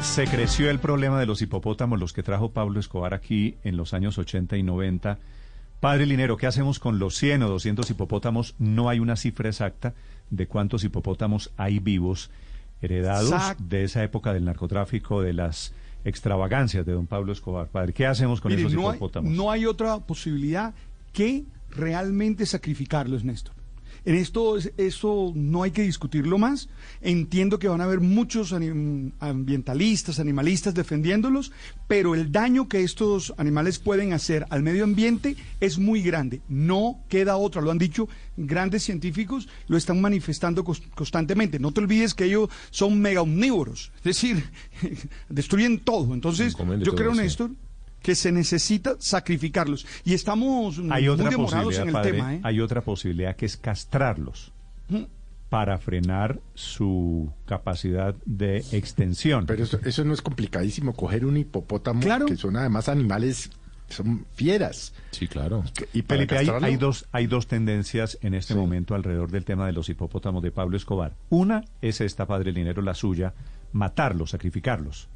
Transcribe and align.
Se 0.00 0.24
creció 0.26 0.70
el 0.70 0.78
problema 0.78 1.20
de 1.20 1.26
los 1.26 1.42
hipopótamos, 1.42 1.98
los 1.98 2.12
que 2.12 2.22
trajo 2.22 2.50
Pablo 2.50 2.80
Escobar 2.80 3.14
aquí 3.14 3.56
en 3.64 3.76
los 3.76 3.94
años 3.94 4.18
80 4.18 4.56
y 4.56 4.62
90. 4.62 5.18
Padre 5.80 6.06
Linero, 6.06 6.36
¿qué 6.36 6.46
hacemos 6.46 6.78
con 6.78 6.98
los 6.98 7.16
100 7.16 7.42
o 7.42 7.48
200 7.48 7.88
hipopótamos? 7.90 8.54
No 8.58 8.88
hay 8.88 8.98
una 9.00 9.16
cifra 9.16 9.48
exacta 9.48 9.94
de 10.30 10.46
cuántos 10.46 10.82
hipopótamos 10.84 11.52
hay 11.56 11.78
vivos 11.78 12.30
heredados 12.80 13.56
de 13.58 13.84
esa 13.84 14.02
época 14.02 14.32
del 14.32 14.44
narcotráfico, 14.44 15.22
de 15.22 15.32
las 15.34 15.72
extravagancias 16.04 16.86
de 16.86 16.92
don 16.92 17.06
Pablo 17.06 17.32
Escobar. 17.32 17.68
Padre, 17.68 17.92
¿qué 17.92 18.06
hacemos 18.06 18.40
con 18.40 18.52
esos 18.52 18.72
no 18.72 18.90
hipopótamos? 18.90 19.30
Hay, 19.30 19.36
no 19.36 19.50
hay 19.50 19.66
otra 19.66 19.98
posibilidad 19.98 20.74
que 21.12 21.44
realmente 21.70 22.46
sacrificarlos, 22.46 23.24
Néstor. 23.24 23.57
En 24.04 24.14
esto, 24.14 24.56
eso 24.76 25.32
no 25.34 25.62
hay 25.62 25.70
que 25.70 25.82
discutirlo 25.82 26.38
más. 26.38 26.68
Entiendo 27.00 27.58
que 27.58 27.68
van 27.68 27.80
a 27.80 27.84
haber 27.84 28.00
muchos 28.00 28.52
ambientalistas, 28.52 30.18
animalistas 30.18 30.74
defendiéndolos, 30.74 31.52
pero 31.86 32.14
el 32.14 32.32
daño 32.32 32.68
que 32.68 32.82
estos 32.82 33.34
animales 33.36 33.78
pueden 33.78 34.12
hacer 34.12 34.46
al 34.50 34.62
medio 34.62 34.84
ambiente 34.84 35.36
es 35.60 35.78
muy 35.78 36.02
grande. 36.02 36.40
No 36.48 37.00
queda 37.08 37.36
otra, 37.36 37.62
lo 37.62 37.70
han 37.70 37.78
dicho 37.78 38.08
grandes 38.36 38.84
científicos, 38.84 39.48
lo 39.66 39.76
están 39.76 40.00
manifestando 40.00 40.64
constantemente. 40.64 41.58
No 41.58 41.72
te 41.72 41.80
olvides 41.80 42.14
que 42.14 42.24
ellos 42.24 42.48
son 42.70 43.00
mega 43.00 43.22
omnívoros, 43.22 43.92
es 43.98 44.04
decir, 44.04 44.44
destruyen 45.28 45.80
todo. 45.80 46.14
Entonces, 46.14 46.54
yo 46.80 46.94
creo, 46.94 47.14
Néstor, 47.14 47.50
que 48.02 48.14
se 48.14 48.32
necesita 48.32 48.96
sacrificarlos. 48.98 49.86
Y 50.04 50.14
estamos 50.14 50.78
hay 50.90 51.08
muy 51.08 51.16
demorados 51.28 51.78
en 51.78 51.94
el 51.94 52.02
tema. 52.02 52.34
¿eh? 52.34 52.40
Hay 52.42 52.60
otra 52.60 52.80
posibilidad 52.80 53.36
que 53.36 53.46
es 53.46 53.56
castrarlos. 53.56 54.52
¿Mm? 54.88 55.04
para 55.48 55.78
frenar 55.78 56.40
su 56.54 57.32
capacidad 57.46 58.14
de 58.26 58.58
extensión. 58.72 59.46
Pero 59.46 59.64
eso, 59.64 60.04
no 60.04 60.12
es 60.12 60.22
complicadísimo, 60.22 60.92
coger 60.92 61.24
un 61.24 61.36
hipopótamo, 61.36 62.26
que 62.26 62.36
son 62.36 62.56
además 62.56 62.88
animales, 62.88 63.50
son 63.88 64.26
fieras. 64.34 64.92
Sí, 65.10 65.26
claro. 65.26 65.64
Y 65.94 66.02
Felipe, 66.02 66.36
hay, 66.36 66.76
dos, 66.76 67.06
hay 67.12 67.26
dos 67.26 67.46
tendencias 67.46 68.18
en 68.20 68.34
este 68.34 68.54
momento 68.54 68.94
alrededor 68.94 69.30
del 69.30 69.44
tema 69.44 69.66
de 69.66 69.72
los 69.72 69.88
hipopótamos 69.88 70.42
de 70.42 70.50
Pablo 70.50 70.76
Escobar. 70.76 71.14
Una 71.30 71.64
es 71.80 72.00
esta, 72.00 72.26
Padre 72.26 72.52
Linero, 72.52 72.82
la 72.82 72.94
suya, 72.94 73.32
matarlos, 73.72 74.30
sacrificarlos. 74.30 75.08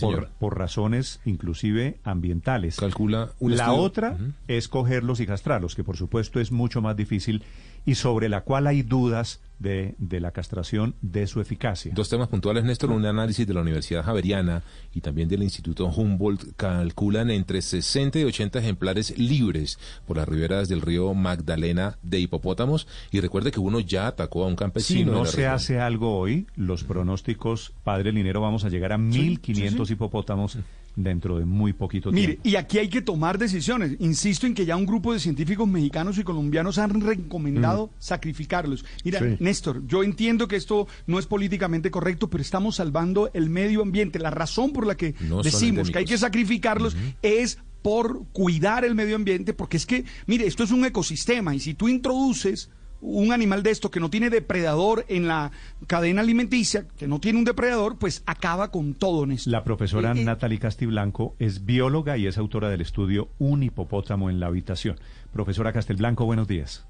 Por, 0.00 0.28
por, 0.38 0.58
razones 0.58 1.20
inclusive 1.24 1.98
ambientales. 2.04 2.76
Calcula 2.76 3.30
La 3.40 3.72
otra 3.72 4.16
es 4.46 4.68
cogerlos 4.68 5.20
y 5.20 5.26
castrarlos, 5.26 5.74
que 5.74 5.84
por 5.84 5.96
supuesto 5.96 6.40
es 6.40 6.52
mucho 6.52 6.82
más 6.82 6.96
difícil 6.96 7.42
y 7.84 7.94
sobre 7.94 8.28
la 8.28 8.42
cual 8.42 8.66
hay 8.66 8.82
dudas 8.82 9.40
de, 9.58 9.94
de, 9.98 10.20
la 10.20 10.30
castración, 10.30 10.94
de 11.02 11.26
su 11.26 11.40
eficacia. 11.40 11.92
Dos 11.94 12.08
temas 12.08 12.28
puntuales, 12.28 12.64
Néstor. 12.64 12.90
Un 12.90 13.04
análisis 13.04 13.46
de 13.46 13.54
la 13.54 13.60
Universidad 13.60 14.04
Javeriana 14.04 14.62
y 14.94 15.00
también 15.00 15.28
del 15.28 15.42
Instituto 15.42 15.86
Humboldt 15.86 16.54
calculan 16.56 17.30
entre 17.30 17.60
60 17.60 18.20
y 18.20 18.24
80 18.24 18.58
ejemplares 18.60 19.18
libres 19.18 19.78
por 20.06 20.16
las 20.16 20.28
riberas 20.28 20.68
del 20.68 20.80
río 20.80 21.12
Magdalena 21.14 21.98
de 22.02 22.20
hipopótamos. 22.20 22.86
Y 23.10 23.20
recuerde 23.20 23.50
que 23.50 23.60
uno 23.60 23.80
ya 23.80 24.06
atacó 24.06 24.44
a 24.44 24.46
un 24.46 24.56
campesino. 24.56 25.12
Si 25.12 25.18
no 25.18 25.24
se 25.26 25.46
hace 25.46 25.80
algo 25.80 26.16
hoy, 26.18 26.46
los 26.56 26.84
pronósticos, 26.84 27.72
padre 27.82 28.12
Linero, 28.12 28.40
vamos 28.40 28.64
a 28.64 28.68
llegar 28.68 28.92
a 28.92 28.98
1.500 28.98 29.90
hipopótamos 29.90 30.58
dentro 31.02 31.38
de 31.38 31.44
muy 31.44 31.72
poquito 31.72 32.10
tiempo. 32.10 32.28
Mire, 32.28 32.40
y 32.42 32.56
aquí 32.56 32.78
hay 32.78 32.88
que 32.88 33.02
tomar 33.02 33.38
decisiones. 33.38 33.96
Insisto 34.00 34.46
en 34.46 34.54
que 34.54 34.66
ya 34.66 34.76
un 34.76 34.86
grupo 34.86 35.12
de 35.12 35.20
científicos 35.20 35.68
mexicanos 35.68 36.18
y 36.18 36.24
colombianos 36.24 36.78
han 36.78 37.00
recomendado 37.00 37.86
mm. 37.86 37.90
sacrificarlos. 37.98 38.84
Mira, 39.04 39.20
Néstor, 39.38 39.86
yo 39.86 40.02
entiendo 40.02 40.48
que 40.48 40.56
esto 40.56 40.88
no 41.06 41.18
es 41.18 41.26
políticamente 41.26 41.90
correcto, 41.90 42.28
pero 42.28 42.42
estamos 42.42 42.76
salvando 42.76 43.30
el 43.32 43.48
medio 43.48 43.82
ambiente. 43.82 44.18
La 44.18 44.30
razón 44.30 44.72
por 44.72 44.86
la 44.86 44.96
que 44.96 45.14
decimos 45.42 45.90
que 45.90 45.98
hay 45.98 46.04
que 46.04 46.18
sacrificarlos 46.18 46.96
es 47.22 47.58
por 47.82 48.26
cuidar 48.32 48.84
el 48.84 48.96
medio 48.96 49.14
ambiente, 49.14 49.54
porque 49.54 49.76
es 49.76 49.86
que, 49.86 50.04
mire, 50.26 50.46
esto 50.46 50.64
es 50.64 50.72
un 50.72 50.84
ecosistema 50.84 51.54
y 51.54 51.60
si 51.60 51.74
tú 51.74 51.88
introduces 51.88 52.70
un 53.00 53.32
animal 53.32 53.62
de 53.62 53.70
esto 53.70 53.90
que 53.90 54.00
no 54.00 54.10
tiene 54.10 54.30
depredador 54.30 55.04
en 55.08 55.28
la 55.28 55.50
cadena 55.86 56.20
alimenticia, 56.20 56.86
que 56.98 57.06
no 57.06 57.20
tiene 57.20 57.38
un 57.38 57.44
depredador, 57.44 57.98
pues 57.98 58.22
acaba 58.26 58.70
con 58.70 58.94
todo 58.94 59.24
en 59.24 59.32
esto. 59.32 59.50
La 59.50 59.64
profesora 59.64 60.12
eh, 60.12 60.20
eh, 60.20 60.24
Natalie 60.24 60.58
Castiblanco 60.58 61.34
es 61.38 61.64
bióloga 61.64 62.16
y 62.16 62.26
es 62.26 62.38
autora 62.38 62.68
del 62.68 62.80
estudio 62.80 63.28
Un 63.38 63.62
hipopótamo 63.62 64.30
en 64.30 64.40
la 64.40 64.46
habitación. 64.46 64.96
Profesora 65.32 65.72
Castelblanco, 65.72 66.24
buenos 66.24 66.48
días. 66.48 66.86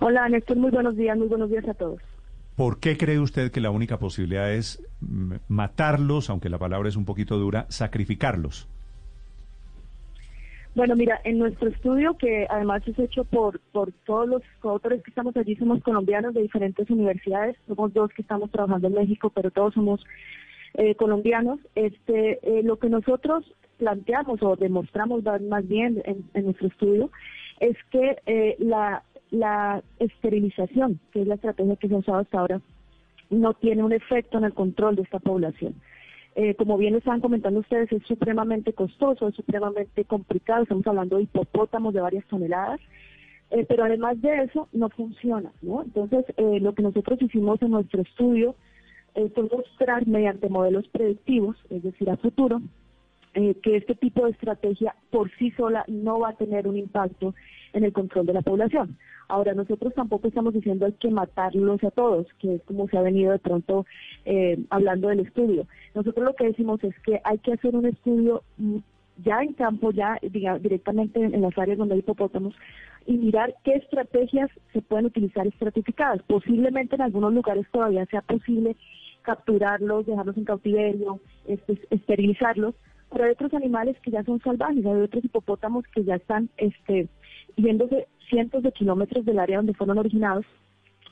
Hola, 0.00 0.28
Néstor, 0.28 0.56
muy 0.56 0.70
buenos 0.70 0.96
días, 0.96 1.16
muy 1.16 1.28
buenos 1.28 1.50
días 1.50 1.66
a 1.68 1.74
todos. 1.74 2.00
¿Por 2.56 2.78
qué 2.78 2.96
cree 2.96 3.18
usted 3.18 3.50
que 3.50 3.60
la 3.60 3.70
única 3.70 3.98
posibilidad 3.98 4.52
es 4.52 4.82
matarlos, 5.48 6.30
aunque 6.30 6.48
la 6.48 6.58
palabra 6.58 6.88
es 6.88 6.96
un 6.96 7.04
poquito 7.04 7.36
dura, 7.36 7.66
sacrificarlos? 7.68 8.68
Bueno, 10.74 10.96
mira, 10.96 11.20
en 11.22 11.38
nuestro 11.38 11.68
estudio, 11.68 12.16
que 12.18 12.48
además 12.50 12.82
es 12.88 12.98
hecho 12.98 13.22
por, 13.24 13.60
por 13.70 13.92
todos 14.04 14.28
los 14.28 14.42
coautores 14.60 15.04
que 15.04 15.10
estamos 15.10 15.36
allí, 15.36 15.54
somos 15.54 15.80
colombianos 15.84 16.34
de 16.34 16.42
diferentes 16.42 16.90
universidades, 16.90 17.56
somos 17.68 17.94
dos 17.94 18.10
que 18.12 18.22
estamos 18.22 18.50
trabajando 18.50 18.88
en 18.88 18.94
México, 18.94 19.30
pero 19.30 19.52
todos 19.52 19.74
somos 19.74 20.04
eh, 20.74 20.96
colombianos. 20.96 21.60
Este, 21.76 22.40
eh, 22.42 22.62
lo 22.64 22.80
que 22.80 22.88
nosotros 22.88 23.44
planteamos 23.78 24.42
o 24.42 24.56
demostramos 24.56 25.22
más 25.48 25.68
bien 25.68 26.02
en, 26.04 26.44
nuestro 26.44 26.66
estudio 26.66 27.10
es 27.60 27.76
que 27.92 28.16
eh, 28.26 28.56
la, 28.58 29.04
la 29.30 29.80
esterilización, 30.00 30.98
que 31.12 31.22
es 31.22 31.28
la 31.28 31.36
estrategia 31.36 31.76
que 31.76 31.86
se 31.86 31.94
ha 31.94 31.98
usado 31.98 32.18
hasta 32.18 32.40
ahora, 32.40 32.60
no 33.30 33.54
tiene 33.54 33.84
un 33.84 33.92
efecto 33.92 34.38
en 34.38 34.44
el 34.44 34.54
control 34.54 34.96
de 34.96 35.02
esta 35.02 35.20
población. 35.20 35.76
Eh, 36.36 36.54
como 36.56 36.76
bien 36.76 36.96
estaban 36.96 37.20
comentando 37.20 37.60
ustedes, 37.60 37.92
es 37.92 38.02
supremamente 38.06 38.72
costoso, 38.72 39.28
es 39.28 39.36
supremamente 39.36 40.04
complicado, 40.04 40.64
estamos 40.64 40.86
hablando 40.86 41.16
de 41.16 41.22
hipopótamos 41.22 41.94
de 41.94 42.00
varias 42.00 42.26
toneladas, 42.26 42.80
eh, 43.50 43.64
pero 43.68 43.84
además 43.84 44.20
de 44.20 44.42
eso 44.42 44.68
no 44.72 44.88
funciona, 44.88 45.52
¿no? 45.62 45.82
Entonces, 45.84 46.24
eh, 46.36 46.58
lo 46.60 46.74
que 46.74 46.82
nosotros 46.82 47.22
hicimos 47.22 47.62
en 47.62 47.70
nuestro 47.70 48.02
estudio 48.02 48.56
fue 49.32 49.44
mostrar 49.44 50.08
mediante 50.08 50.48
modelos 50.48 50.88
predictivos, 50.88 51.56
es 51.70 51.84
decir, 51.84 52.10
a 52.10 52.16
futuro, 52.16 52.60
que 53.32 53.76
este 53.76 53.94
tipo 53.94 54.24
de 54.24 54.32
estrategia 54.32 54.96
por 55.10 55.30
sí 55.38 55.52
sola 55.52 55.84
no 55.86 56.18
va 56.18 56.30
a 56.30 56.36
tener 56.36 56.66
un 56.66 56.76
impacto 56.76 57.32
en 57.74 57.84
el 57.84 57.92
control 57.92 58.26
de 58.26 58.32
la 58.32 58.42
población. 58.42 58.96
Ahora, 59.28 59.52
nosotros 59.52 59.92
tampoco 59.94 60.28
estamos 60.28 60.54
diciendo 60.54 60.86
hay 60.86 60.92
que 60.92 61.10
matarlos 61.10 61.82
a 61.84 61.90
todos, 61.90 62.26
que 62.38 62.54
es 62.54 62.62
como 62.62 62.88
se 62.88 62.96
ha 62.96 63.02
venido 63.02 63.32
de 63.32 63.38
pronto 63.38 63.84
eh, 64.24 64.58
hablando 64.70 65.08
del 65.08 65.20
estudio. 65.20 65.66
Nosotros 65.94 66.24
lo 66.24 66.34
que 66.34 66.46
decimos 66.46 66.82
es 66.82 66.94
que 67.00 67.20
hay 67.24 67.38
que 67.38 67.52
hacer 67.52 67.74
un 67.74 67.86
estudio 67.86 68.42
mm, 68.58 68.78
ya 69.24 69.42
en 69.42 69.52
campo, 69.52 69.92
ya 69.92 70.18
directamente 70.22 71.22
en, 71.22 71.40
las 71.40 71.56
áreas 71.58 71.78
donde 71.78 71.94
hay 71.94 72.00
hipopótamos, 72.00 72.54
y 73.06 73.12
mirar 73.12 73.54
qué 73.64 73.74
estrategias 73.74 74.50
se 74.72 74.80
pueden 74.80 75.06
utilizar 75.06 75.46
estratificadas. 75.46 76.22
Posiblemente 76.22 76.96
en 76.96 77.02
algunos 77.02 77.32
lugares 77.34 77.66
todavía 77.70 78.06
sea 78.06 78.22
posible 78.22 78.76
capturarlos, 79.22 80.06
dejarlos 80.06 80.36
en 80.36 80.44
cautiverio, 80.44 81.20
este, 81.46 81.78
esterilizarlos, 81.90 82.74
pero 83.10 83.24
hay 83.24 83.32
otros 83.32 83.54
animales 83.54 83.96
que 84.00 84.10
ya 84.10 84.24
son 84.24 84.40
salvajes, 84.40 84.84
hay 84.84 85.00
otros 85.00 85.24
hipopótamos 85.24 85.84
que 85.94 86.04
ya 86.04 86.16
están 86.16 86.50
este, 86.56 87.08
yéndose 87.56 88.06
cientos 88.28 88.62
de 88.62 88.72
kilómetros 88.72 89.24
del 89.24 89.38
área 89.38 89.58
donde 89.58 89.74
fueron 89.74 89.98
originados 89.98 90.44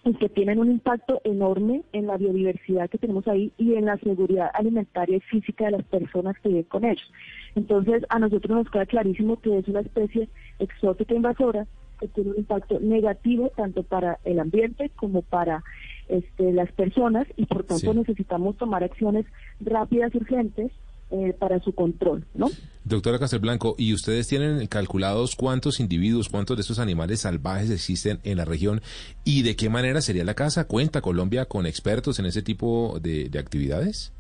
y 0.04 0.14
que 0.14 0.28
tienen 0.28 0.58
un 0.58 0.70
impacto 0.70 1.20
enorme 1.24 1.82
en 1.92 2.06
la 2.06 2.16
biodiversidad 2.16 2.90
que 2.90 2.98
tenemos 2.98 3.26
ahí 3.28 3.52
y 3.56 3.74
en 3.74 3.84
la 3.84 3.96
seguridad 3.98 4.50
alimentaria 4.52 5.16
y 5.16 5.20
física 5.20 5.66
de 5.66 5.72
las 5.72 5.84
personas 5.84 6.36
que 6.40 6.48
viven 6.48 6.64
con 6.64 6.84
ellos. 6.84 7.08
Entonces, 7.54 8.04
a 8.08 8.18
nosotros 8.18 8.56
nos 8.56 8.70
queda 8.70 8.86
clarísimo 8.86 9.40
que 9.40 9.58
es 9.58 9.68
una 9.68 9.80
especie 9.80 10.28
exótica 10.58 11.14
invasora 11.14 11.66
que 12.00 12.08
tiene 12.08 12.30
un 12.30 12.38
impacto 12.38 12.80
negativo 12.80 13.52
tanto 13.54 13.84
para 13.84 14.18
el 14.24 14.40
ambiente 14.40 14.90
como 14.96 15.22
para 15.22 15.62
este, 16.08 16.52
las 16.52 16.72
personas 16.72 17.28
y 17.36 17.46
por 17.46 17.62
tanto 17.62 17.94
necesitamos 17.94 18.56
tomar 18.56 18.82
acciones 18.82 19.24
rápidas 19.60 20.12
y 20.14 20.18
urgentes 20.18 20.72
eh, 21.12 21.35
para 21.38 21.61
su 21.61 21.75
control, 21.75 22.25
¿no? 22.35 22.49
Doctora 22.85 23.19
Castelblanco, 23.19 23.75
¿y 23.79 23.93
ustedes 23.93 24.26
tienen 24.29 24.67
calculados 24.67 25.37
cuántos 25.37 25.79
individuos, 25.79 26.29
cuántos 26.29 26.56
de 26.56 26.62
estos 26.62 26.79
animales 26.79 27.20
salvajes 27.20 27.70
existen 27.70 28.19
en 28.25 28.38
la 28.38 28.44
región 28.44 28.81
y 29.25 29.43
de 29.43 29.55
qué 29.55 29.69
manera 29.69 30.00
sería 30.00 30.25
la 30.25 30.35
casa? 30.35 30.67
¿Cuenta 30.67 31.00
Colombia 31.00 31.44
con 31.44 31.67
expertos 31.67 32.19
en 32.19 32.26
ese 32.26 32.41
tipo 32.43 32.99
de, 33.00 33.31
actividades? 33.38 34.12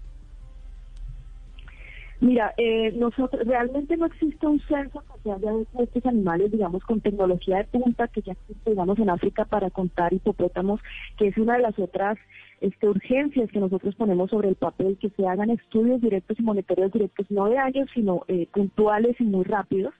Mira, 2.20 2.54
eh, 2.56 2.92
nosotros 2.92 3.44
realmente 3.46 3.96
no 3.96 4.06
existe 4.06 4.46
un 4.46 4.60
censo 4.68 5.00
que 5.00 5.22
se 5.22 5.32
haya 5.32 5.50
de 5.50 5.84
estos 5.84 6.06
animales, 6.06 6.52
digamos, 6.52 6.84
con 6.84 7.00
tecnología 7.00 7.56
de 7.56 7.64
punta 7.64 8.06
que 8.08 8.22
ya 8.22 8.32
existe, 8.32 8.70
digamos, 8.70 8.98
en 8.98 9.10
África 9.10 9.44
para 9.44 9.70
contar 9.70 10.12
hipopótamos, 10.12 10.80
que 11.16 11.28
es 11.28 11.36
una 11.36 11.56
de 11.56 11.62
las 11.62 11.76
otras 11.78 12.18
este, 12.62 12.88
urgencias 12.88 13.50
que 13.50 13.58
nosotros 13.58 13.94
ponemos 13.96 14.30
sobre 14.30 14.48
el 14.48 14.54
papel, 14.54 14.96
que 14.98 15.10
se 15.10 15.26
hagan 15.26 15.50
estudios 15.50 16.00
directos 16.00 16.38
y 16.38 16.42
monitoreos 16.42 16.92
directos, 16.92 17.26
no 17.28 17.48
de 17.48 17.58
años, 17.58 17.88
sino 17.92 18.22
eh, 18.28 18.46
puntuales 18.52 19.20
y 19.20 19.24
muy 19.24 19.44
rápidos, 19.44 19.92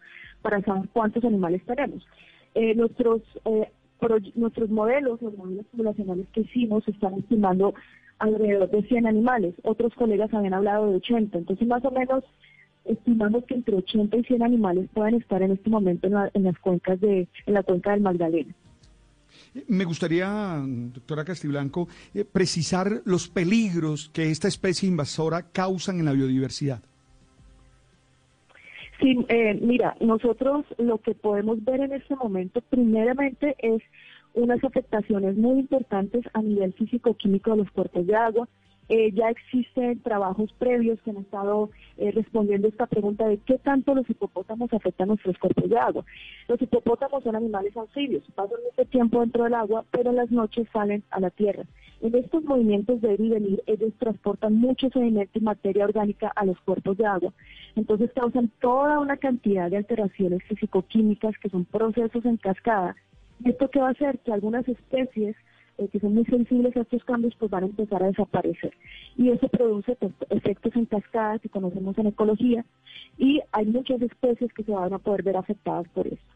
para 0.43 0.63
saber 0.63 0.89
cuántos 0.93 1.25
animales 1.25 1.61
tenemos. 1.67 2.07
Eh, 2.55 2.75
nuestros, 2.77 3.21
eh, 3.47 3.69
nuestros 4.37 4.71
modelos, 4.71 5.21
los 5.21 5.37
modelos 5.37 5.67
poblacionales 5.77 6.27
que 6.33 6.43
hicimos, 6.43 6.87
están 6.87 7.15
estimando 7.15 7.75
alrededor 8.21 8.71
de 8.71 8.83
100 8.85 9.09
animales. 9.09 9.55
Otros 9.65 9.93
colegas 9.95 10.33
habían 10.33 10.55
hablado 10.55 10.89
de 10.89 10.97
80. 10.97 11.39
Entonces, 11.39 11.67
más 11.67 11.85
o 11.85 11.91
menos, 11.91 12.23
estimamos 12.85 13.45
que 13.45 13.55
entre 13.55 13.75
80 13.75 14.17
y 14.19 14.25
100 14.25 14.43
animales 14.43 14.89
puedan 14.95 15.15
estar 15.15 15.43
en 15.43 15.51
este 15.51 15.69
momento 15.69 16.07
en, 16.07 16.15
en 16.33 16.45
las 16.45 16.59
cuencas 16.61 17.01
de, 17.01 17.27
en 17.47 17.55
la 17.55 17.65
cuenca 17.65 17.91
del 17.91 18.03
Magdalena. 18.03 18.55
Me 19.69 19.85
gustaría, 19.85 20.63
doctora 20.65 21.25
Castiblanco, 21.25 21.89
eh, 22.15 22.25
precisar 22.25 23.03
los 23.05 23.29
peligros 23.29 24.11
que 24.13 24.31
esta 24.31 24.49
especie 24.49 24.89
invasora 24.89 25.43
causan 25.53 25.99
en 25.99 26.07
la 26.07 26.13
biodiversidad. 26.13 26.83
Sí, 29.01 29.19
eh, 29.29 29.59
mira, 29.61 29.97
nosotros 30.01 30.65
lo 30.79 30.99
que 30.99 31.15
podemos 31.15 31.63
ver 31.65 31.81
en 31.81 31.93
este 31.93 32.15
momento, 32.15 32.61
primeramente, 32.61 33.57
es 33.59 33.83
unas 34.35 34.63
afectaciones 34.65 35.37
muy 35.37 35.59
importantes 35.61 36.25
a 36.33 36.41
nivel 36.41 36.73
físico-químico 36.73 37.51
de 37.51 37.57
los 37.59 37.71
cuerpos 37.73 38.07
de 38.07 38.15
agua, 38.15 38.49
eh, 38.89 39.13
ya 39.13 39.31
existen 39.31 40.01
trabajos 40.01 40.53
previos 40.59 41.01
que 41.03 41.11
han 41.11 41.19
estado 41.19 41.71
eh, 41.97 42.11
respondiendo 42.11 42.69
esta 42.69 42.87
pregunta 42.87 43.27
de 43.27 43.39
qué 43.39 43.59
tanto 43.59 43.95
los 43.95 44.09
hipopótamos 44.11 44.73
afectan 44.73 45.09
nuestros 45.09 45.39
cuerpos 45.39 45.71
de 45.71 45.79
agua. 45.79 46.05
Los 46.49 46.61
hipopótamos 46.61 47.23
son 47.23 47.37
animales 47.37 47.77
anfibios, 47.77 48.25
pasan 48.35 48.59
mucho 48.65 48.89
tiempo 48.91 49.21
dentro 49.21 49.45
del 49.45 49.55
agua, 49.55 49.85
pero 49.91 50.11
en 50.11 50.17
las 50.17 50.31
noches 50.31 50.67
salen 50.73 51.03
a 51.11 51.21
la 51.21 51.31
tierra. 51.31 51.65
En 52.01 52.15
estos 52.17 52.43
movimientos 52.43 53.01
de 53.01 53.15
ir 53.15 53.21
y 53.21 53.29
venir, 53.31 53.63
ellos 53.67 53.93
transportan 53.99 54.55
mucho 54.55 54.91
sedimento 54.91 55.39
y 55.39 55.43
materia 55.43 55.85
orgánica 55.85 56.33
a 56.35 56.45
los 56.45 56.61
cuerpos 56.61 56.97
de 56.97 57.07
agua. 57.07 57.33
Entonces 57.77 58.11
causan 58.13 58.51
toda 58.61 58.99
una 58.99 59.17
cantidad 59.17 59.71
de 59.71 59.77
alteraciones 59.77 60.43
físico-químicas 60.45 61.39
que 61.39 61.49
son 61.49 61.65
procesos 61.65 62.25
en 62.25 62.39
cascada. 62.39 62.97
¿Esto 63.45 63.71
qué 63.71 63.81
va 63.81 63.89
a 63.89 63.93
hacer? 63.93 64.19
Que 64.19 64.33
algunas 64.33 64.69
especies 64.69 65.37
eh, 65.79 65.89
que 65.89 66.01
son 66.01 66.15
muy 66.15 66.25
sensibles 66.25 66.77
a 66.77 66.81
estos 66.81 67.05
cambios, 67.05 67.35
pues 67.39 67.51
van 67.51 67.65
a 67.65 67.67
empezar 67.67 68.03
a 68.03 68.07
desaparecer. 68.07 68.73
Y 69.17 69.31
eso 69.31 69.49
produce 69.49 69.97
pues, 69.97 70.13
efectos 70.31 70.75
en 70.77 70.87
cascada 70.87 71.39
que 71.39 71.49
conocemos 71.49 71.97
en 71.99 72.09
ecología 72.09 72.65
y 73.19 73.41
hay 73.53 73.67
muchas 73.67 74.01
especies 74.03 74.53
que 74.53 74.65
se 74.65 74.73
van 74.73 74.93
a 74.93 74.99
poder 74.99 75.23
ver 75.23 75.37
afectadas 75.37 75.89
por 75.95 76.07
esto. 76.07 76.33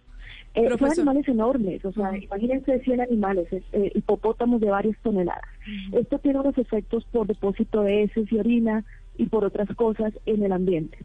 Eh, 0.54 0.70
son 0.78 0.90
animales 0.90 1.28
enormes, 1.28 1.84
o 1.84 1.92
sea, 1.92 2.16
imagínense 2.16 2.80
100 2.80 3.02
animales, 3.02 3.46
eh, 3.52 3.92
hipopótamos 3.94 4.60
de 4.60 4.70
varias 4.70 4.96
toneladas. 5.02 5.44
Esto 5.92 6.18
tiene 6.18 6.40
unos 6.40 6.56
efectos 6.56 7.04
por 7.12 7.26
depósito 7.26 7.82
de 7.82 8.04
heces 8.04 8.32
y 8.32 8.38
orina 8.38 8.84
y 9.18 9.26
por 9.26 9.44
otras 9.44 9.68
cosas 9.76 10.14
en 10.24 10.42
el 10.42 10.52
ambiente. 10.52 10.98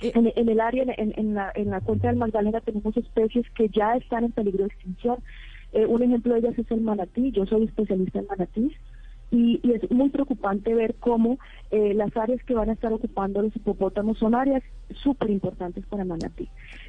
Eh, 0.00 0.12
en, 0.14 0.48
el 0.48 0.60
área, 0.60 0.84
en, 0.96 1.12
en, 1.16 1.34
la, 1.34 1.52
en 1.54 1.70
la 1.70 1.80
cuenca 1.80 2.08
del 2.08 2.16
Magdalena, 2.16 2.60
tenemos 2.60 2.96
especies 2.96 3.46
que 3.50 3.68
ya 3.68 3.96
están 3.96 4.24
en 4.24 4.32
peligro 4.32 4.64
de 4.64 4.72
extinción. 4.72 5.18
Eh, 5.76 5.84
un 5.84 6.02
ejemplo 6.02 6.32
de 6.32 6.40
ellas 6.40 6.58
es 6.58 6.70
el 6.70 6.80
manatí, 6.80 7.32
yo 7.32 7.44
soy 7.44 7.64
especialista 7.64 8.18
en 8.18 8.26
manatís, 8.26 8.72
y, 9.30 9.60
es 9.70 9.90
muy 9.90 10.08
preocupante 10.08 10.74
ver 10.74 10.94
cómo 10.94 11.38
eh, 11.70 11.92
las 11.92 12.16
áreas 12.16 12.42
que 12.44 12.54
van 12.54 12.70
a 12.70 12.72
estar 12.72 12.90
ocupando 12.94 13.42
los 13.42 13.54
hipopótamos 13.54 14.16
son 14.16 14.34
áreas 14.34 14.62
súper 15.02 15.28
importantes 15.28 15.84
para 15.84 16.06
manatí. 16.06 16.48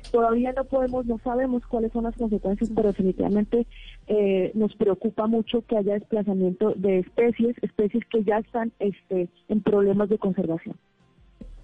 Todavía 0.10 0.54
no 0.54 0.64
podemos, 0.64 1.06
no 1.06 1.20
sabemos 1.22 1.66
cuáles 1.68 1.92
son 1.92 2.06
las 2.06 2.16
consecuencias, 2.16 2.72
pero 2.74 2.88
definitivamente 2.88 3.68
eh, 4.08 4.52
nos 4.54 4.74
preocupa 4.76 5.28
mucho 5.28 5.64
que 5.64 5.76
haya 5.76 5.96
desplazamiento 5.96 6.74
de 6.78 7.00
especies, 7.00 7.58
especies 7.62 8.06
que 8.06 8.24
ya 8.24 8.38
están 8.38 8.72
este, 8.80 9.28
en 9.50 9.62
problemas 9.62 10.08
de 10.08 10.18
conservación. 10.18 10.78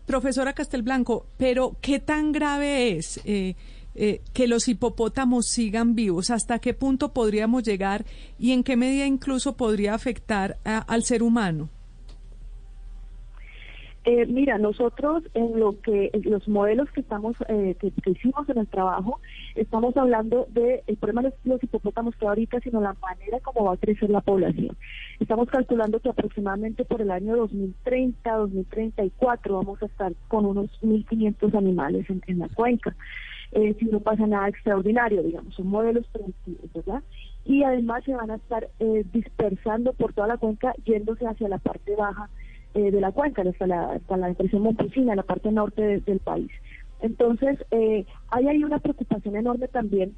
Profesora 0.05 0.51
Castelblanco, 0.51 1.27
pero 1.37 1.77
¿qué 1.81 2.01
tan 2.01 2.33
grave 2.33 2.97
es? 2.97 3.21
Eh, 3.23 3.55
eh, 3.95 4.21
que 4.33 4.47
los 4.47 4.67
hipopótamos 4.67 5.47
sigan 5.47 5.95
vivos? 5.95 6.29
¿Hasta 6.29 6.59
qué 6.59 6.73
punto 6.73 7.13
podríamos 7.13 7.63
llegar 7.63 8.05
y 8.39 8.51
en 8.51 8.63
qué 8.63 8.75
medida 8.75 9.05
incluso 9.05 9.55
podría 9.57 9.93
afectar 9.93 10.57
al 10.63 11.03
ser 11.03 11.23
humano? 11.23 11.69
Eh, 14.05 14.25
mira, 14.25 14.57
nosotros 14.57 15.23
en 15.33 15.57
lo 15.57 15.79
que 15.79 16.11
los 16.25 16.45
modelos 16.49 16.91
que 16.91 16.99
estamos 16.99 17.37
eh, 17.47 17.77
que, 17.79 17.93
hicimos 18.05 18.49
en 18.49 18.57
el 18.57 18.67
trabajo 18.67 19.21
estamos 19.55 19.95
hablando 19.95 20.45
de 20.49 20.83
el 20.87 20.97
problema 20.97 21.21
de 21.21 21.33
los 21.45 21.63
hipopótamos 21.63 22.13
que 22.17 22.27
ahorita, 22.27 22.59
sino 22.59 22.81
la 22.81 22.97
manera 23.01 23.39
como 23.39 23.63
va 23.63 23.75
a 23.75 23.77
crecer 23.77 24.09
la 24.09 24.19
población. 24.19 24.75
Estamos 25.21 25.49
calculando 25.49 26.01
que 26.01 26.09
aproximadamente 26.09 26.83
por 26.83 27.01
el 27.01 27.11
año 27.11 27.37
2030, 27.37 28.29
2034 28.29 29.55
vamos 29.55 29.81
a 29.81 29.85
estar 29.85 30.11
con 30.27 30.45
unos 30.47 30.69
1.500 30.81 31.55
animales 31.55 32.05
en 32.09 32.39
la 32.39 32.49
cuenca. 32.49 32.93
Eh, 33.55 33.75
si 33.77 33.85
no 33.85 33.99
pasa 33.99 34.25
nada 34.25 34.47
extraordinario, 34.47 35.21
digamos, 35.21 35.53
son 35.53 35.67
modelos 35.67 36.07
preventivos, 36.07 36.73
¿verdad? 36.73 37.03
Y 37.45 37.63
además 37.63 38.03
se 38.03 38.15
van 38.15 38.31
a 38.31 38.35
estar 38.35 38.67
eh, 38.79 39.05
dispersando 39.13 39.93
por 39.93 40.11
toda 40.13 40.27
la 40.27 40.37
cuenca, 40.37 40.73
yéndose 40.85 41.27
hacia 41.27 41.47
la 41.47 41.59
parte 41.59 41.95
baja 41.95 42.29
eh, 42.73 42.89
de 42.89 42.99
la 42.99 43.11
cuenca, 43.11 43.43
hasta 43.43 43.67
la, 43.67 43.91
hasta 43.91 44.17
la 44.17 44.27
depresión 44.29 44.63
Montesina, 44.63 45.15
la 45.15 45.21
parte 45.21 45.51
norte 45.51 45.99
del 45.99 46.19
país. 46.19 46.49
Entonces, 47.01 47.63
eh, 47.69 48.05
hay 48.29 48.47
ahí 48.47 48.63
una 48.63 48.79
preocupación 48.79 49.35
enorme 49.35 49.67
también 49.67 50.15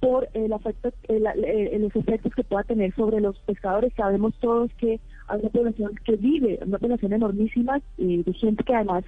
por 0.00 0.28
el 0.34 0.52
afecto, 0.52 0.92
los 1.08 1.94
efectos 1.96 2.34
que 2.34 2.42
pueda 2.42 2.64
tener 2.64 2.92
sobre 2.96 3.20
los 3.20 3.38
pescadores. 3.40 3.92
Sabemos 3.94 4.34
todos 4.40 4.72
que 4.74 4.98
hay 5.32 5.40
una 5.40 5.48
población 5.48 5.92
que 6.04 6.16
vive, 6.16 6.58
una 6.64 6.78
población 6.78 7.14
enormísima 7.14 7.80
y 7.96 8.22
de 8.22 8.34
gente 8.34 8.62
que 8.64 8.74
además 8.74 9.02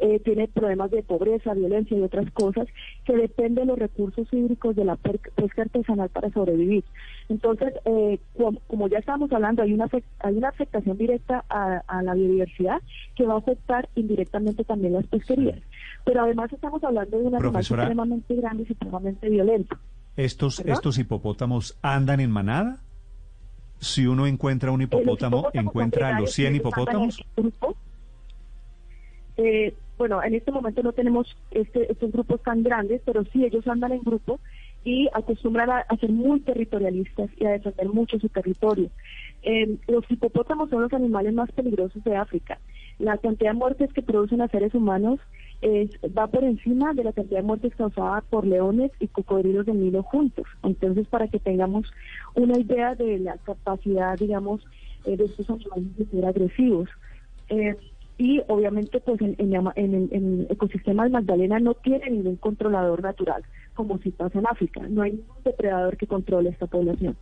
eh, 0.00 0.20
tiene 0.20 0.46
problemas 0.46 0.92
de 0.92 1.02
pobreza, 1.02 1.52
violencia 1.52 1.98
y 1.98 2.00
otras 2.00 2.30
cosas, 2.30 2.68
que 3.04 3.16
depende 3.16 3.62
de 3.62 3.66
los 3.66 3.78
recursos 3.78 4.28
hídricos 4.32 4.76
de 4.76 4.84
la 4.84 4.94
pesca 4.94 5.62
artesanal 5.62 6.10
para 6.10 6.30
sobrevivir. 6.30 6.84
Entonces, 7.28 7.74
eh, 7.86 8.20
como, 8.68 8.86
ya 8.86 8.98
estábamos 8.98 9.32
hablando, 9.32 9.62
hay 9.62 9.72
una, 9.72 9.90
hay 10.20 10.36
una 10.36 10.48
afectación 10.48 10.96
directa 10.96 11.44
a, 11.48 12.02
la 12.02 12.14
biodiversidad 12.14 12.80
que 13.16 13.24
va 13.26 13.34
a 13.34 13.38
afectar 13.38 13.88
indirectamente 13.96 14.62
también 14.62 14.92
las 14.92 15.06
pesquerías. 15.08 15.58
Pero 16.04 16.22
además 16.22 16.52
estamos 16.52 16.84
hablando 16.84 17.18
de 17.18 17.24
un 17.24 17.34
animal 17.34 17.60
extremadamente 17.60 18.36
grande 18.36 18.62
y 18.68 18.72
extremadamente 18.72 19.28
violento. 19.28 19.76
¿Estos, 20.16 20.60
¿Estos 20.60 20.98
hipopótamos 20.98 21.76
andan 21.82 22.20
en 22.20 22.30
manada? 22.30 22.78
Si 23.84 24.06
uno 24.06 24.26
encuentra 24.26 24.70
un 24.70 24.82
hipopótamo, 24.82 25.50
¿encuentra 25.52 26.16
a 26.16 26.20
los 26.20 26.32
100 26.32 26.56
hipopótamos? 26.56 27.22
Eh, 29.36 29.74
bueno, 29.98 30.22
en 30.22 30.34
este 30.34 30.50
momento 30.50 30.82
no 30.82 30.92
tenemos 30.92 31.36
este, 31.50 31.90
estos 31.92 32.10
grupos 32.10 32.42
tan 32.42 32.62
grandes, 32.62 33.02
pero 33.04 33.24
sí 33.24 33.44
ellos 33.44 33.66
andan 33.68 33.92
en 33.92 34.00
grupo 34.00 34.40
y 34.84 35.08
acostumbran 35.12 35.70
a, 35.70 35.96
ser 36.00 36.10
muy 36.10 36.40
territorialistas 36.40 37.30
y 37.38 37.44
a 37.44 37.50
defender 37.50 37.88
mucho 37.88 38.18
su 38.18 38.28
territorio. 38.28 38.90
Eh, 39.42 39.76
los 39.86 40.10
hipopótamos 40.10 40.70
son 40.70 40.82
los 40.82 40.92
animales 40.92 41.34
más 41.34 41.52
peligrosos 41.52 42.02
de 42.04 42.16
África. 42.16 42.58
La 42.98 43.18
cantidad 43.18 43.52
de 43.52 43.58
muertes 43.58 43.92
que 43.92 44.02
producen 44.02 44.40
a 44.40 44.48
seres 44.48 44.74
humanos 44.74 45.20
es, 45.64 45.90
va 46.16 46.26
por 46.26 46.44
encima 46.44 46.92
de 46.92 47.04
la 47.04 47.12
cantidad 47.14 47.40
de 47.40 47.46
muertes 47.46 47.74
causadas 47.74 48.22
por 48.28 48.46
leones 48.46 48.92
y 49.00 49.08
cocodrilos 49.08 49.64
de 49.64 49.72
Nilo 49.72 50.02
juntos. 50.02 50.44
Entonces, 50.62 51.08
para 51.08 51.26
que 51.28 51.38
tengamos 51.38 51.90
una 52.34 52.58
idea 52.58 52.94
de 52.94 53.18
la 53.18 53.38
capacidad, 53.38 54.18
digamos, 54.18 54.62
eh, 55.06 55.16
de 55.16 55.24
estos 55.24 55.48
animales 55.48 55.96
de 55.96 56.04
ser 56.06 56.26
agresivos. 56.26 56.90
Eh, 57.48 57.74
y 58.18 58.42
obviamente 58.46 59.00
pues 59.00 59.20
en, 59.20 59.36
el 59.38 60.46
ecosistema 60.48 61.04
de 61.04 61.10
Magdalena 61.10 61.58
no 61.58 61.74
tiene 61.74 62.10
ningún 62.10 62.36
controlador 62.36 63.02
natural, 63.02 63.42
como 63.74 63.98
si 63.98 64.10
pasa 64.10 64.38
en 64.38 64.46
África, 64.46 64.82
no 64.88 65.02
hay 65.02 65.12
ningún 65.12 65.42
depredador 65.44 65.96
que 65.96 66.06
controle 66.06 66.50
esta 66.50 66.68
población. 66.68 67.16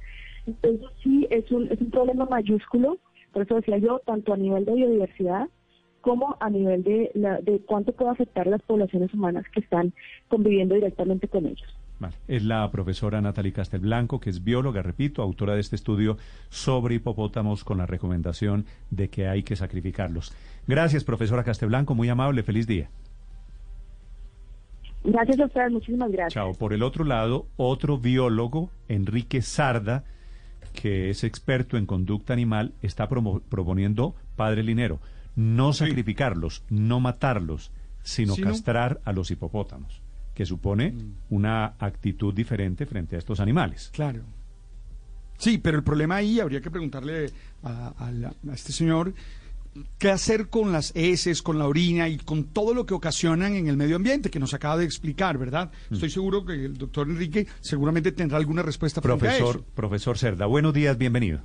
Entonces 0.47 0.91
sí, 1.03 1.27
es 1.31 1.51
un, 1.51 1.69
es 1.73 1.81
un 1.81 1.91
problema 1.91 2.27
mayúsculo, 2.27 2.99
por 3.33 3.43
eso 3.43 3.55
decía 3.55 3.79
yo, 3.79 4.01
tanto 4.01 4.35
a 4.35 4.37
nivel 4.37 4.67
de 4.67 4.75
biodiversidad 4.75 5.49
como 6.03 6.37
a 6.41 6.51
nivel 6.51 6.85
de, 6.85 7.11
la, 7.15 7.41
de 7.41 7.61
cuánto 7.61 7.93
puede 7.93 8.11
afectar 8.11 8.47
las 8.47 8.61
poblaciones 8.63 9.15
humanas 9.15 9.45
que 9.53 9.61
están 9.61 9.95
conviviendo 10.29 10.75
directamente 10.75 11.29
con 11.29 11.47
ellos. 11.47 11.75
Es 12.27 12.43
la 12.43 12.69
profesora 12.71 13.21
Natalie 13.21 13.53
Castelblanco, 13.53 14.19
que 14.19 14.31
es 14.31 14.43
bióloga, 14.43 14.83
repito, 14.83 15.23
autora 15.23 15.55
de 15.55 15.61
este 15.61 15.77
estudio 15.77 16.17
sobre 16.49 16.97
hipopótamos 16.97 17.63
con 17.63 17.79
la 17.79 17.87
recomendación 17.87 18.67
de 18.91 19.09
que 19.09 19.29
hay 19.29 19.45
que 19.45 19.55
sacrificarlos. 19.55 20.35
Gracias, 20.67 21.05
profesora 21.05 21.45
Castelblanco, 21.45 21.95
muy 21.95 22.09
amable, 22.09 22.43
feliz 22.43 22.67
día. 22.67 22.91
Gracias 25.05 25.41
a 25.41 25.47
ustedes, 25.47 25.73
muchísimas 25.73 26.11
gracias. 26.11 26.35
Chao. 26.35 26.55
Por 26.55 26.73
el 26.73 26.83
otro 26.83 27.05
lado, 27.05 27.47
otro 27.57 27.99
biólogo, 27.99 28.71
Enrique 28.89 29.43
Sarda, 29.43 30.05
que 30.73 31.11
es 31.11 31.25
experto 31.25 31.77
en 31.77 31.87
conducta 31.87 32.33
animal, 32.33 32.73
está 32.83 33.09
proponiendo, 33.09 34.15
padre 34.37 34.63
Linero, 34.63 35.01
no 35.37 35.73
sacrificarlos, 35.73 36.65
no 36.69 37.01
matarlos, 37.01 37.73
sino 38.03 38.37
castrar 38.37 39.01
a 39.05 39.13
los 39.13 39.31
hipopótamos, 39.31 40.03
que 40.35 40.47
supone 40.47 40.93
mm. 40.93 41.15
una 41.31 41.75
actitud 41.79 42.35
diferente 42.35 42.87
frente 42.87 43.17
a 43.17 43.19
estos 43.19 43.41
animales. 43.41 43.91
Claro. 43.93 44.21
Sí, 45.39 45.59
pero 45.59 45.77
el 45.77 45.85
problema 45.85 46.17
ahí 46.17 46.41
habría 46.41 46.61
que 46.61 46.71
preguntarle 46.71 47.31
a, 47.63 47.95
a 47.99 48.53
este 48.53 48.73
señor 48.73 49.13
qué 49.99 50.11
hacer 50.11 50.49
con 50.49 50.73
las 50.73 50.93
heces, 50.95 51.43
con 51.43 51.59
la 51.59 51.67
orina 51.67 52.09
y 52.09 52.19
con 52.19 52.45
todo 52.45 52.75
lo 52.75 52.87
que 52.87 52.95
ocasionan 52.95 53.55
en 53.55 53.69
el 53.69 53.77
medio 53.77 53.97
ambiente, 53.97 54.31
que 54.31 54.39
nos 54.39 54.55
acaba 54.55 54.77
de 54.77 54.85
explicar, 54.85 55.39
¿verdad? 55.39 55.71
Mm. 55.91 55.95
Estoy 55.95 56.11
seguro 56.11 56.45
que 56.45 56.53
el 56.53 56.77
doctor 56.77 57.09
Enrique 57.09 57.47
seguramente 57.61 58.13
tendrá 58.13 58.39
alguna 58.39 58.63
respuesta 58.63 59.01
profesor, 59.01 59.65
Profesor 59.75 60.19
Cerda, 60.19 60.47
buenos 60.47 60.75
días, 60.75 60.99
bienvenido. 60.99 61.41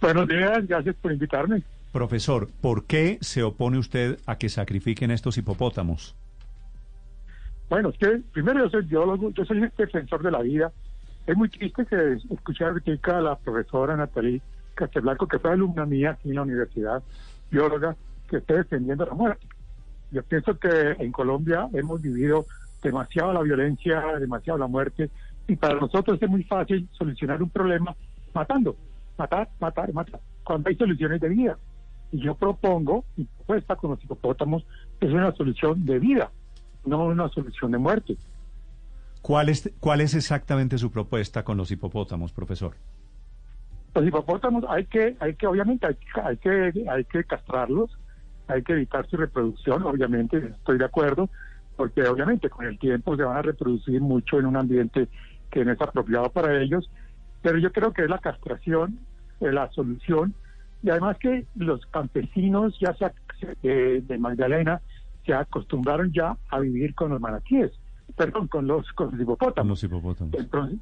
Buenos 0.00 0.28
días, 0.28 0.66
gracias 0.66 0.96
por 0.96 1.12
invitarme. 1.12 1.62
Profesor, 1.92 2.48
¿por 2.60 2.84
qué 2.84 3.18
se 3.20 3.42
opone 3.42 3.78
usted 3.78 4.18
a 4.26 4.36
que 4.36 4.48
sacrifiquen 4.48 5.10
estos 5.10 5.38
hipopótamos? 5.38 6.14
Bueno, 7.70 7.90
es 7.90 7.98
que 7.98 8.20
primero 8.32 8.64
yo 8.64 8.70
soy 8.70 8.82
biólogo, 8.82 9.30
yo 9.30 9.44
soy 9.44 9.60
defensor 9.76 10.22
de 10.22 10.30
la 10.30 10.40
vida. 10.40 10.72
Es 11.26 11.36
muy 11.36 11.48
triste 11.48 11.84
que 11.86 12.18
escuchar 12.34 12.74
a 13.02 13.20
la 13.20 13.36
profesora 13.36 13.96
Natalie 13.96 14.40
Castelblanco, 14.74 15.26
que 15.26 15.38
fue 15.38 15.52
alumna 15.52 15.84
mía 15.84 16.12
aquí 16.12 16.30
en 16.30 16.36
la 16.36 16.42
universidad, 16.42 17.02
bióloga, 17.50 17.96
que 18.28 18.38
esté 18.38 18.54
defendiendo 18.54 19.04
la 19.04 19.14
muerte. 19.14 19.46
Yo 20.10 20.22
pienso 20.22 20.58
que 20.58 20.92
en 20.98 21.12
Colombia 21.12 21.68
hemos 21.74 22.00
vivido 22.00 22.46
demasiado 22.82 23.32
la 23.32 23.42
violencia, 23.42 24.02
demasiado 24.18 24.58
la 24.58 24.66
muerte, 24.66 25.10
y 25.46 25.56
para 25.56 25.74
nosotros 25.74 26.18
es 26.20 26.28
muy 26.28 26.44
fácil 26.44 26.88
solucionar 26.92 27.42
un 27.42 27.50
problema 27.50 27.94
matando, 28.34 28.76
matar, 29.18 29.48
matar, 29.60 29.92
matar, 29.92 30.20
cuando 30.44 30.68
hay 30.68 30.76
soluciones 30.76 31.20
de 31.20 31.28
vida. 31.28 31.58
Y 32.12 32.20
yo 32.20 32.34
propongo, 32.34 33.04
mi 33.16 33.24
propuesta 33.24 33.76
con 33.76 33.90
los 33.90 34.02
hipopótamos, 34.02 34.64
es 35.00 35.10
una 35.10 35.32
solución 35.32 35.84
de 35.84 35.98
vida, 35.98 36.30
no 36.84 37.04
una 37.04 37.28
solución 37.28 37.72
de 37.72 37.78
muerte. 37.78 38.16
¿Cuál 39.22 39.48
es, 39.48 39.70
¿Cuál 39.80 40.00
es 40.00 40.14
exactamente 40.14 40.78
su 40.78 40.90
propuesta 40.90 41.44
con 41.44 41.56
los 41.56 41.70
hipopótamos, 41.70 42.32
profesor? 42.32 42.74
Los 43.94 44.06
hipopótamos 44.06 44.64
hay 44.68 44.86
que, 44.86 45.16
hay 45.20 45.34
que 45.34 45.46
obviamente, 45.46 45.86
hay, 45.86 46.36
que, 46.36 46.84
hay 46.88 47.04
que 47.04 47.24
castrarlos, 47.24 47.90
hay 48.46 48.62
que 48.62 48.72
evitar 48.72 49.08
su 49.08 49.16
reproducción, 49.16 49.82
obviamente, 49.82 50.38
estoy 50.38 50.78
de 50.78 50.84
acuerdo, 50.84 51.28
porque 51.76 52.02
obviamente 52.02 52.48
con 52.48 52.66
el 52.66 52.78
tiempo 52.78 53.16
se 53.16 53.22
van 53.22 53.36
a 53.36 53.42
reproducir 53.42 54.00
mucho 54.00 54.38
en 54.38 54.46
un 54.46 54.56
ambiente 54.56 55.08
que 55.50 55.64
no 55.64 55.72
es 55.72 55.80
apropiado 55.80 56.30
para 56.30 56.60
ellos, 56.60 56.90
pero 57.42 57.58
yo 57.58 57.72
creo 57.72 57.92
que 57.92 58.02
es 58.02 58.10
la 58.10 58.18
castración 58.18 58.98
eh, 59.40 59.52
la 59.52 59.70
solución, 59.70 60.34
y 60.82 60.90
además 60.90 61.16
que 61.18 61.46
los 61.56 61.84
campesinos 61.86 62.78
ya 62.80 62.94
se, 62.94 64.00
de 64.00 64.18
Magdalena 64.18 64.80
se 65.24 65.34
acostumbraron 65.34 66.12
ya 66.12 66.36
a 66.50 66.60
vivir 66.60 66.94
con 66.94 67.10
los 67.10 67.20
manatíes, 67.20 67.72
perdón, 68.16 68.48
con 68.48 68.66
los, 68.66 68.90
con 68.92 69.10
los 69.10 69.20
hipopótamos. 69.20 69.82
Entonces, 70.32 70.78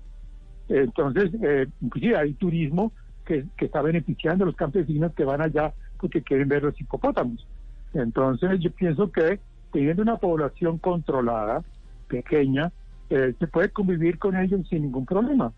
entonces 0.69 1.31
eh, 1.43 1.67
inclusive 1.81 2.17
hay 2.17 2.35
turismo 2.35 2.93
que, 3.25 3.45
está 3.59 3.83
beneficiando 3.83 4.45
a 4.45 4.47
los 4.47 4.57
campesinos 4.57 5.13
que 5.15 5.25
van 5.25 5.41
allá 5.41 5.73
porque 5.99 6.23
quieren 6.23 6.49
ver 6.49 6.63
los 6.63 6.81
hipopótamos. 6.81 7.47
Entonces 7.95 8.61
yo 8.61 8.71
pienso 8.71 9.11
que 9.11 9.41
teniendo 9.73 10.03
una 10.03 10.17
población 10.17 10.79
controlada, 10.79 11.63
pequeña, 12.09 12.71
eh, 13.11 13.35
se 13.39 13.47
puede 13.47 13.71
convivir 13.71 14.19
con 14.19 14.37
ellos 14.37 14.67
sin 14.69 14.83
ningún 14.83 15.07
problema. 15.07 15.53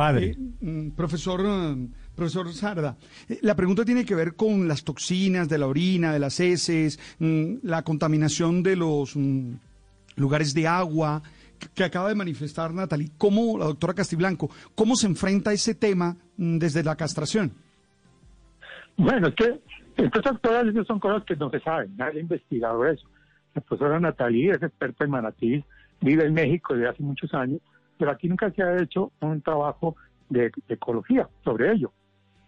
Padre. 0.00 0.30
Eh, 0.30 0.36
mm, 0.62 0.90
profesor, 0.92 1.42
profesor 2.16 2.50
Sarda, 2.54 2.96
la 3.42 3.54
pregunta 3.54 3.84
tiene 3.84 4.06
que 4.06 4.14
ver 4.14 4.34
con 4.34 4.66
las 4.66 4.82
toxinas 4.82 5.46
de 5.46 5.58
la 5.58 5.66
orina, 5.66 6.10
de 6.10 6.18
las 6.18 6.40
heces, 6.40 6.98
mm, 7.18 7.56
la 7.64 7.82
contaminación 7.82 8.62
de 8.62 8.76
los 8.76 9.14
mm, 9.14 9.52
lugares 10.16 10.54
de 10.54 10.66
agua, 10.66 11.20
que 11.74 11.84
acaba 11.84 12.08
de 12.08 12.14
manifestar 12.14 12.72
Natalie, 12.72 13.10
¿cómo, 13.18 13.58
la 13.58 13.66
doctora 13.66 13.92
Castiblanco, 13.92 14.48
cómo 14.74 14.96
se 14.96 15.06
enfrenta 15.06 15.50
a 15.50 15.52
ese 15.52 15.74
tema 15.74 16.16
mm, 16.38 16.56
desde 16.56 16.82
la 16.82 16.96
castración? 16.96 17.52
Bueno, 18.96 19.28
es 19.28 19.34
que 19.34 19.60
entonces 19.98 20.32
todas 20.40 20.66
esas 20.66 20.86
son 20.86 20.98
cosas 20.98 21.24
que 21.24 21.36
no 21.36 21.50
se 21.50 21.60
saben, 21.60 21.94
nadie 21.98 22.20
ha 22.20 22.22
investigado 22.22 22.86
eso. 22.86 23.06
La 23.54 23.60
profesora 23.60 24.00
Natalie 24.00 24.52
es 24.52 24.62
experta 24.62 25.04
en 25.04 25.10
manatí, 25.10 25.62
vive 26.00 26.24
en 26.24 26.32
México 26.32 26.72
desde 26.72 26.88
hace 26.88 27.02
muchos 27.02 27.34
años, 27.34 27.60
pero 28.00 28.12
aquí 28.12 28.28
nunca 28.28 28.50
se 28.50 28.62
ha 28.62 28.80
hecho 28.80 29.12
un 29.20 29.42
trabajo 29.42 29.94
de, 30.30 30.50
ecología 30.70 31.28
sobre 31.44 31.70
ello. 31.70 31.92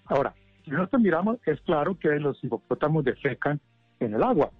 Ahora, 0.06 0.32
si 0.64 0.70
nosotros 0.70 1.02
miramos, 1.02 1.36
es 1.44 1.60
claro 1.60 1.98
que 1.98 2.08
los 2.18 2.42
hipopótamos 2.42 3.04
defecan 3.04 3.60
en 4.00 4.14
el 4.14 4.22
agua, 4.22 4.50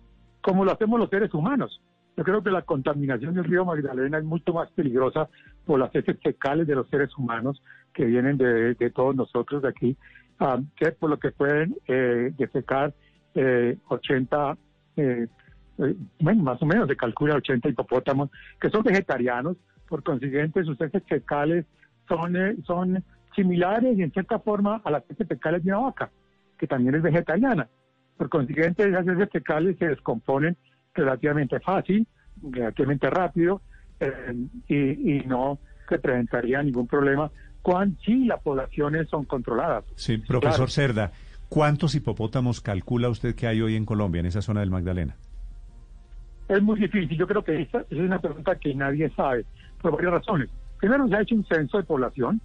como 0.43 0.67
lo 0.67 0.73
hacemos 0.73 1.01
los 1.01 1.09
seres 1.09 1.33
humanos. 1.33 1.81
Yo 2.15 2.25
creo 2.25 2.43
que 2.43 2.51
la 2.51 2.61
contaminación 2.61 3.35
del 3.35 3.45
río 3.45 3.65
Magdalena 3.65 4.19
es 4.19 4.25
mucho 4.25 4.53
más 4.53 4.71
peligrosa 4.73 5.31
por 5.65 5.81
las 5.81 5.95
heces 5.95 6.19
fecales 6.23 6.67
de 6.67 6.75
los 6.75 6.87
seres 6.91 7.17
humanos 7.17 7.63
que 7.95 8.05
vienen 8.05 8.37
de, 8.37 8.93
todos 8.95 9.17
nosotros 9.17 9.63
de 9.63 9.69
aquí, 9.69 9.97
ah, 10.41 10.61
que 10.77 10.93
por 10.93 11.09
lo 11.09 11.19
que 11.19 11.31
pueden 11.31 11.75
eh, 11.89 12.35
defecar 12.37 12.93
eh, 13.35 13.79
80, 13.89 14.59
eh, 14.97 15.27
eh, 15.79 15.97
bueno, 16.21 16.43
más 16.43 16.61
o 16.61 16.67
menos 16.67 16.87
se 16.87 16.97
calcula 16.97 17.37
80 17.37 17.71
hipopótamos 17.71 18.29
que 18.61 18.69
son 18.69 18.83
vegetarianos, 18.83 19.57
por 19.93 20.03
consiguiente 20.03 20.65
sus 20.65 20.81
heces 20.81 21.03
fecales 21.07 21.67
son, 22.09 22.35
eh, 22.35 22.57
son 22.65 23.05
similares 23.37 23.99
y 23.99 24.03
en 24.03 24.11
cierta 24.11 24.39
forma 24.39 24.81
a 24.83 24.91
las 24.91 25.03
heces 25.11 25.29
fecales 25.29 25.63
de 25.63 25.71
una 25.71 25.81
vaca, 25.81 26.11
que 26.59 26.67
también 26.67 26.95
es 26.95 27.03
vegetariana. 27.03 27.69
Por 28.17 28.31
consiguiente, 28.31 28.89
esas 28.89 29.07
heces 29.07 29.29
fecales 29.31 29.77
se 29.79 29.89
descomponen 29.89 30.57
relativamente 30.95 31.61
fácil, 31.61 32.07
relativamente 32.43 33.11
rápido 33.11 33.61
eh, 34.01 34.35
y, 34.67 35.27
no 35.27 35.59
representaría 35.87 36.63
ningún 36.63 36.87
problema 36.87 37.31
cuando 37.61 37.95
sí 38.03 38.25
las 38.25 38.41
poblaciones 38.41 39.11
son 39.11 39.27
controladas. 39.27 39.85
Sí, 39.97 40.17
profesor 40.17 40.71
Cerda, 40.71 41.13
¿cuántos 41.51 41.95
hipopótamos 41.95 42.63
calcula 42.63 43.11
usted 43.11 43.35
que 43.35 43.47
hay 43.47 43.61
hoy 43.61 43.77
en 43.77 43.85
Colombia, 43.85 44.21
en 44.21 44.27
esa 44.27 44.41
zona 44.41 44.61
del 44.61 44.71
Magdalena? 44.71 45.17
Es 46.49 46.63
muy 46.63 46.79
difícil, 46.79 47.17
yo 47.17 47.27
creo 47.27 47.43
que 47.43 47.63
esa, 47.63 47.85
es 47.89 47.99
una 47.99 48.21
pregunta 48.21 48.57
que 48.57 48.75
nadie 48.75 49.11
sabe, 49.11 49.45
por 49.81 49.93
varias 49.93 50.13
razones. 50.13 50.49
Primero, 50.79 51.09
se 51.09 51.17
ha 51.17 51.23
hecho 51.23 51.35
un 51.35 51.45
censo 51.47 51.79
de 51.79 51.85
población, 51.85 52.41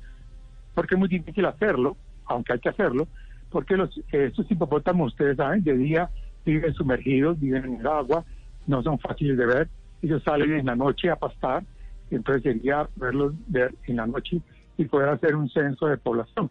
porque 0.74 0.96
es 0.96 1.00
muy 1.00 1.10
difícil 1.10 1.46
hacerlo, 1.46 1.98
aunque 2.26 2.54
hay 2.54 2.60
que 2.60 2.70
hacerlo, 2.70 3.08
porque 3.50 3.76
los, 3.76 3.90
estos 4.12 4.50
hipopótamos, 4.50 5.14
ustedes 5.14 5.38
saben, 5.38 5.64
de 5.64 5.78
día 5.78 6.10
viven 6.46 6.74
sumergidos, 6.74 7.40
viven 7.40 7.66
en 7.66 7.80
el 7.80 7.88
agua, 7.88 8.24
no 8.68 8.84
son 8.84 9.00
fáciles 9.00 9.38
de 9.38 9.46
ver. 9.46 9.70
Ellos 10.02 10.22
salen 10.24 10.54
en 10.54 10.66
la 10.68 10.76
noche 10.76 11.10
a 11.10 11.16
pastar, 11.16 11.64
entonces 12.12 12.44
sería 12.44 12.88
verlos 12.96 13.34
ver 13.48 13.74
en 13.86 13.98
la 13.98 14.08
noche 14.08 14.40
y 14.78 14.86
poder 14.86 15.10
hacer 15.10 15.36
un 15.36 15.50
censo 15.50 15.88
de 15.88 15.98
población 15.98 16.50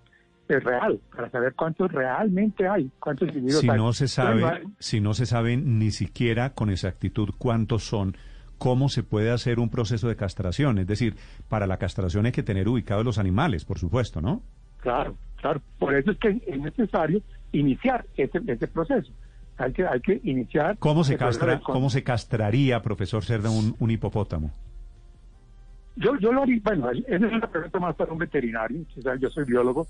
es 0.49 0.65
real 0.65 1.00
para 1.15 1.31
saber 1.31 1.55
cuántos 1.55 1.91
realmente 1.91 2.69
hay, 2.69 2.91
cuántos 3.00 3.29
individuos 3.29 3.61
si 3.61 3.71
hay. 3.71 3.76
No 3.76 3.93
se 3.93 4.09
sabe, 4.09 4.62
si 4.79 5.00
no 5.00 5.15
se 5.15 5.26
sabe 5.26 5.57
ni 5.57 5.91
siquiera 5.91 6.55
con 6.55 6.71
exactitud 6.71 7.31
cuántos 7.38 7.85
son, 7.85 8.17
¿cómo 8.59 8.88
se 8.88 9.03
puede 9.03 9.31
hacer 9.31 9.59
un 9.59 9.71
proceso 9.71 10.09
de 10.09 10.17
castración? 10.17 10.79
Es 10.79 10.87
decir, 10.87 11.17
para 11.49 11.67
la 11.67 11.79
castración 11.79 12.26
hay 12.26 12.33
que 12.33 12.43
tener 12.43 12.69
ubicados 12.69 13.05
los 13.05 13.19
animales, 13.19 13.65
por 13.65 13.79
supuesto, 13.79 14.21
¿no? 14.21 14.43
Claro, 14.79 15.17
claro. 15.37 15.61
Por 15.79 15.95
eso 15.95 16.12
es 16.12 16.19
que 16.19 16.41
es 16.47 16.61
necesario 16.61 17.21
iniciar 17.53 18.05
ese, 18.17 18.41
ese 18.47 18.69
proceso 18.69 19.12
hay 19.59 19.73
que, 19.73 19.87
hay 19.87 20.00
que 20.00 20.21
iniciar. 20.25 20.76
¿Cómo 20.79 21.05
se, 21.05 21.17
castra, 21.17 21.61
¿Cómo 21.61 21.91
se 21.91 22.03
castraría, 22.03 22.83
profesor 22.83 23.25
Cerda, 23.25 23.50
un, 23.50 23.91
hipopótamo? 23.91 24.53
Yo, 25.97 26.15
yo 26.19 26.31
lo 26.33 26.43
haría, 26.43 26.61
bueno, 26.62 26.91
esa 26.91 27.26
es 27.26 27.33
una 27.33 27.50
pregunta 27.50 27.79
más 27.79 27.97
para 27.97 28.12
un 28.12 28.19
veterinario, 28.19 28.85
yo 29.19 29.31
soy 29.31 29.45
biólogo, 29.45 29.87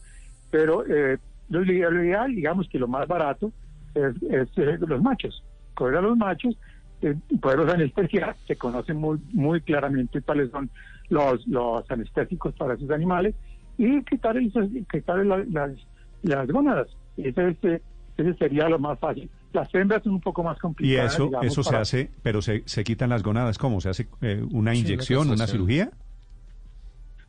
pero 0.51 0.85
eh, 0.87 1.19
lo, 1.49 1.65
ideal, 1.65 2.35
digamos 2.35 2.69
que 2.69 2.79
lo 2.79 2.89
más 2.89 3.07
barato 3.07 3.53
es, 3.95 4.15
eh, 4.57 4.79
los 4.87 5.03
machos, 5.03 5.43
coger 5.75 5.97
a 5.97 6.01
los 6.01 6.17
machos, 6.17 6.57
eh, 7.03 7.15
poderlos 7.41 7.73
anestesiar, 7.73 8.37
se 8.47 8.57
conocen 8.57 8.97
muy, 8.97 9.19
muy 9.33 9.61
claramente 9.61 10.23
cuáles 10.23 10.51
son 10.51 10.71
los, 11.09 11.47
los 11.47 11.89
anestésicos 11.91 12.55
para 12.55 12.75
esos 12.75 12.91
animales, 12.91 13.35
y 13.79 14.03
quitar, 14.05 14.37
quitar 14.91 15.25
las, 15.27 15.71
las 16.23 16.49
gónadas. 16.49 16.89
Ese, 17.17 17.49
ese, 17.49 17.83
ese 18.17 18.35
sería 18.35 18.69
lo 18.69 18.79
más 18.79 18.99
fácil 18.99 19.31
Las 19.53 19.75
hembras 19.75 20.03
son 20.03 20.15
un 20.15 20.21
poco 20.21 20.43
más 20.43 20.59
complicadas. 20.59 21.19
¿Y 21.19 21.23
eso, 21.23 21.43
eso 21.43 21.63
se 21.63 21.77
hace, 21.77 22.11
pero 22.23 22.43
se, 22.43 22.63
se 22.67 22.85
quitan 22.85 23.11
las 23.11 23.23
gonadas? 23.23 23.59
¿Cómo? 23.59 23.81
¿Se 23.81 23.89
hace 23.91 24.09
eh, 24.23 24.43
una 24.51 24.75
inyección, 24.75 25.31
una 25.31 25.47
cirugía? 25.47 25.91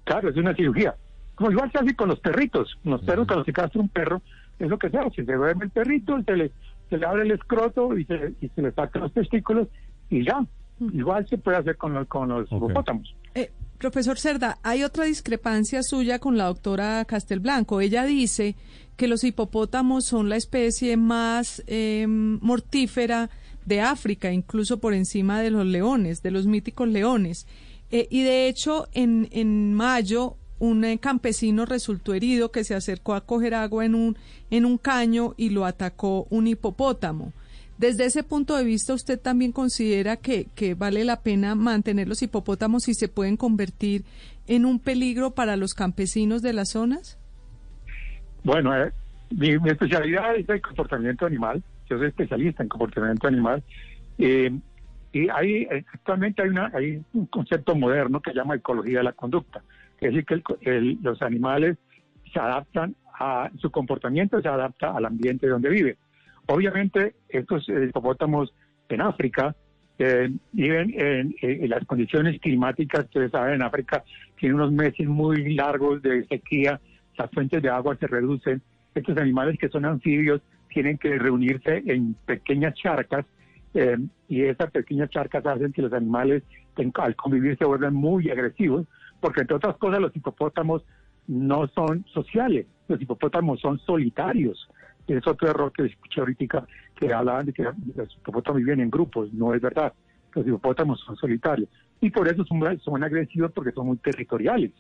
Claro, 0.04 0.30
es 0.30 0.38
una 0.38 0.54
cirugía. 0.56 0.96
Como 1.38 1.52
igual 1.52 1.72
se 1.72 1.78
hace 1.78 1.96
con 1.96 2.10
los 2.10 2.20
perritos. 2.20 2.80
Los 2.84 3.02
perros, 3.04 3.28
cuando 3.28 3.46
se 3.46 3.54
castra 3.54 3.80
un 3.80 3.90
perro, 3.90 4.24
es 4.58 4.68
lo 4.68 4.80
que 4.80 4.90
se 4.90 4.98
hace. 4.98 5.24
Se 5.24 5.34
duerme 5.34 5.66
el 5.66 5.70
perrito, 5.70 6.20
se 6.24 6.36
le, 6.36 6.52
se 6.90 6.98
le 6.98 7.06
abre 7.06 7.22
el 7.22 7.32
escroto 7.32 7.96
y 7.96 8.06
se, 8.06 8.34
y 8.42 8.50
se 8.50 8.62
le 8.64 8.72
saca 8.72 8.98
los 8.98 9.14
testículos 9.14 9.68
y 10.10 10.26
ya. 10.26 10.44
Igual 10.80 11.28
se 11.28 11.38
puede 11.38 11.58
hacer 11.58 11.78
con, 11.78 11.94
los, 11.94 12.08
con 12.08 12.30
los 12.30 12.52
hipopótamos. 12.52 13.16
Eh, 13.36 13.52
profesor 13.78 14.18
Cerda, 14.18 14.58
hay 14.64 14.84
otra 14.84 15.06
discrepancia 15.06 15.84
suya 15.84 16.18
con 16.18 16.40
la 16.40 16.46
doctora 16.46 17.06
Castelblanco. 17.06 17.82
Ella 17.82 18.04
dice 18.04 18.56
que 18.96 19.08
los 19.08 19.24
hipopótamos 19.24 20.06
son 20.06 20.30
la 20.30 20.38
especie 20.38 20.98
más 20.98 21.64
eh, 21.68 22.06
mortífera 22.08 23.30
de 23.64 23.82
África, 23.82 24.32
incluso 24.32 24.80
por 24.80 24.96
encima 24.96 25.40
de 25.40 25.52
los 25.52 25.68
leones, 25.68 26.24
de 26.24 26.32
los 26.32 26.48
míticos 26.48 26.88
leones. 26.88 27.46
Eh, 27.92 28.08
y 28.10 28.24
de 28.24 28.48
hecho, 28.48 28.88
en, 28.94 29.30
en 29.32 29.76
mayo, 29.76 30.38
un 30.60 30.84
eh, 30.86 30.98
campesino 31.00 31.66
resultó 31.66 32.14
herido 32.14 32.52
que 32.52 32.64
se 32.64 32.76
acercó 32.76 33.14
a 33.14 33.22
coger 33.22 33.54
agua 33.54 33.86
en 33.86 33.96
un, 33.96 34.18
en 34.50 34.66
un 34.66 34.78
caño 34.78 35.34
y 35.38 35.50
lo 35.50 35.66
atacó 35.66 36.28
un 36.30 36.48
hipopótamo. 36.48 37.34
Desde 37.78 38.06
ese 38.06 38.24
punto 38.24 38.56
de 38.56 38.64
vista, 38.64 38.94
¿usted 38.94 39.20
también 39.20 39.52
considera 39.52 40.18
que, 40.18 40.48
que 40.56 40.74
vale 40.74 41.04
la 41.04 41.22
pena 41.22 41.54
mantener 41.54 42.08
los 42.08 42.24
hipopótamos 42.24 42.88
y 42.88 42.96
se 42.96 43.08
pueden 43.08 43.38
convertir 43.38 44.04
en 44.48 44.66
un 44.66 44.80
peligro 44.80 45.32
para 45.32 45.58
los 45.58 45.74
campesinos 45.76 46.42
de 46.42 46.54
las 46.54 46.70
zonas? 46.70 47.20
Bueno, 48.44 48.76
eh, 48.76 48.92
mi, 49.30 49.50
especialidad 49.70 50.36
es 50.36 50.50
el 50.50 50.62
comportamiento 50.62 51.28
animal. 51.28 51.62
Yo 51.90 51.98
soy 51.98 52.08
especialista 52.08 52.64
en 52.64 52.70
comportamiento 52.70 53.28
animal. 53.28 53.64
Y 54.18 55.30
hay, 55.30 55.68
actualmente 55.94 56.42
hay, 56.42 56.50
una, 56.50 56.72
hay 56.74 57.02
un 57.14 57.26
concepto 57.28 57.76
moderno 57.76 58.22
que 58.22 58.32
se 58.32 58.38
llama 58.38 58.56
ecología 58.56 59.00
de 59.00 59.04
la 59.04 59.14
conducta, 59.14 59.62
es 60.00 60.14
decir, 60.14 60.26
que 60.26 60.98
los 61.02 61.22
animales 61.22 61.78
se 62.32 62.40
adaptan 62.40 62.96
a 63.20 63.50
su 63.58 63.72
comportamiento, 63.72 64.42
se 64.42 64.48
adapta 64.48 64.96
al 64.96 65.06
ambiente 65.06 65.48
donde 65.48 65.70
vive. 65.70 65.98
Obviamente, 66.48 67.16
estos 67.30 67.68
eh, 67.70 67.88
hipopótamos 67.90 68.54
en 68.90 69.02
África 69.02 69.56
eh, 70.00 70.30
viven 70.52 70.94
en, 70.96 71.70
las 71.70 71.84
condiciones 71.86 72.40
climáticas, 72.40 73.06
ustedes 73.06 73.32
saben, 73.32 73.56
en 73.56 73.64
África 73.64 74.04
tienen 74.40 74.60
unos 74.60 74.72
meses 74.72 75.08
muy 75.08 75.56
largos 75.56 76.02
de 76.04 76.26
sequía, 76.28 76.80
las 77.18 77.32
fuentes 77.32 77.64
de 77.64 77.70
agua 77.70 77.98
se 78.00 78.06
reducen, 78.06 78.62
estos 78.94 79.18
animales 79.18 79.58
que 79.58 79.70
son 79.70 79.86
anfibios 79.86 80.42
tienen 80.70 81.00
que 81.00 81.18
reunirse 81.18 81.82
en 81.88 82.14
pequeñas 82.26 82.76
charcas 82.76 83.26
eh, 83.74 83.98
y 84.30 84.44
esas 84.44 84.70
pequeñas 84.70 85.10
charcas 85.10 85.46
hacen 85.46 85.74
que 85.74 85.82
los 85.82 85.94
animales 85.94 86.44
al 86.94 87.16
convivir 87.16 87.58
se 87.58 87.66
vuelvan 87.66 87.96
muy 87.96 88.30
agresivos, 88.30 88.86
porque 89.20 89.42
entre 89.42 89.56
otras 89.56 89.78
cosas 89.78 90.00
los 90.00 90.16
hipopótamos 90.16 90.84
no 91.28 91.68
son 91.68 92.06
sociales, 92.14 92.68
los 92.88 93.02
hipopótamos 93.02 93.60
son 93.60 93.80
solitarios. 93.80 94.70
Es 95.08 95.26
otro 95.26 95.50
error 95.50 95.72
que 95.72 95.86
escuché 95.86 96.20
ahorita 96.20 96.68
que 96.96 97.14
hablaban 97.14 97.46
de 97.46 97.54
que 97.54 97.64
los 97.64 98.16
hipopótamos 98.18 98.60
viven 98.60 98.82
en 98.82 98.90
grupos, 98.90 99.32
no 99.34 99.54
es 99.54 99.62
verdad. 99.62 99.94
Los 100.34 100.46
hipopótamos 100.46 101.00
son 101.02 101.16
solitarios 101.16 101.70
y 102.02 102.10
por 102.10 102.28
eso 102.28 102.44
son, 102.46 102.80
son 102.80 103.04
agresivos 103.04 103.52
porque 103.54 103.72
son 103.72 103.88
muy 103.88 103.98
territoriales. 103.98 104.72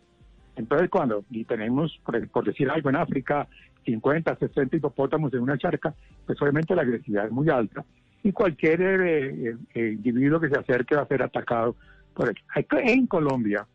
Entonces 0.55 0.89
cuando 0.89 1.23
y 1.29 1.45
tenemos, 1.45 1.97
por, 2.03 2.27
por 2.29 2.45
decir 2.45 2.69
algo, 2.69 2.89
en 2.89 2.97
África 2.97 3.47
50, 3.85 4.35
60 4.35 4.75
hipopótamos 4.75 5.33
en 5.33 5.39
una 5.39 5.57
charca, 5.57 5.95
pues 6.25 6.41
obviamente 6.41 6.75
la 6.75 6.81
agresividad 6.81 7.25
es 7.25 7.31
muy 7.31 7.49
alta 7.49 7.85
y 8.23 8.31
cualquier 8.31 8.81
eh, 8.81 9.55
eh, 9.73 9.91
individuo 9.93 10.39
que 10.39 10.49
se 10.49 10.59
acerque 10.59 10.95
va 10.95 11.03
a 11.03 11.07
ser 11.07 11.23
atacado 11.23 11.75
por 12.13 12.33
En 12.71 13.07
Colombia 13.07 13.65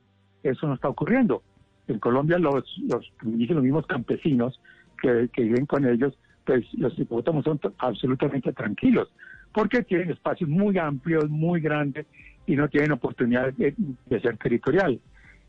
eso 0.43 0.67
no 0.67 0.75
está 0.75 0.89
ocurriendo. 0.89 1.43
En 1.89 1.99
Colombia 1.99 2.39
los, 2.39 2.65
los, 2.89 3.13
los 3.23 3.63
mismos 3.63 3.87
campesinos 3.87 4.61
que, 5.01 5.29
viven 5.37 5.67
con 5.67 5.85
ellos, 5.87 6.17
pues 6.45 6.65
los 6.75 6.97
hipopótamos 6.99 7.45
son 7.45 7.61
absolutamente 7.79 8.53
tranquilos, 8.53 9.13
porque 9.53 9.83
tienen 9.83 10.11
espacios 10.11 10.49
muy 10.49 10.79
amplios, 10.79 11.29
muy 11.29 11.61
grandes 11.61 12.07
y 12.47 12.57
no 12.57 12.69
tienen 12.69 12.93
oportunidad 12.93 13.53
de, 13.55 13.75
ser 14.21 14.37
territorial. 14.39 15.01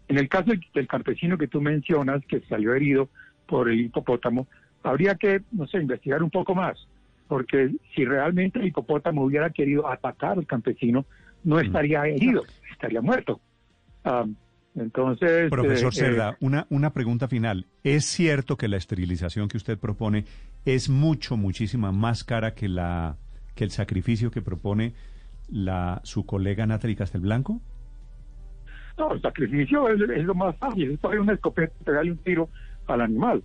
En 0.08 0.18
el 0.18 0.28
caso 0.28 0.52
del 0.74 0.88
campesino 0.88 1.38
que 1.38 1.48
tú 1.48 1.62
mencionas, 1.62 2.26
que 2.26 2.42
salió 2.42 2.74
herido 2.74 3.10
por 3.48 3.70
el 3.70 3.80
hipopótamo, 3.80 4.48
habría 4.84 5.16
que, 5.16 5.42
no 5.52 5.68
sé, 5.68 5.78
investigar 5.78 6.24
un 6.24 6.30
poco 6.30 6.56
más 6.56 6.88
porque 7.34 7.72
si 7.96 8.06
realmente 8.06 8.60
el 8.60 8.68
hipopótamo 8.68 9.24
hubiera 9.24 9.50
querido 9.50 9.88
atacar 9.88 10.38
al 10.38 10.46
campesino, 10.46 11.06
no 11.44 11.56
mm. 11.56 11.60
estaría 11.60 12.06
herido, 12.06 12.44
estaría 12.72 13.02
muerto. 13.02 13.40
Entonces... 14.76 15.50
Profesor 15.50 15.94
eh, 15.94 15.96
Cerda, 15.96 16.32
eh, 16.32 16.38
una, 16.40 16.68
una 16.70 16.92
pregunta 16.92 17.28
final. 17.28 17.68
¿Es 17.84 18.06
cierto 18.06 18.58
que 18.58 18.68
la 18.68 18.78
esterilización 18.78 19.48
que 19.48 19.58
usted 19.58 19.78
propone 19.78 20.26
es 20.66 20.90
mucho, 20.90 21.38
muchísima 21.38 21.92
más 21.92 22.24
cara 22.24 22.54
que, 22.54 22.68
la, 22.68 23.18
que 23.56 23.64
el 23.64 23.72
sacrificio 23.72 24.32
que 24.32 24.42
propone 24.42 24.94
la, 25.50 26.02
su 26.04 26.26
colega 26.26 26.66
Natalie 26.66 26.96
Castelblanco? 26.96 27.62
No, 28.98 29.14
el 29.14 29.22
sacrificio 29.22 29.90
es, 29.90 30.24
lo 30.24 30.36
más 30.36 30.56
fácil, 30.58 30.92
es 30.92 31.00
poner 31.00 31.20
una 31.20 31.34
escopeta 31.34 31.74
y 31.80 31.84
pegarle 31.84 32.12
un 32.12 32.18
tiro 32.20 32.50
al 32.88 33.02
animal. 33.02 33.44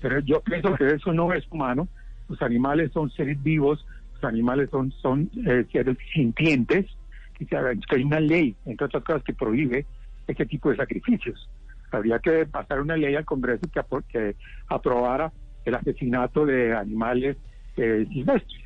pero 0.00 0.20
yo 0.20 0.40
pienso 0.40 0.74
que 0.76 0.86
eso 0.86 1.12
no 1.12 1.32
es 1.32 1.44
humano 1.50 1.88
los 2.32 2.42
animales 2.42 2.90
son 2.92 3.10
seres 3.10 3.40
vivos, 3.42 3.84
los 4.14 4.24
animales 4.24 4.70
son, 4.70 4.90
son 5.02 5.30
eh, 5.46 5.66
seres 5.70 5.96
sintientes, 6.12 6.86
que 7.38 7.56
hay 7.56 8.02
una 8.04 8.20
ley, 8.20 8.54
entre 8.64 8.86
otras 8.86 9.04
cosas, 9.04 9.22
que 9.24 9.34
prohíbe 9.34 9.84
este 10.26 10.46
tipo 10.46 10.70
de 10.70 10.76
sacrificios. 10.76 11.48
Habría 11.90 12.18
que 12.18 12.46
pasar 12.46 12.80
una 12.80 12.96
ley 12.96 13.14
al 13.14 13.24
Congreso 13.24 13.62
que, 13.72 13.82
que 14.08 14.36
aprobara 14.68 15.32
el 15.64 15.74
asesinato 15.74 16.46
de 16.46 16.74
animales 16.74 17.36
eh, 17.76 18.06
silvestres. 18.10 18.62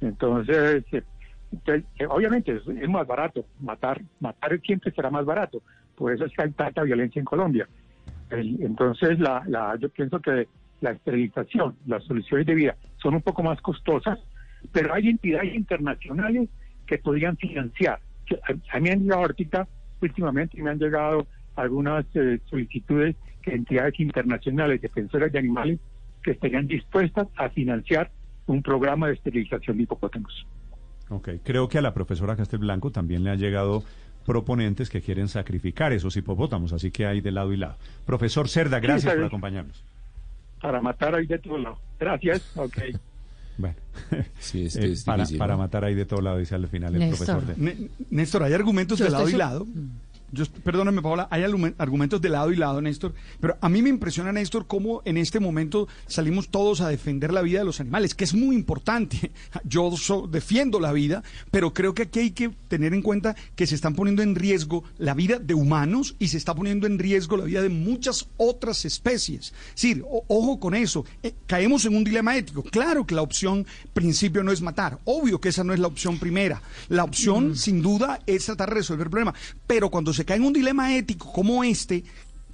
Entonces, 0.00 0.84
eh, 0.92 1.82
obviamente 2.08 2.56
es, 2.56 2.88
más 2.88 3.06
barato 3.06 3.44
matar, 3.60 4.00
matar 4.20 4.58
siempre 4.60 4.92
será 4.92 5.10
más 5.10 5.24
barato, 5.24 5.62
por 5.94 6.12
eso 6.12 6.24
es 6.24 6.32
que 6.32 6.42
hay 6.42 6.50
tanta 6.52 6.82
violencia 6.82 7.18
en 7.18 7.26
Colombia. 7.26 7.68
entonces, 8.30 9.18
la, 9.18 9.42
la, 9.46 9.76
yo 9.76 9.88
pienso 9.90 10.20
que 10.20 10.48
la 10.80 10.92
esterilización, 10.92 11.76
las 11.86 12.04
soluciones 12.04 12.46
de 12.46 12.54
vida 12.54 12.76
son 12.96 13.14
un 13.14 13.22
poco 13.22 13.42
más 13.42 13.60
costosas, 13.60 14.18
pero 14.72 14.94
hay 14.94 15.08
entidades 15.08 15.54
internacionales 15.54 16.48
que 16.86 16.98
podrían 16.98 17.36
financiar. 17.36 18.00
A, 18.72 18.80
mí 18.80 18.90
han 18.90 19.10
ahorita, 19.12 19.68
últimamente 20.00 20.60
me 20.62 20.70
han 20.70 20.78
llegado 20.78 21.26
algunas 21.56 22.04
eh, 22.14 22.40
solicitudes 22.46 23.16
de 23.44 23.54
entidades 23.54 23.98
internacionales 24.00 24.80
defensoras 24.80 25.32
de 25.32 25.38
animales 25.38 25.78
que 26.22 26.32
estarían 26.32 26.66
dispuestas 26.66 27.28
a 27.36 27.48
financiar 27.50 28.10
un 28.46 28.62
programa 28.62 29.08
de 29.08 29.14
esterilización 29.14 29.76
de 29.76 29.84
hipopótamos. 29.84 30.46
Ok, 31.08 31.28
creo 31.42 31.68
que 31.68 31.78
a 31.78 31.82
la 31.82 31.94
profesora 31.94 32.36
Castelblanco 32.36 32.90
también 32.90 33.24
le 33.24 33.30
han 33.30 33.38
llegado 33.38 33.82
proponentes 34.26 34.90
que 34.90 35.00
quieren 35.00 35.28
sacrificar 35.28 35.92
esos 35.92 36.16
hipopótamos, 36.16 36.72
así 36.72 36.90
que 36.90 37.06
hay 37.06 37.20
de 37.20 37.32
lado 37.32 37.52
y 37.52 37.56
lado. 37.56 37.76
Profesor 38.06 38.48
Cerda, 38.48 38.78
gracias 38.78 39.14
por 39.14 39.24
acompañarnos 39.24 39.84
para 40.60 40.80
matar 40.80 41.14
ahí 41.14 41.26
de 41.26 41.38
todo 41.38 41.58
lado. 41.58 41.78
Gracias, 41.98 42.56
ok. 42.56 42.78
Bueno, 43.60 43.76
sí, 44.40 44.66
es, 44.66 44.76
eh, 44.76 44.94
para, 45.04 45.24
para, 45.38 45.56
matar 45.56 45.84
ahí 45.84 45.94
de 45.94 46.06
todo 46.06 46.20
lado, 46.20 46.38
dice 46.38 46.54
al 46.54 46.68
final 46.68 46.94
el 47.00 47.08
profesor. 47.08 47.42
Néstor, 48.10 48.42
hay 48.42 48.52
argumentos 48.52 48.98
de 48.98 49.10
lado 49.10 49.28
y 49.28 49.32
lado. 49.32 49.66
Yo, 50.32 50.44
perdóname, 50.64 51.02
Paola, 51.02 51.28
hay 51.30 51.42
argumentos 51.42 52.20
de 52.20 52.28
lado 52.28 52.52
y 52.52 52.56
lado, 52.56 52.80
Néstor, 52.80 53.14
pero 53.40 53.56
a 53.60 53.68
mí 53.68 53.82
me 53.82 53.88
impresiona, 53.88 54.32
Néstor, 54.32 54.66
cómo 54.66 55.02
en 55.04 55.16
este 55.16 55.40
momento 55.40 55.88
salimos 56.06 56.48
todos 56.48 56.80
a 56.80 56.88
defender 56.88 57.32
la 57.32 57.42
vida 57.42 57.60
de 57.60 57.64
los 57.64 57.80
animales, 57.80 58.14
que 58.14 58.24
es 58.24 58.34
muy 58.34 58.54
importante. 58.54 59.32
Yo 59.64 59.90
defiendo 60.30 60.80
la 60.80 60.92
vida, 60.92 61.22
pero 61.50 61.72
creo 61.72 61.94
que 61.94 62.02
aquí 62.02 62.20
hay 62.20 62.30
que 62.30 62.50
tener 62.68 62.94
en 62.94 63.02
cuenta 63.02 63.34
que 63.56 63.66
se 63.66 63.74
están 63.74 63.94
poniendo 63.94 64.22
en 64.22 64.34
riesgo 64.34 64.84
la 64.98 65.14
vida 65.14 65.38
de 65.38 65.54
humanos 65.54 66.16
y 66.18 66.28
se 66.28 66.36
está 66.36 66.54
poniendo 66.54 66.86
en 66.86 66.98
riesgo 66.98 67.36
la 67.36 67.44
vida 67.44 67.62
de 67.62 67.68
muchas 67.68 68.28
otras 68.36 68.84
especies. 68.84 69.52
Sí, 69.74 70.02
ojo 70.28 70.60
con 70.60 70.74
eso. 70.74 71.04
Eh, 71.22 71.34
caemos 71.46 71.84
en 71.84 71.96
un 71.96 72.04
dilema 72.04 72.36
ético. 72.36 72.62
Claro 72.62 73.06
que 73.06 73.14
la 73.14 73.22
opción 73.22 73.66
principio 73.92 74.42
no 74.42 74.52
es 74.52 74.62
matar. 74.62 74.98
Obvio 75.04 75.40
que 75.40 75.50
esa 75.50 75.64
no 75.64 75.72
es 75.72 75.80
la 75.80 75.88
opción 75.88 76.18
primera. 76.18 76.62
La 76.88 77.04
opción, 77.04 77.50
mm. 77.50 77.56
sin 77.56 77.82
duda, 77.82 78.20
es 78.26 78.46
tratar 78.46 78.70
de 78.70 78.76
resolver 78.76 79.06
el 79.06 79.10
problema. 79.10 79.34
Pero 79.66 79.90
cuando 79.90 80.12
se 80.12 80.19
se 80.20 80.26
cae 80.26 80.36
en 80.36 80.44
un 80.44 80.52
dilema 80.52 80.94
ético 80.94 81.32
como 81.32 81.64
este, 81.64 82.04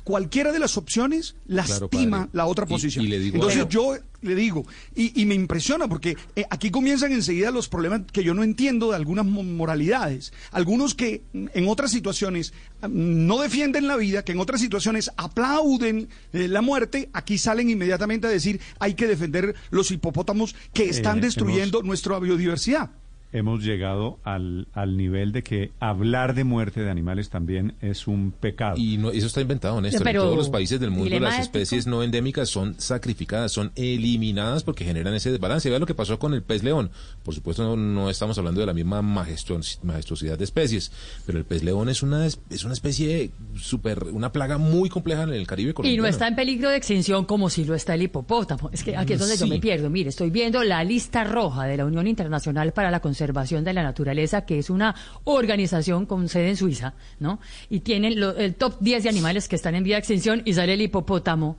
cualquiera 0.04 0.52
de 0.52 0.60
las 0.60 0.76
opciones 0.76 1.34
lastima 1.48 2.28
la 2.32 2.46
otra 2.46 2.64
posición. 2.64 3.04
Entonces 3.04 3.66
yo 3.68 3.96
le 4.22 4.36
digo, 4.36 4.64
y, 4.94 5.26
me 5.26 5.34
impresiona 5.34 5.88
porque 5.88 6.16
eh, 6.36 6.44
aquí 6.48 6.70
comienzan 6.70 7.10
enseguida 7.10 7.50
los 7.50 7.68
problemas 7.68 8.02
que 8.12 8.22
yo 8.22 8.34
no 8.34 8.44
entiendo 8.44 8.90
de 8.90 8.96
algunas 8.96 9.26
moralidades. 9.26 10.32
Algunos 10.52 10.94
que 10.94 11.22
en 11.32 11.66
otras 11.66 11.90
situaciones 11.90 12.52
mm, 12.82 13.26
no 13.26 13.40
defienden 13.40 13.88
la 13.88 13.96
vida, 13.96 14.24
que 14.24 14.30
en 14.30 14.38
otras 14.38 14.60
situaciones 14.60 15.10
aplauden 15.16 16.08
eh, 16.32 16.46
la 16.46 16.62
muerte, 16.62 17.10
aquí 17.12 17.36
salen 17.36 17.68
inmediatamente 17.68 18.28
a 18.28 18.30
decir 18.30 18.60
hay 18.78 18.94
que 18.94 19.08
defender 19.08 19.56
los 19.70 19.90
hipopótamos 19.90 20.54
que 20.72 20.88
están 20.88 21.18
eh, 21.18 21.22
destruyendo 21.22 21.82
nuestra 21.82 22.20
biodiversidad 22.20 22.90
hemos 23.32 23.62
llegado 23.62 24.18
al, 24.24 24.68
al 24.72 24.96
nivel 24.96 25.32
de 25.32 25.42
que 25.42 25.72
hablar 25.80 26.34
de 26.34 26.44
muerte 26.44 26.80
de 26.80 26.90
animales 26.90 27.28
también 27.28 27.74
es 27.80 28.06
un 28.06 28.32
pecado. 28.32 28.76
Y 28.76 28.98
no, 28.98 29.10
eso 29.10 29.26
está 29.26 29.40
inventado, 29.40 29.80
Néstor. 29.80 30.08
en 30.08 30.16
todos 30.16 30.36
los 30.36 30.48
países 30.48 30.80
del 30.80 30.90
mundo 30.90 31.18
las 31.18 31.40
especies 31.40 31.86
no 31.86 32.02
endémicas 32.02 32.48
son 32.48 32.78
sacrificadas, 32.78 33.52
son 33.52 33.72
eliminadas 33.74 34.62
porque 34.62 34.84
generan 34.84 35.14
ese 35.14 35.30
desbalance. 35.30 35.68
Vea 35.68 35.78
lo 35.78 35.86
que 35.86 35.94
pasó 35.94 36.18
con 36.18 36.34
el 36.34 36.42
pez 36.42 36.62
león. 36.62 36.90
Por 37.22 37.34
supuesto, 37.34 37.76
no, 37.76 38.10
estamos 38.10 38.38
hablando 38.38 38.60
de 38.60 38.66
la 38.66 38.72
misma 38.72 39.02
majestuosidad 39.02 40.38
de 40.38 40.44
especies, 40.44 40.92
pero 41.26 41.38
el 41.38 41.44
pez 41.44 41.62
león 41.62 41.88
es 41.88 42.02
una, 42.02 42.26
es 42.26 42.64
una 42.64 42.74
especie 42.74 43.30
súper, 43.56 44.04
una 44.12 44.32
plaga 44.32 44.58
muy 44.58 44.88
compleja 44.88 45.24
en 45.24 45.32
el 45.32 45.46
Caribe 45.46 45.74
colombiano. 45.74 46.00
Y 46.00 46.02
no 46.02 46.08
está 46.08 46.28
en 46.28 46.36
peligro 46.36 46.70
de 46.70 46.76
extinción 46.76 47.24
como 47.24 47.50
si 47.50 47.64
lo 47.64 47.74
está 47.74 47.94
el 47.94 48.02
hipopótamo. 48.02 48.70
Es 48.72 48.82
que 48.82 48.96
aquí 48.96 49.14
es 49.14 49.18
donde 49.18 49.36
yo 49.36 49.46
me 49.46 49.58
pierdo. 49.58 49.90
Mire, 49.90 50.10
estoy 50.10 50.30
viendo 50.30 50.62
la 50.62 50.84
lista 50.84 51.24
roja 51.24 51.64
de 51.64 51.76
la 51.76 51.84
Unión 51.84 52.06
Internacional 52.06 52.72
para 52.72 52.90
la 52.90 53.00
Conservación 53.00 53.15
Conservación 53.16 53.64
de 53.64 53.72
la 53.72 53.82
Naturaleza, 53.82 54.44
que 54.44 54.58
es 54.58 54.68
una 54.68 54.94
organización 55.24 56.04
con 56.04 56.28
sede 56.28 56.50
en 56.50 56.56
Suiza, 56.56 56.92
¿no? 57.18 57.40
Y 57.70 57.80
tienen 57.80 58.12
el 58.12 58.54
top 58.56 58.76
10 58.80 59.04
de 59.04 59.08
animales 59.08 59.48
que 59.48 59.56
están 59.56 59.74
en 59.74 59.84
vía 59.84 59.96
de 59.96 60.00
extinción 60.00 60.42
y 60.44 60.52
sale 60.52 60.74
el 60.74 60.82
hipopótamo. 60.82 61.56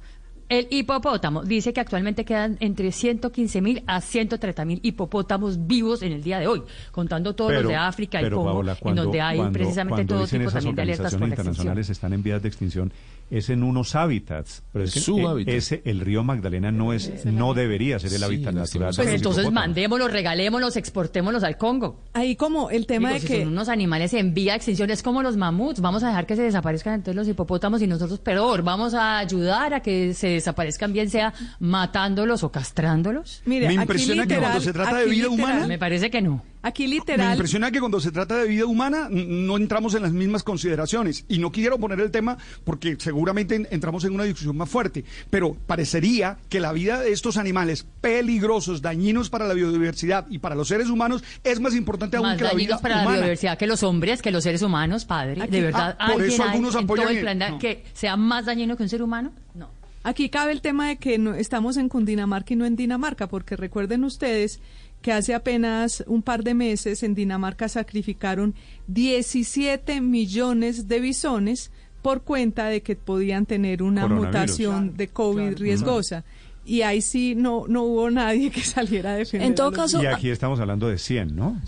El 0.49 0.67
hipopótamo 0.69 1.43
dice 1.43 1.73
que 1.73 1.81
actualmente 1.81 2.23
quedan 2.23 2.57
entre 2.59 2.91
115 2.91 3.61
mil 3.61 3.83
a 3.87 4.01
130 4.01 4.65
mil 4.65 4.79
hipopótamos 4.83 5.65
vivos 5.65 6.03
en 6.03 6.11
el 6.11 6.21
día 6.21 6.37
de 6.39 6.47
hoy, 6.47 6.61
contando 6.91 7.33
todos 7.33 7.51
los 7.53 7.67
de 7.67 7.75
África 7.75 8.21
y 8.21 8.29
Congo, 8.29 8.63
en 8.85 8.95
donde 8.95 9.19
hay 9.19 9.41
precisamente 9.51 10.05
todo 10.05 10.27
tipo 10.27 10.51
también 10.51 10.75
de 10.75 10.81
alertas 10.83 11.15
por 11.15 11.27
internacionales 11.27 11.89
están 11.89 12.13
en 12.13 12.21
vías 12.21 12.41
de 12.41 12.49
extinción 12.49 12.93
es 13.29 13.49
en 13.49 13.63
unos 13.63 13.95
hábitats, 13.95 14.63
pero 14.71 14.85
es, 14.85 14.91
su 14.91 15.19
e 15.19 15.25
hábitat. 15.25 15.53
ese 15.53 15.81
el 15.85 15.99
río 15.99 16.23
Magdalena 16.23 16.71
no 16.71 16.93
es 16.93 17.25
no 17.25 17.53
debería 17.53 17.99
ser 17.99 18.13
el 18.13 18.23
hábitat 18.23 18.53
natural. 18.53 18.93
Pues 18.95 19.09
entonces 19.09 19.51
mandémoslos, 19.51 20.11
regalémoslos, 20.11 20.77
exportémoslos 20.77 21.43
al 21.43 21.57
Congo. 21.57 21.99
Ahí 22.13 22.35
como 22.35 22.69
el 22.69 22.85
tema 22.85 23.13
de 23.13 23.19
que 23.19 23.43
son 23.43 23.49
unos 23.49 23.69
animales 23.69 24.13
en 24.13 24.33
vía 24.33 24.53
de 24.53 24.57
extinción 24.57 24.89
es 24.91 25.03
como 25.03 25.21
los 25.21 25.37
mamuts, 25.37 25.81
vamos 25.81 26.03
a 26.03 26.07
dejar 26.07 26.25
que 26.25 26.35
se 26.35 26.43
desaparezcan 26.43 26.95
entonces 26.95 27.15
los 27.15 27.27
hipopótamos 27.27 27.81
y 27.81 27.87
nosotros 27.87 28.19
peor, 28.19 28.63
vamos 28.63 28.93
a 28.93 29.17
ayudar 29.17 29.73
a 29.73 29.81
que 29.81 30.13
se 30.13 30.27
desaparezcan 30.29 30.93
bien 30.93 31.09
sea 31.09 31.33
matándolos 31.59 32.43
o 32.43 32.51
castrándolos. 32.51 33.41
Mire, 33.45 33.67
me 33.67 33.73
impresiona 33.73 34.25
que 34.25 34.37
cuando 34.37 34.61
se 34.61 34.73
trata 34.73 34.97
de 34.97 35.05
vida 35.05 35.29
humana, 35.29 35.67
me 35.67 35.77
parece 35.77 36.09
que 36.09 36.21
no. 36.21 36.43
Aquí 36.67 36.85
literal. 36.85 37.27
Me 37.27 37.33
impresiona 37.33 37.71
que 37.71 37.79
cuando 37.79 38.01
se 38.01 38.11
trata 38.11 38.35
de 38.35 38.47
vida 38.47 38.65
humana 38.65 39.07
no 39.09 39.55
entramos 39.55 39.95
en 39.95 40.01
las 40.01 40.11
mismas 40.11 40.43
consideraciones. 40.43 41.23
Y 41.29 41.39
no 41.39 41.51
quiero 41.51 41.79
poner 41.79 42.01
el 42.01 42.11
tema 42.11 42.37
porque 42.65 42.97
seguramente 42.99 43.67
entramos 43.71 44.03
en 44.03 44.13
una 44.13 44.25
discusión 44.25 44.57
más 44.57 44.69
fuerte. 44.69 45.05
Pero 45.29 45.55
parecería 45.65 46.37
que 46.49 46.59
la 46.59 46.73
vida 46.73 46.99
de 46.99 47.13
estos 47.13 47.37
animales 47.37 47.85
peligrosos, 48.01 48.81
dañinos 48.81 49.29
para 49.29 49.47
la 49.47 49.53
biodiversidad 49.53 50.27
y 50.29 50.39
para 50.39 50.55
los 50.55 50.67
seres 50.67 50.89
humanos 50.89 51.23
es 51.45 51.61
más 51.61 51.73
importante 51.73 52.17
aún 52.17 52.35
que 52.35 52.43
la 52.43 52.53
vida 52.53 52.79
para 52.79 53.03
la 53.03 53.11
biodiversidad 53.11 53.57
que 53.57 53.67
los 53.67 53.83
hombres, 53.83 54.21
que 54.21 54.31
los 54.31 54.43
seres 54.43 54.61
humanos, 54.61 55.05
padre. 55.05 55.47
de 55.47 55.61
verdad, 55.61 55.95
ah, 55.99 56.11
por 56.11 56.21
eso 56.21 56.43
algunos 56.43 56.75
en 56.75 56.85
todo 56.85 57.07
el 57.07 57.21
planeta 57.21 57.57
que 57.59 57.85
sea 57.93 58.17
más 58.17 58.45
dañino 58.45 58.75
que 58.75 58.83
un 58.83 58.89
ser 58.89 59.01
humano? 59.01 59.31
No. 59.55 59.69
Aquí 60.03 60.29
cabe 60.29 60.53
el 60.53 60.61
tema 60.61 60.87
de 60.87 60.95
que 60.95 61.17
no, 61.17 61.33
estamos 61.33 61.75
en 61.75 61.89
Cundinamarca 61.89 62.53
y 62.53 62.55
no 62.55 62.65
en 62.65 62.77
Dinamarca, 62.77 63.27
porque 63.27 63.57
recuerden 63.57 64.05
ustedes 64.05 64.61
que 65.01 65.11
hace 65.11 65.33
apenas 65.33 66.03
un 66.07 66.21
par 66.21 66.43
de 66.43 66.53
meses 66.53 67.03
en 67.03 67.15
Dinamarca 67.15 67.69
sacrificaron 67.69 68.55
17 68.87 70.01
millones 70.01 70.87
de 70.87 70.99
bisones 70.99 71.71
por 72.01 72.23
cuenta 72.23 72.67
de 72.67 72.81
que 72.81 72.95
podían 72.95 73.45
tener 73.45 73.83
una 73.83 74.07
mutación 74.07 74.95
de 74.95 75.07
COVID 75.07 75.57
riesgosa 75.57 76.23
y 76.67 76.81
ahí 76.81 77.01
sí 77.01 77.33
no, 77.33 77.63
no 77.67 77.83
hubo 77.83 78.11
nadie 78.11 78.51
que 78.51 78.61
saliera 78.63 79.13
a 79.13 79.15
defender. 79.15 79.47
En 79.47 79.55
todo 79.55 79.71
caso, 79.71 80.03
y 80.03 80.05
aquí 80.05 80.29
estamos 80.29 80.59
hablando 80.59 80.89
de 80.89 80.97
100, 80.97 81.35
¿no? 81.35 81.59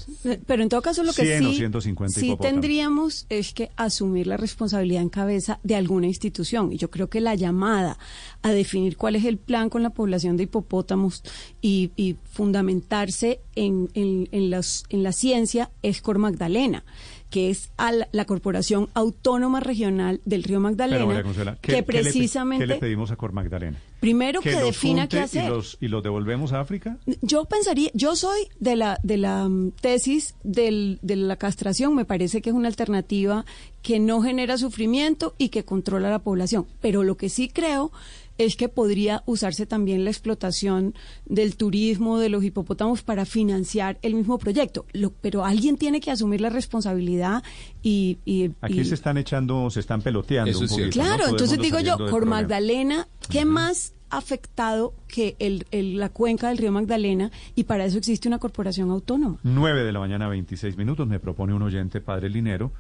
Pero 0.46 0.62
en 0.62 0.70
todo 0.70 0.82
caso 0.82 1.04
lo 1.04 1.14
que 1.14 1.40
sí, 1.40 1.70
sí 2.10 2.36
tendríamos 2.40 3.26
es 3.30 3.54
que 3.54 3.72
asumir 3.78 4.28
la 4.28 4.36
responsabilidad 4.36 5.02
en 5.02 5.10
cabeza 5.10 5.60
de 5.64 5.76
alguna 5.76 6.08
institución. 6.08 6.74
Y 6.74 6.78
yo 6.78 6.90
creo 6.92 7.10
que 7.10 7.22
la 7.22 7.36
llamada 7.36 7.98
a 8.42 8.52
definir 8.52 8.98
cuál 8.98 9.16
es 9.16 9.24
el 9.24 9.38
plan 9.38 9.70
con 9.70 9.84
la 9.84 9.92
población 9.92 10.36
de 10.36 10.44
hipopótamos 10.44 11.24
y, 11.62 11.92
y 11.96 12.18
fundamentarse 12.32 13.40
en, 13.56 13.90
en, 13.94 14.28
en, 14.32 14.50
los, 14.50 14.84
en 14.90 15.04
la 15.04 15.14
ciencia 15.14 15.72
es 15.82 16.02
Cor 16.02 16.18
Magdalena 16.18 16.84
que 17.30 17.50
es 17.50 17.72
a 17.78 17.92
la, 17.92 18.26
Corporación 18.26 18.90
Autónoma 18.94 19.60
Regional 19.60 20.22
del 20.26 20.44
Río 20.44 20.60
Magdalena, 20.60 21.24
que 21.62 21.84
precisamente... 21.84 22.66
¿Qué 22.66 22.74
le 22.74 22.80
pedimos 22.80 23.12
a 23.12 23.16
Cor 23.16 23.34
Magdalena? 23.34 23.78
Primero 24.00 24.42
que, 24.42 24.56
defina 24.56 25.08
qué 25.08 25.20
hacer. 25.20 25.46
Y 25.46 25.48
los, 25.48 25.78
¿Y 25.82 25.88
los 25.90 26.04
devolvemos 26.04 26.54
a 26.54 26.62
África? 26.62 26.98
Yo 27.22 27.46
pensaría, 27.46 27.90
yo 27.94 28.16
soy 28.16 28.48
de 28.60 28.76
la, 28.76 29.00
de 29.04 29.18
la 29.18 29.48
mm, 29.48 29.72
tesis 29.82 30.36
del, 30.44 31.00
de 31.02 31.16
la 31.18 31.36
castración, 31.36 31.96
me 31.96 32.06
parece 32.06 32.42
que 32.42 32.50
es 32.50 32.56
una 32.56 32.68
alternativa 32.68 33.46
que 33.82 34.00
no 34.00 34.22
genera 34.22 34.58
sufrimiento 34.58 35.36
y 35.38 35.50
que 35.50 35.66
controla 35.66 36.08
a 36.08 36.12
la 36.12 36.20
población, 36.20 36.66
pero 36.82 37.04
lo 37.04 37.18
que 37.18 37.30
sí 37.30 37.50
creo 37.50 37.92
es 38.40 38.56
que 38.56 38.70
podría 38.70 39.22
usarse 39.26 39.66
también 39.66 40.06
la 40.06 40.10
explotación 40.10 40.96
del 41.26 41.58
turismo 41.58 42.18
de 42.18 42.30
los 42.30 42.44
hipopótamos 42.44 43.04
para 43.04 43.26
financiar 43.26 44.00
el 44.02 44.16
mismo 44.16 44.40
proyecto. 44.40 44.86
pero 45.22 45.46
alguien 45.46 45.78
tiene 45.78 46.00
que 46.00 46.10
asumir 46.10 46.42
la 46.42 46.50
responsabilidad 46.50 47.44
y... 47.84 48.18
Aquí 48.62 48.84
se 48.86 48.96
están 48.96 49.18
echando, 49.18 49.70
se 49.70 49.82
están 49.82 50.02
peloteando. 50.02 50.58
un 50.58 50.68
poquito, 50.68 50.90
claro, 50.90 51.28
entonces 51.28 51.60
digo 51.60 51.80
yo, 51.82 51.98
por 52.10 52.26
Magdalena, 52.26 53.08
¿qué 53.30 53.44
más 53.46 53.94
afectado 54.10 54.94
que 55.08 55.36
el, 55.40 55.66
la 55.98 56.10
cuenca 56.10 56.50
del 56.50 56.58
río 56.58 56.72
Magdalena 56.72 57.32
y 57.56 57.66
para 57.66 57.86
eso 57.86 57.98
existe 57.98 58.28
una 58.28 58.40
corporación 58.40 58.90
autónoma. 58.90 59.38
9 59.44 59.84
de 59.84 59.92
la 59.92 60.00
mañana, 60.00 60.28
26 60.28 60.78
minutos. 60.78 61.08
Me 61.08 61.20
propone 61.20 61.54
un 61.54 61.62
oyente, 61.62 62.02
padre 62.02 62.30
Linero, 62.30 62.72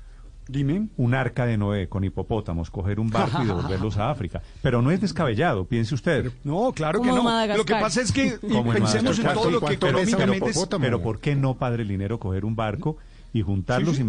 Dime. 0.49 0.87
Un 0.97 1.13
arca 1.13 1.45
de 1.45 1.57
Noé 1.57 1.87
con 1.87 2.03
hipopótamos, 2.03 2.71
coger 2.71 2.99
un 2.99 3.11
barco 3.11 3.43
y 3.43 3.45
devolverlos 3.47 3.97
a 3.97 4.09
África. 4.09 4.41
Pero 4.63 4.81
no 4.81 4.89
es 4.89 4.99
descabellado, 4.99 5.65
piense 5.65 5.93
usted. 5.93 6.31
No, 6.43 6.71
claro 6.73 7.01
que 7.01 7.07
no. 7.09 7.23
Lo 7.55 7.65
que 7.65 7.75
pasa 7.75 8.01
es 8.01 8.11
que 8.11 8.39
pensemos 8.73 9.19
en 9.19 9.33
todo 9.33 9.51
lo 9.51 9.61
que 9.61 9.73
económicamente... 9.73 10.51
Pero 10.81 11.01
¿por 11.01 11.19
qué 11.19 11.35
no, 11.35 11.55
padre 11.55 11.85
Linero, 11.85 12.19
coger 12.19 12.45
un 12.45 12.55
barco 12.55 12.97
y 13.33 13.41
juntarlos 13.41 13.99
y, 13.99 14.03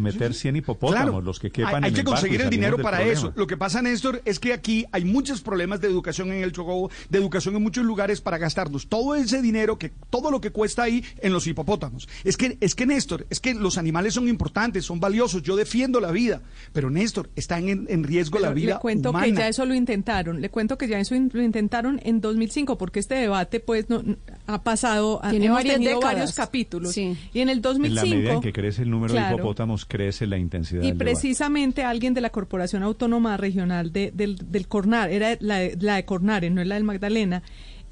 meter 0.00 0.34
100 0.34 0.56
hipopótamos, 0.56 1.24
los 1.24 1.38
que 1.38 1.50
quepan 1.50 1.84
hay, 1.84 1.90
hay 1.90 1.94
que 1.94 2.04
conseguir 2.04 2.42
el 2.42 2.50
dinero 2.50 2.78
para 2.78 3.02
eso. 3.02 3.32
Lo 3.36 3.46
que 3.46 3.56
pasa, 3.56 3.80
Néstor, 3.82 4.20
es 4.24 4.38
que 4.38 4.52
aquí 4.52 4.84
hay 4.92 5.04
muchos 5.04 5.40
problemas 5.40 5.80
de 5.80 5.88
educación 5.88 6.32
en 6.32 6.42
el 6.42 6.52
Chocó, 6.52 6.90
de 7.08 7.18
educación 7.18 7.56
en 7.56 7.62
muchos 7.62 7.84
lugares 7.84 8.20
para 8.20 8.38
gastarlos. 8.38 8.88
Todo 8.88 9.14
ese 9.14 9.40
dinero, 9.40 9.78
que 9.78 9.92
todo 10.10 10.30
lo 10.30 10.40
que 10.40 10.50
cuesta 10.50 10.82
ahí 10.82 11.04
en 11.20 11.32
los 11.32 11.46
hipopótamos. 11.46 12.08
Es 12.24 12.36
que, 12.36 12.58
es 12.60 12.74
que 12.74 12.86
Néstor, 12.86 13.26
es 13.30 13.40
que 13.40 13.54
los 13.54 13.78
animales 13.78 14.14
son 14.14 14.28
importantes, 14.28 14.84
son 14.84 15.00
valiosos. 15.00 15.42
Yo 15.42 15.56
defiendo 15.56 16.00
la 16.00 16.10
vida, 16.10 16.42
pero 16.72 16.90
Néstor, 16.90 17.30
está 17.34 17.58
en, 17.58 17.86
en 17.88 18.04
riesgo 18.04 18.38
la 18.38 18.50
vida 18.50 18.74
Le 18.74 18.80
cuento 18.80 19.12
que 19.12 19.32
ya 19.32 19.48
eso 19.48 19.64
lo 19.64 19.74
intentaron. 19.74 20.40
Le 20.40 20.50
cuento 20.50 20.76
que 20.78 20.88
ya 20.88 20.98
eso 20.98 21.14
lo 21.14 21.42
intentaron 21.42 22.00
en 22.02 22.20
2005, 22.20 22.76
porque 22.78 23.00
este 23.00 23.14
debate, 23.14 23.60
pues, 23.60 23.88
no, 23.88 24.02
ha 24.46 24.62
pasado, 24.62 25.20
Tiene 25.30 25.46
hemos 25.46 25.62
tenido 25.62 26.00
varios 26.00 26.34
capítulos. 26.34 26.96
Y 26.96 27.16
en 27.34 27.48
el 27.48 27.60
2005 27.60 28.40
crece 28.66 28.82
el 28.82 28.90
número 28.90 29.14
de 29.14 29.20
hipopótamos, 29.20 29.84
crece 29.84 30.26
la 30.26 30.38
intensidad. 30.38 30.82
Y 30.82 30.92
precisamente 30.92 31.84
alguien 31.84 32.14
de 32.14 32.20
la 32.20 32.30
Corporación 32.30 32.82
Autónoma 32.82 33.36
Regional 33.36 33.92
de, 33.92 34.10
del, 34.12 34.36
del 34.50 34.66
Cornar, 34.66 35.10
era 35.10 35.36
la, 35.40 35.60
la 35.78 35.96
de 35.96 36.04
Cornare, 36.04 36.50
no 36.50 36.60
es 36.60 36.66
la 36.66 36.74
del 36.74 36.84
Magdalena, 36.84 37.42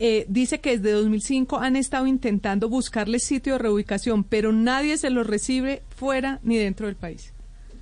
eh, 0.01 0.27
dice 0.29 0.61
que 0.61 0.79
desde 0.79 0.93
2005 0.93 1.61
han 1.61 1.77
estado 1.77 2.07
intentando 2.07 2.69
buscarle 2.69 3.21
sitio 3.21 3.53
de 3.55 3.59
reubicación, 3.61 4.25
pero 4.25 4.53
nadie 4.53 4.99
se 4.99 5.11
los 5.11 5.27
recibe 5.27 5.83
fuera 5.95 6.41
ni 6.43 6.57
dentro 6.57 6.87
del 6.87 6.97
país. 6.97 7.33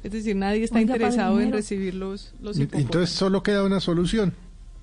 Es 0.02 0.12
decir, 0.12 0.36
nadie 0.36 0.64
está 0.64 0.80
interesado 0.80 1.40
en 1.40 1.52
recibir 1.52 1.94
los, 1.94 2.34
los 2.42 2.58
hipopótamos. 2.58 2.84
Entonces 2.84 3.10
solo 3.16 3.42
queda 3.42 3.64
una 3.64 3.80
solución, 3.80 4.34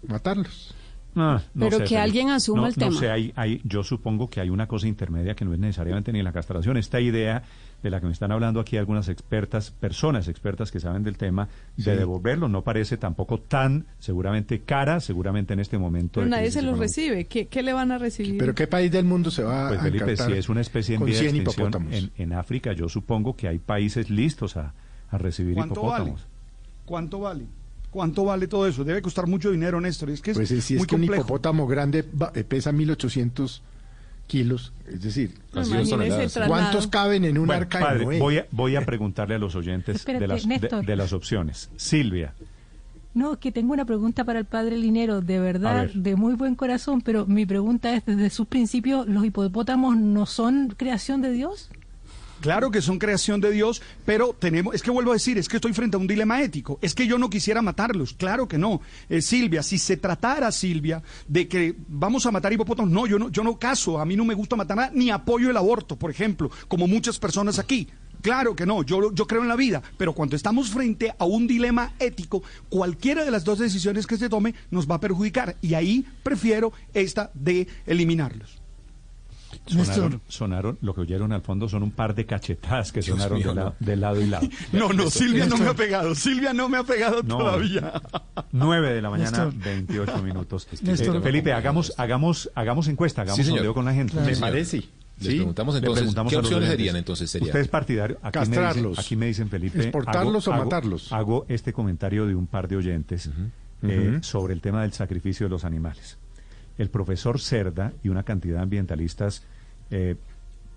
matarlos. 0.08 0.74
Ah, 1.16 1.42
pero 1.58 1.84
que 1.84 1.98
alguien 1.98 2.30
asuma 2.30 2.68
el 2.68 2.76
tema. 2.76 2.92
No 2.92 2.98
sé, 3.00 3.10
hay, 3.10 3.34
hay, 3.36 3.62
yo 3.64 3.84
supongo 3.84 4.30
que 4.30 4.40
hay 4.40 4.50
una 4.50 4.68
cosa 4.68 4.88
intermedia 4.88 5.36
que 5.36 5.44
no 5.44 5.54
es 5.54 5.60
necesariamente 5.60 6.14
ni 6.14 6.24
la 6.24 6.32
castración. 6.32 6.78
Esta 6.78 7.02
idea 7.02 7.44
de 7.82 7.90
la 7.90 8.00
que 8.00 8.08
me 8.08 8.12
están 8.12 8.32
hablando 8.32 8.60
aquí 8.60 8.78
algunas 8.78 9.08
expertas, 9.10 9.72
personas 9.72 10.28
expertas 10.28 10.72
que 10.72 10.80
saben 10.80 11.04
del 11.04 11.18
tema, 11.18 11.48
de 11.78 11.96
devolverlo. 11.96 12.50
No 12.50 12.64
parece 12.64 12.98
tampoco 12.98 13.40
tan 13.40 13.86
seguramente 14.00 14.60
cara, 14.60 15.00
seguramente 15.00 15.54
en 15.54 15.60
este 15.60 15.78
momento. 15.78 16.20
Pero 16.20 16.28
nadie 16.28 16.52
se 16.52 16.62
lo 16.62 16.76
recibe. 16.76 17.26
¿Qué, 17.26 17.48
¿Qué, 17.48 17.64
le 17.64 17.74
van 17.74 17.92
a 17.92 17.98
recibir? 17.98 18.38
¿Pero 18.38 18.54
qué 18.54 18.68
país 18.68 18.92
del 18.92 19.06
mundo 19.06 19.32
se 19.32 19.44
va 19.44 19.70
pues, 19.70 19.80
a 19.80 19.84
Felipe, 19.84 20.18
si 20.18 20.34
es 20.34 20.50
una 20.50 20.62
especie 20.62 20.96
en 20.96 21.06
vía 21.06 21.20
de 21.20 21.28
extinción 21.28 21.88
en, 21.92 22.12
en, 22.18 22.34
África, 22.34 22.74
yo 22.74 22.90
supongo 22.90 23.36
que 23.36 23.48
hay 23.48 23.60
países 23.60 24.10
listos 24.10 24.58
a, 24.58 24.74
a 25.12 25.18
recibir 25.18 25.56
¿Cuánto 25.56 25.82
hipopótamos. 25.82 26.22
Vale? 26.22 26.30
¿Cuánto 26.86 27.20
vale? 27.20 27.46
¿Cuánto 27.92 28.26
vale 28.26 28.48
todo 28.48 28.68
eso? 28.68 28.84
Debe 28.84 29.02
costar 29.02 29.26
mucho 29.28 29.52
dinero, 29.52 29.82
Néstor. 29.82 30.12
Es 30.12 30.22
que 30.22 30.32
es 30.32 30.38
pues 30.38 30.50
si 30.50 30.74
muy 30.76 30.82
es 30.82 30.88
que 30.88 30.96
un 30.96 31.04
hipopótamo 31.04 31.66
grande 31.66 32.06
eh, 32.36 32.44
pesa 32.44 32.72
1800 32.72 33.64
kilos, 34.30 34.72
es 34.88 35.02
decir, 35.02 35.34
¿cuántos 36.48 36.88
caben 36.88 37.26
en 37.26 37.40
un 37.40 37.52
arca 37.52 37.80
padre, 37.80 38.20
Voy 38.20 38.38
a, 38.38 38.46
voy 38.52 38.76
a 38.76 38.86
preguntarle 38.86 39.36
a 39.36 39.40
los 39.40 39.56
oyentes 39.56 40.06
de, 40.06 40.28
las, 40.28 40.48
de, 40.48 40.96
las 40.96 41.14
opciones. 41.14 41.72
Silvia. 41.76 42.36
No, 43.16 43.40
que 43.40 43.52
tengo 43.52 43.74
una 43.74 43.86
pregunta 43.86 44.24
para 44.24 44.38
el 44.38 44.46
padre 44.46 44.78
Linero, 44.78 45.22
de 45.22 45.40
verdad, 45.40 45.90
de 45.96 46.16
muy 46.16 46.36
buen 46.36 46.54
corazón, 46.54 47.02
pero 47.02 47.26
mi 47.26 47.48
pregunta 47.48 47.96
es, 47.96 48.06
desde 48.06 48.30
sus 48.30 48.46
principios, 48.46 49.08
¿los 49.08 49.26
hipopótamos 49.26 49.98
no 49.98 50.28
son 50.28 50.76
creación 50.78 51.22
de 51.22 51.32
Dios? 51.32 51.72
Claro 52.42 52.72
que 52.72 52.82
son 52.82 53.00
creación 53.00 53.42
de 53.42 53.52
Dios, 53.52 53.82
pero 54.06 54.34
tenemos, 54.38 54.74
es 54.74 54.82
que 54.82 54.92
vuelvo 54.92 55.12
a 55.12 55.16
decir, 55.16 55.38
es 55.38 55.50
que 55.50 55.58
estoy 55.58 55.74
frente 55.74 55.98
a 55.98 56.00
un 56.00 56.08
dilema 56.08 56.42
ético. 56.42 56.80
Es 56.82 56.96
que 56.96 57.06
yo 57.06 57.18
no 57.18 57.30
quisiera 57.30 57.62
matarlos, 57.62 58.14
claro 58.14 58.48
que 58.48 58.58
no. 58.58 58.82
Eh, 59.10 59.22
Silvia, 59.22 59.62
si 59.62 59.78
se 59.78 59.98
tratara, 59.98 60.52
Silvia, 60.52 61.04
de 61.28 61.50
que 61.50 61.76
vamos 61.90 62.26
a 62.26 62.32
matar 62.32 62.54
hipopótamos, 62.54 62.92
no, 62.92 63.08
yo 63.08 63.20
no, 63.20 63.30
yo 63.30 63.44
no 63.44 63.60
caso, 63.60 64.00
a 64.00 64.06
mí 64.06 64.16
no 64.16 64.24
me 64.24 64.36
gusta 64.36 64.56
matar 64.56 64.78
nada, 64.78 64.92
ni 64.94 65.10
apoyo 65.10 65.50
el 65.50 65.58
aborto, 65.58 65.98
por 65.98 66.12
ejemplo, 66.12 66.50
como 66.70 66.88
muchas 66.88 67.20
personas 67.20 67.60
aquí. 67.60 67.90
Claro 68.22 68.56
que 68.56 68.66
no, 68.66 68.84
yo, 68.84 69.14
yo 69.14 69.28
creo 69.28 69.42
en 69.42 69.48
la 69.48 69.56
vida, 69.56 69.82
pero 69.98 70.14
cuando 70.14 70.36
estamos 70.36 70.70
frente 70.70 71.14
a 71.18 71.26
un 71.26 71.48
dilema 71.48 71.94
ético, 72.00 72.44
cualquiera 72.70 73.24
de 73.24 73.32
las 73.32 73.46
dos 73.46 73.60
decisiones 73.60 74.08
que 74.08 74.18
se 74.18 74.30
tome 74.30 74.56
nos 74.72 74.90
va 74.90 74.96
a 74.96 75.00
perjudicar 75.00 75.56
y 75.62 75.74
ahí 75.74 76.06
prefiero 76.24 76.74
esta 76.94 77.32
de 77.34 77.68
eliminarlos. 77.86 78.59
Sonaron, 79.70 80.22
sonaron, 80.28 80.78
lo 80.82 80.96
que 80.96 81.02
oyeron 81.02 81.32
al 81.32 81.42
fondo 81.42 81.70
son 81.70 81.84
un 81.84 81.92
par 81.92 82.16
de 82.16 82.26
cachetadas 82.26 82.92
que 82.92 83.02
sonaron 83.02 83.40
de, 83.80 83.96
lado 83.96 84.22
y 84.22 84.28
lado. 84.28 84.48
No, 84.72 84.92
no, 84.94 85.10
Silvia 85.10 85.46
no 85.46 85.58
me 85.58 85.68
ha 85.68 85.74
pegado, 85.74 86.16
Silvia 86.16 86.54
no 86.54 86.70
me 86.70 86.78
ha 86.78 86.84
pegado 86.84 87.24
todavía. 87.24 88.02
9 88.52 88.94
de 88.94 89.02
la 89.02 89.10
mañana, 89.10 89.52
28 89.54 90.24
minutos. 90.24 90.68
Eh, 90.90 91.22
Felipe, 91.22 91.54
hagamos, 91.54 91.94
hagamos, 91.98 92.50
hagamos 92.56 92.88
encuesta, 92.88 93.22
hagamos 93.22 93.46
sí, 93.46 93.52
sondeo 93.52 93.74
con 93.74 93.86
la 93.86 93.94
gente. 93.94 94.20
Me 94.20 94.36
parece. 94.36 94.84
Les 95.20 95.36
preguntamos 95.36 95.76
entonces, 95.76 96.16
¿qué 96.30 96.38
opciones 96.38 96.70
serían 96.70 96.96
entonces? 96.96 97.30
Sería? 97.30 97.48
Usted 97.48 97.60
es 97.60 97.68
partidario, 97.68 98.18
aquí 98.22 98.40
Me 98.40 98.58
dicen, 98.58 98.94
aquí 98.98 99.16
me 99.16 99.26
dicen, 99.28 99.50
Felipe. 99.50 99.82
¿Exportarlos 99.82 100.48
o 100.48 100.52
matarlos? 100.52 101.12
Hago 101.12 101.46
este 101.50 101.74
comentario 101.74 102.26
de 102.26 102.36
un 102.36 102.48
par 102.48 102.68
de 102.68 102.78
oyentes 102.78 103.30
eh, 103.84 104.20
sobre 104.22 104.54
el 104.54 104.62
tema 104.62 104.82
del 104.82 104.94
sacrificio 104.94 105.46
de 105.46 105.50
los 105.50 105.66
animales. 105.66 106.18
El 106.78 106.90
profesor 106.90 107.40
Cerda 107.40 107.92
y 108.04 108.10
una 108.10 108.24
cantidad 108.24 108.58
de 108.58 108.64
ambientalistas 108.64 109.44
eh, 109.92 110.16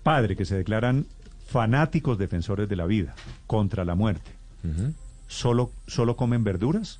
padre 0.03 0.35
que 0.35 0.45
se 0.45 0.55
declaran 0.55 1.05
fanáticos 1.47 2.17
defensores 2.17 2.67
de 2.69 2.75
la 2.75 2.85
vida 2.85 3.15
contra 3.47 3.85
la 3.85 3.95
muerte, 3.95 4.31
¿solo, 5.27 5.71
¿solo 5.87 6.15
comen 6.15 6.43
verduras? 6.43 6.99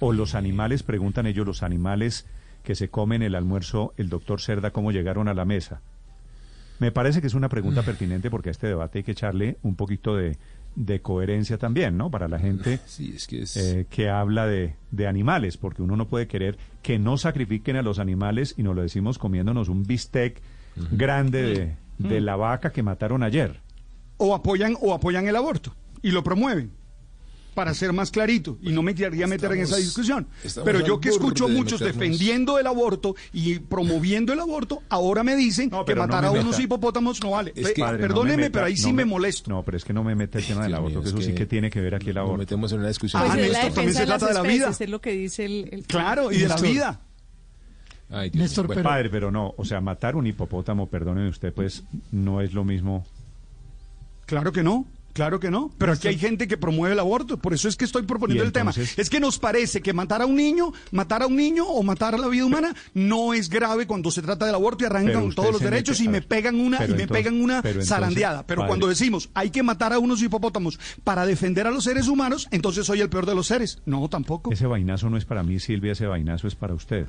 ¿O 0.00 0.12
los 0.12 0.34
animales, 0.34 0.82
preguntan 0.82 1.26
ellos, 1.26 1.46
los 1.46 1.62
animales 1.62 2.26
que 2.62 2.74
se 2.74 2.88
comen 2.88 3.22
el 3.22 3.34
almuerzo, 3.34 3.94
el 3.96 4.08
doctor 4.08 4.40
Cerda, 4.40 4.70
cómo 4.70 4.92
llegaron 4.92 5.28
a 5.28 5.34
la 5.34 5.44
mesa? 5.44 5.80
Me 6.78 6.90
parece 6.90 7.20
que 7.20 7.26
es 7.26 7.34
una 7.34 7.50
pregunta 7.50 7.82
pertinente 7.82 8.30
porque 8.30 8.48
a 8.48 8.52
este 8.52 8.66
debate 8.66 8.98
hay 8.98 9.04
que 9.04 9.12
echarle 9.12 9.58
un 9.62 9.76
poquito 9.76 10.16
de, 10.16 10.38
de 10.76 11.00
coherencia 11.00 11.58
también, 11.58 11.96
¿no? 11.96 12.10
Para 12.10 12.28
la 12.28 12.38
gente 12.38 12.78
eh, 13.56 13.86
que, 13.90 14.08
habla 14.08 14.46
de, 14.46 14.76
de, 14.90 15.06
animales, 15.06 15.56
porque 15.56 15.82
uno 15.82 15.96
no 15.96 16.08
puede 16.08 16.26
querer 16.26 16.58
que 16.82 16.98
no 16.98 17.16
sacrifiquen 17.16 17.76
a 17.76 17.82
los 17.82 17.98
animales 17.98 18.54
y 18.56 18.62
nos 18.62 18.74
lo 18.74 18.82
decimos 18.82 19.18
comiéndonos 19.18 19.68
un 19.68 19.84
bistec 19.84 20.40
grande 20.92 21.76
de, 21.98 22.08
de 22.08 22.20
la 22.20 22.36
vaca 22.36 22.72
que 22.72 22.82
mataron 22.82 23.22
ayer. 23.22 23.60
O 24.16 24.34
apoyan, 24.34 24.76
o 24.80 24.94
apoyan 24.94 25.26
el 25.26 25.36
aborto 25.36 25.74
y 26.02 26.10
lo 26.10 26.22
promueven 26.22 26.72
para 27.54 27.74
ser 27.74 27.92
más 27.92 28.10
clarito 28.10 28.58
y 28.62 28.72
no 28.72 28.82
me 28.82 28.94
quería 28.94 29.26
meter 29.26 29.52
en 29.52 29.60
esa 29.60 29.76
discusión. 29.76 30.26
Pero 30.64 30.80
yo 30.84 31.00
que 31.00 31.08
escucho 31.08 31.46
a 31.46 31.48
muchos 31.48 31.80
defendiendo 31.80 32.58
el 32.58 32.66
aborto 32.66 33.14
y 33.32 33.58
promoviendo 33.58 34.32
el 34.32 34.40
aborto, 34.40 34.82
ahora 34.88 35.22
me 35.22 35.36
dicen 35.36 35.70
que 35.86 35.94
matar 35.94 36.24
a 36.24 36.30
unos 36.30 36.58
hipopótamos 36.58 37.22
no 37.22 37.30
vale. 37.30 37.52
perdóneme, 37.52 38.50
pero 38.50 38.66
ahí 38.66 38.76
sí 38.76 38.92
me, 38.92 39.04
molesto. 39.04 39.50
No, 39.50 39.62
pero 39.62 39.76
es 39.76 39.84
que 39.84 39.92
no 39.92 40.04
me 40.04 40.14
mete 40.14 40.38
el 40.38 40.46
tema 40.46 40.62
del 40.62 40.74
aborto, 40.74 41.02
que 41.02 41.08
eso 41.08 41.20
sí 41.20 41.34
que 41.34 41.46
tiene 41.46 41.70
que 41.70 41.80
ver 41.80 41.94
aquí 41.94 42.10
el 42.10 42.18
aborto. 42.18 42.38
metemos 42.38 42.72
en 42.72 42.78
una 42.78 42.88
discusión. 42.88 43.22
Pues 43.22 43.32
ah, 43.32 43.36
la 43.36 43.70
también 43.70 43.94
se 43.94 44.06
trata 44.06 44.26
de 44.26 44.34
la 44.34 44.42
vida. 44.42 44.70
Es 44.70 44.88
lo 44.88 45.00
que 45.00 45.12
dice 45.12 45.44
el, 45.44 45.84
Claro, 45.86 46.32
y 46.32 46.38
de 46.38 46.48
la 46.48 46.56
vida. 46.56 47.00
Ay, 48.10 48.30
Néstor, 48.34 48.66
pero... 48.66 48.82
Padre, 48.82 49.08
pero 49.08 49.30
no, 49.30 49.54
o 49.56 49.64
sea, 49.64 49.80
matar 49.80 50.16
un 50.16 50.26
hipopótamo, 50.26 50.88
perdóneme 50.88 51.28
usted, 51.28 51.52
pues 51.52 51.84
no 52.10 52.40
es 52.40 52.52
lo 52.52 52.64
mismo. 52.64 53.06
Claro 54.26 54.52
que 54.52 54.62
no. 54.62 54.86
Claro 55.12 55.40
que 55.40 55.50
no, 55.50 55.72
pero 55.76 55.92
aquí 55.92 56.08
hay 56.08 56.18
gente 56.18 56.46
que 56.46 56.56
promueve 56.56 56.92
el 56.94 57.00
aborto, 57.00 57.36
por 57.36 57.52
eso 57.52 57.68
es 57.68 57.76
que 57.76 57.84
estoy 57.84 58.02
proponiendo 58.02 58.44
el 58.44 58.52
tema. 58.52 58.72
Es 58.96 59.10
que 59.10 59.20
nos 59.20 59.38
parece 59.38 59.80
que 59.80 59.92
matar 59.92 60.22
a 60.22 60.26
un 60.26 60.36
niño, 60.36 60.72
matar 60.92 61.22
a 61.22 61.26
un 61.26 61.36
niño 61.36 61.66
o 61.66 61.82
matar 61.82 62.14
a 62.14 62.18
la 62.18 62.28
vida 62.28 62.44
humana 62.44 62.74
no 62.94 63.34
es 63.34 63.48
grave 63.48 63.86
cuando 63.86 64.10
se 64.10 64.22
trata 64.22 64.46
del 64.46 64.54
aborto 64.54 64.84
y 64.84 64.86
arrancan 64.86 65.32
todos 65.34 65.52
los 65.52 65.60
derechos 65.60 66.00
y 66.00 66.08
me 66.08 66.22
pegan 66.22 66.60
una 66.60 66.84
y 66.86 66.94
me 66.94 67.08
pegan 67.08 67.40
una 67.40 67.62
zarandeada. 67.82 68.46
Pero 68.46 68.66
cuando 68.66 68.86
decimos 68.86 69.30
hay 69.34 69.50
que 69.50 69.62
matar 69.62 69.92
a 69.92 69.98
unos 69.98 70.22
hipopótamos 70.22 70.78
para 71.04 71.26
defender 71.26 71.66
a 71.66 71.70
los 71.70 71.84
seres 71.84 72.08
humanos, 72.08 72.48
entonces 72.50 72.86
soy 72.86 73.00
el 73.00 73.08
peor 73.08 73.26
de 73.26 73.34
los 73.34 73.46
seres. 73.46 73.80
No, 73.86 74.08
tampoco. 74.08 74.52
Ese 74.52 74.66
vainazo 74.66 75.10
no 75.10 75.16
es 75.16 75.24
para 75.24 75.42
mí, 75.42 75.58
Silvia, 75.58 75.92
ese 75.92 76.06
vainazo 76.06 76.46
es 76.46 76.54
para 76.54 76.74
usted. 76.74 77.06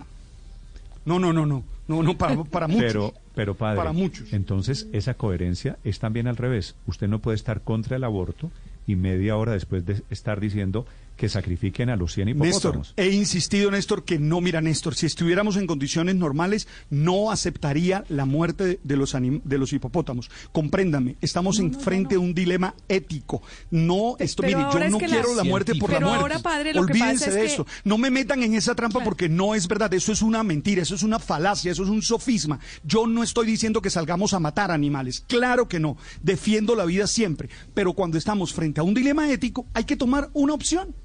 No, 1.06 1.20
no, 1.20 1.34
no, 1.34 1.46
no. 1.46 1.64
No, 1.88 2.04
no, 2.04 2.18
para, 2.18 2.42
para 2.44 2.68
muchos. 2.68 2.86
Pero, 2.88 3.14
pero 3.36 3.56
padre, 3.56 3.78
para 3.78 3.92
muchos. 3.92 4.32
entonces 4.34 4.88
esa 4.94 5.16
coherencia 5.16 5.78
es 5.84 6.00
también 6.00 6.28
al 6.28 6.38
revés. 6.38 6.76
Usted 6.88 7.08
no 7.08 7.20
puede 7.20 7.36
estar 7.36 7.62
contra 7.62 7.98
el 7.98 8.04
aborto 8.04 8.50
y 8.88 8.96
media 8.96 9.36
hora 9.36 9.54
después 9.54 9.86
de 9.86 10.02
estar 10.10 10.40
diciendo 10.40 10.86
que 11.22 11.30
sacrifiquen 11.30 11.92
a 11.92 11.96
los 11.96 12.16
100 12.16 12.30
hipopótamos. 12.30 12.88
Néstor, 12.88 13.06
he 13.06 13.12
insistido, 13.12 13.70
Néstor, 13.70 14.04
que 14.04 14.18
no, 14.18 14.42
mira, 14.42 14.60
Néstor, 14.60 14.96
si 14.96 15.06
estuviéramos 15.06 15.56
en 15.56 15.68
condiciones 15.68 16.16
normales, 16.16 16.68
no 16.90 17.30
aceptaría 17.30 18.04
la 18.10 18.26
muerte 18.26 18.80
de 18.84 18.98
los, 18.98 19.16
de 19.16 19.58
los 19.60 19.72
hipopótamos. 19.72 20.32
Compréndame, 20.52 21.18
estamos 21.22 21.60
en 21.60 21.76
frente 21.76 22.16
a 22.16 22.20
un 22.20 22.34
dilema 22.34 22.74
ético. 22.90 23.44
No, 23.70 24.16
esto, 24.18 24.42
mire, 24.42 24.62
yo 24.74 24.90
no 24.90 24.98
quiero 24.98 25.36
la 25.36 25.44
muerte 25.44 25.76
por 25.76 25.92
la 25.92 26.00
muerte. 26.00 26.22
Ahora, 26.22 26.40
padre, 26.40 26.74
lo 26.74 26.82
Olvídense 26.82 27.26
que 27.26 27.30
pasa 27.30 27.40
de 27.40 27.46
eso. 27.46 27.68
No 27.84 28.00
me 28.00 28.10
metan 28.10 28.42
en 28.42 28.56
esa 28.56 28.74
trampa 28.74 29.04
porque 29.04 29.30
no 29.30 29.54
es 29.54 29.68
verdad. 29.68 29.94
Eso 29.94 30.12
es 30.12 30.24
una 30.24 30.42
mentira, 30.42 30.82
eso 30.82 30.96
es 30.96 31.04
una 31.04 31.20
falacia, 31.20 31.72
eso 31.72 31.84
es 31.84 31.90
un 31.90 32.02
sofisma. 32.02 32.60
Yo 32.84 33.06
no 33.06 33.22
estoy 33.22 33.46
diciendo 33.46 33.80
que 33.84 33.92
salgamos 33.92 34.34
a 34.34 34.40
matar 34.40 34.72
animales. 34.72 35.24
Claro 35.28 35.68
que 35.68 35.80
no. 35.80 35.98
Defiendo 36.24 36.74
la 36.76 36.86
vida 36.86 37.06
siempre. 37.06 37.48
Pero 37.76 37.94
cuando 37.94 38.18
estamos 38.18 38.54
frente 38.54 38.80
a 38.80 38.84
un 38.84 38.96
dilema 38.96 39.32
ético, 39.32 39.68
hay 39.76 39.84
que 39.84 39.96
tomar 39.96 40.32
una 40.34 40.56
opción. 40.56 40.96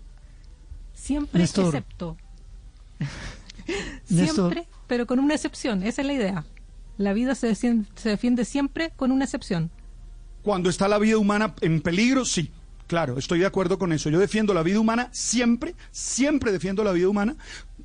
Siempre 1.07 1.45
excepto. 1.45 2.17
siempre, 4.07 4.67
pero 4.89 5.07
con 5.07 5.21
una 5.21 5.35
excepción. 5.35 5.85
Esa 5.85 6.03
es 6.03 6.07
la 6.07 6.13
idea. 6.15 6.45
La 6.99 7.13
vida 7.13 7.35
se 7.35 7.47
defiende, 7.47 7.89
se 7.95 8.09
defiende 8.09 8.45
siempre 8.45 8.93
con 8.97 9.13
una 9.13 9.25
excepción. 9.25 9.71
Cuando 10.43 10.69
está 10.69 10.89
la 10.89 10.99
vida 10.99 11.19
humana 11.19 11.55
en 11.61 11.81
peligro, 11.81 12.25
sí. 12.25 12.51
Claro, 12.89 13.19
estoy 13.19 13.39
de 13.39 13.47
acuerdo 13.47 13.79
con 13.79 13.93
eso. 13.93 14.11
Yo 14.11 14.19
defiendo 14.19 14.53
la 14.53 14.65
vida 14.65 14.81
humana 14.81 15.09
siempre, 15.13 15.77
siempre 15.93 16.51
defiendo 16.51 16.83
la 16.83 16.91
vida 16.93 17.09
humana 17.09 17.37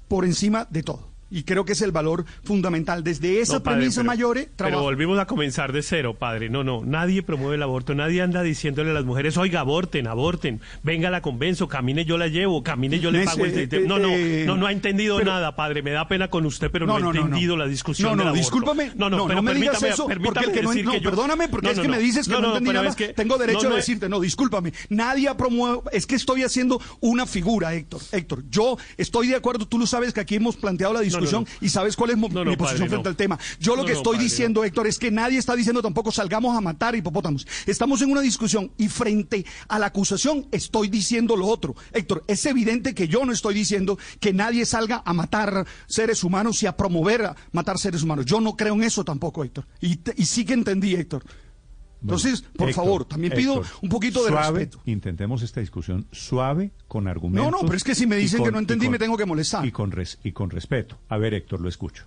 por 0.08 0.26
encima 0.26 0.66
de 0.70 0.82
todo 0.82 1.11
y 1.32 1.44
creo 1.44 1.66
que 1.66 1.72
es 1.72 1.82
el 1.82 1.92
valor 1.92 2.26
fundamental. 2.44 3.04
Desde 3.04 3.40
esa 3.40 3.64
premisa 3.64 4.04
mayor, 4.04 4.38
Pero 4.58 4.82
volvimos 4.82 5.18
a 5.18 5.26
comenzar 5.26 5.72
de 5.72 5.82
cero, 5.82 6.14
padre. 6.14 6.50
No, 6.50 6.64
no, 6.64 6.84
nadie 6.86 7.24
promueve 7.24 7.56
el 7.56 7.64
aborto, 7.64 7.96
nadie 7.96 8.22
anda 8.22 8.44
diciéndole 8.44 8.92
a 8.92 8.94
las 8.94 9.06
mujeres, 9.06 9.38
oiga, 9.38 9.62
aborten, 9.62 10.08
aborten, 10.08 10.60
venga, 10.84 11.10
la 11.10 11.22
convenzo, 11.22 11.70
camine, 11.70 12.04
yo 12.04 12.18
la 12.18 12.28
llevo, 12.28 12.62
camine, 12.62 13.00
yo 13.00 13.12
le 13.12 13.24
pago 13.24 13.46
el... 13.46 13.88
no, 13.88 13.98
no, 13.98 14.10
eh, 14.10 14.44
no, 14.46 14.58
no 14.58 14.68
ha 14.68 14.72
entendido 14.72 15.22
nada, 15.24 15.56
padre, 15.56 15.82
me 15.82 15.92
da 15.92 16.08
pena 16.08 16.28
con 16.28 16.46
usted, 16.46 16.70
pero 16.70 16.86
no, 16.86 16.98
ha 16.98 17.00
entendido 17.00 17.56
la 17.56 17.66
discusión 17.66 18.18
No, 18.18 18.26
no, 18.26 18.34
discúlpame, 18.34 18.92
no, 18.96 19.10
no, 19.10 19.26
pero 19.28 19.42
me 19.42 19.54
digas 19.54 19.82
eso, 19.82 20.08
porque 20.08 20.46
el 20.46 20.52
que 20.52 20.62
no, 20.62 20.74
no 20.74 21.02
perdóname, 21.02 21.48
porque 21.48 21.72
es 21.72 21.80
que 21.80 21.88
me 21.88 22.00
dices 22.00 22.28
que 22.28 22.34
no, 22.34 22.58
entendí 22.58 22.74
nada, 22.74 22.94
tengo 23.16 23.38
derecho 23.38 23.70
a 23.70 23.76
decirte, 23.76 24.10
no, 24.10 24.20
discúlpame, 24.20 24.74
nadie 24.90 25.34
promueve, 25.36 25.82
es 25.94 26.06
que 26.06 26.16
estoy 26.16 26.44
haciendo 26.44 26.82
una 27.00 27.26
figura, 27.26 27.74
Héctor, 27.74 28.02
Héctor, 28.12 28.44
yo 28.50 28.78
estoy 28.98 29.28
de 29.28 29.36
acuerdo, 29.36 29.66
tú 29.66 29.80
lo 29.80 29.86
sabes 29.86 30.14
que 30.14 30.20
aquí 30.20 30.36
hemos 30.36 30.58
planteado 30.58 30.94
la 30.94 31.00
discusión 31.00 31.21
y 31.60 31.70
sabes 31.70 31.96
cuál 31.96 32.12
es 32.12 32.18
mi 32.18 32.56
posición 32.58 32.90
frente 32.90 33.10
al 33.10 33.16
tema. 33.16 33.40
Yo 33.60 33.76
lo 33.76 33.86
que 33.86 33.94
estoy 33.94 34.18
diciendo, 34.18 34.64
Héctor, 34.64 34.88
es 34.88 34.98
que 34.98 35.12
nadie 35.12 35.38
está 35.38 35.56
diciendo 35.56 35.82
tampoco 35.82 36.12
salgamos 36.12 36.56
a 36.58 36.62
matar 36.62 36.96
hipopótamos. 36.96 37.48
Estamos 37.66 38.02
en 38.02 38.12
una 38.12 38.22
discusión 38.22 38.72
y 38.78 38.88
frente 38.88 39.46
a 39.68 39.80
la 39.80 39.88
acusación 39.88 40.48
estoy 40.52 40.88
diciendo 40.90 41.36
lo 41.36 41.48
otro. 41.48 41.76
Héctor, 41.92 42.24
es 42.28 42.46
evidente 42.46 42.94
que 42.94 43.08
yo 43.08 43.26
no 43.26 43.32
estoy 43.32 43.54
diciendo 43.54 43.98
que 44.20 44.34
nadie 44.34 44.66
salga 44.66 45.02
a 45.06 45.14
matar 45.14 45.66
seres 45.88 46.24
humanos 46.24 46.62
y 46.64 46.68
a 46.68 46.78
promover 46.78 47.26
a 47.26 47.36
matar 47.52 47.78
seres 47.78 48.04
humanos. 48.04 48.26
Yo 48.26 48.42
no 48.42 48.56
creo 48.56 48.74
en 48.74 48.84
eso 48.84 49.04
tampoco, 49.04 49.44
Héctor. 49.44 49.68
Y, 49.80 50.00
y 50.16 50.26
sí 50.26 50.46
que 50.46 50.54
entendí, 50.54 50.96
Héctor. 50.96 51.24
Entonces, 52.02 52.44
por 52.58 52.74
favor, 52.74 53.06
también 53.06 53.34
pido 53.34 53.62
un 53.82 53.90
poquito 53.90 54.24
de 54.24 54.32
respeto. 54.32 54.80
Intentemos 54.86 55.42
esta 55.44 55.60
discusión 55.60 56.06
suave, 56.12 56.72
con 56.88 57.08
argumentos. 57.08 57.52
No, 57.52 57.60
no, 57.60 57.66
pero 57.66 57.78
es 57.78 57.84
que 57.84 57.96
si 57.96 58.08
me 58.08 58.16
dicen 58.16 58.44
que 58.44 58.52
no 58.52 58.60
entendí, 58.60 58.90
me 58.90 58.98
tengo 58.98 59.18
que 59.18 59.26
molestar. 59.26 59.66
Y 59.66 59.72
con, 59.72 59.92
res, 59.92 60.18
y 60.24 60.32
con 60.32 60.50
respeto. 60.50 60.98
A 61.10 61.18
ver, 61.18 61.34
Héctor, 61.34 61.62
lo 61.62 61.70
escucho. 61.70 62.06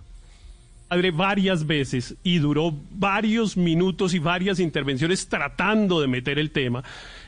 Padre, 0.87 1.11
varias 1.11 1.65
veces 1.65 2.15
y 2.23 2.37
duró 2.37 2.73
varios 2.91 3.57
minutos 3.57 4.13
y 4.13 4.19
varias 4.19 4.59
intervenciones 4.59 5.27
tratando 5.27 5.99
de 5.99 6.07
meter 6.07 6.37
el 6.37 6.51
tema. 6.51 6.83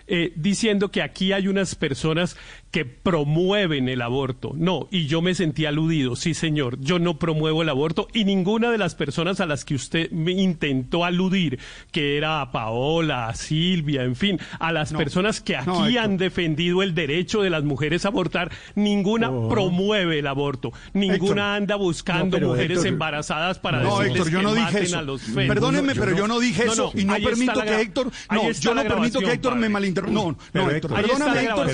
Eh, 0.09 0.31
diciendo 0.37 0.89
que 0.89 1.01
aquí 1.01 1.33
hay 1.33 1.49
unas 1.49 1.75
personas 1.75 2.37
que 2.71 2.85
promueven 2.85 3.89
el 3.89 4.01
aborto. 4.01 4.51
No, 4.55 4.87
y 4.91 5.07
yo 5.07 5.21
me 5.21 5.35
sentí 5.35 5.65
aludido, 5.65 6.15
sí 6.15 6.33
señor, 6.33 6.79
yo 6.79 6.99
no 6.99 7.17
promuevo 7.17 7.61
el 7.61 7.69
aborto 7.69 8.07
y 8.13 8.23
ninguna 8.23 8.71
de 8.71 8.77
las 8.77 8.95
personas 8.95 9.39
a 9.39 9.45
las 9.45 9.65
que 9.65 9.75
usted 9.75 10.11
me 10.11 10.31
intentó 10.31 11.05
aludir, 11.05 11.59
que 11.91 12.17
era 12.17 12.41
a 12.41 12.51
Paola, 12.51 13.27
a 13.27 13.35
Silvia, 13.35 14.03
en 14.03 14.15
fin, 14.15 14.39
a 14.59 14.71
las 14.71 14.93
personas 14.93 15.41
que 15.41 15.57
aquí 15.57 15.97
han 15.97 16.17
defendido 16.17 16.83
el 16.83 16.93
derecho 16.93 17.41
de 17.41 17.49
las 17.49 17.63
mujeres 17.63 18.05
a 18.05 18.09
abortar, 18.09 18.51
ninguna 18.75 19.29
oh. 19.29 19.49
promueve 19.49 20.19
el 20.19 20.27
aborto, 20.27 20.71
ninguna 20.93 21.55
anda 21.55 21.75
buscando 21.75 22.39
mujeres 22.39 22.85
embarazadas 22.85 23.59
para 23.59 23.81
no, 23.81 24.01
Héctor, 24.01 24.29
yo 24.29 24.41
no 24.41 24.53
dije 24.53 24.83
eso. 24.83 24.99
a 24.99 25.01
los 25.01 25.21
Perdóneme, 25.21 25.95
pero 25.95 26.15
yo 26.15 26.27
no 26.27 26.39
dije 26.39 26.65
eso 26.65 26.91
y 26.93 27.05
no 27.05 27.15
permito 27.15 27.61
que 27.61 27.81
Héctor, 27.81 28.11
no, 28.31 28.51
yo 28.51 28.73
no 28.73 28.83
permito 28.83 29.19
que 29.19 29.31
Héctor 29.31 29.55
me 29.55 29.67
malinterprete. 29.69 29.96
No, 30.03 30.37
no, 30.53 30.71
Héctor, 30.71 30.93
perdóname, 30.93 31.41
Héctor. 31.41 31.67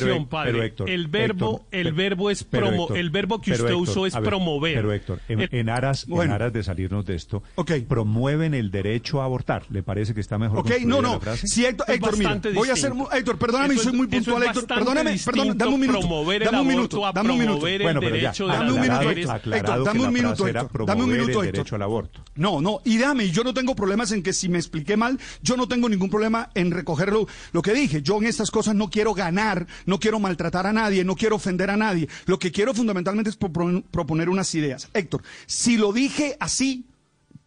Pero 0.43 0.63
Héctor, 0.63 0.89
el 0.89 1.07
verbo, 1.07 1.65
el 1.71 1.93
verbo 1.93 2.29
es 2.29 2.43
promo, 2.43 2.89
el 2.93 3.09
verbo 3.09 3.41
que 3.41 3.51
usted 3.51 3.73
usó 3.73 4.05
es 4.05 4.15
promover. 4.15 4.75
Pero 4.75 4.93
Héctor, 4.93 5.19
en, 5.27 5.69
aras, 5.69 6.05
en 6.07 6.31
aras 6.31 6.53
de 6.53 6.63
salirnos 6.63 7.05
de 7.05 7.15
esto, 7.15 7.43
promueven 7.87 8.53
el 8.53 8.71
derecho 8.71 9.21
a 9.21 9.25
abortar. 9.25 9.63
¿Le 9.69 9.83
parece 9.83 10.13
que 10.13 10.21
está 10.21 10.37
mejor? 10.37 10.59
Ok, 10.59 10.71
no, 10.85 11.01
no. 11.01 11.19
Si 11.35 11.65
Héctor, 11.65 11.89
Héctor, 11.89 12.17
mira, 12.17 12.39
voy 12.53 12.69
a 12.69 12.73
hacer, 12.73 12.93
Héctor, 13.13 13.37
perdóname, 13.37 13.77
soy 13.77 13.93
muy 13.93 14.07
puntual, 14.07 14.43
Héctor, 14.43 14.67
perdóname, 14.67 15.17
perdóname, 15.23 15.55
dame 15.55 15.73
un 15.73 15.79
minuto, 15.81 16.25
dame 16.39 16.61
un 16.61 16.67
minuto, 16.67 17.11
dame 17.13 17.31
un 17.31 17.39
minuto. 17.39 17.59
Bueno, 17.83 17.99
pero 17.99 18.15
ya, 18.15 18.33
dame 18.33 18.71
un 18.71 18.81
minuto, 18.81 19.09
Héctor, 19.09 19.83
dame 19.83 20.03
un 20.03 20.13
minuto, 20.13 20.47
Héctor, 20.47 20.85
dame 20.85 21.03
un 21.03 21.11
minuto, 21.11 21.43
Héctor. 21.43 21.65
al 21.73 21.81
aborto. 21.81 22.21
No, 22.35 22.61
no, 22.61 22.81
y 22.83 22.97
dame, 22.97 23.29
yo 23.29 23.43
no 23.43 23.53
tengo 23.53 23.75
problemas 23.75 24.11
en 24.11 24.23
que 24.23 24.33
si 24.33 24.49
me 24.49 24.57
expliqué 24.57 24.97
mal, 24.97 25.19
yo 25.41 25.57
no 25.57 25.67
tengo 25.67 25.89
ningún 25.89 26.09
problema 26.09 26.49
en 26.53 26.71
recogerlo 26.71 27.27
lo 27.51 27.61
que 27.61 27.73
dije. 27.73 28.01
Yo 28.01 28.12
en 28.19 28.27
estas 28.27 28.51
cosas 28.51 28.75
no 28.75 28.89
quiero 28.89 29.13
ganar, 29.13 29.67
no 29.85 29.99
quiero 29.99 30.19
maltratar 30.19 30.67
a 30.67 30.73
nadie, 30.73 31.03
no 31.03 31.15
quiero 31.15 31.35
ofender 31.35 31.69
a 31.69 31.77
nadie. 31.77 32.07
Lo 32.25 32.39
que 32.39 32.51
quiero 32.51 32.73
fundamentalmente 32.73 33.29
es 33.29 33.37
proponer 33.37 34.29
unas 34.29 34.53
ideas. 34.55 34.89
Héctor, 34.93 35.23
si 35.45 35.77
lo 35.77 35.93
dije 35.93 36.37
así, 36.39 36.85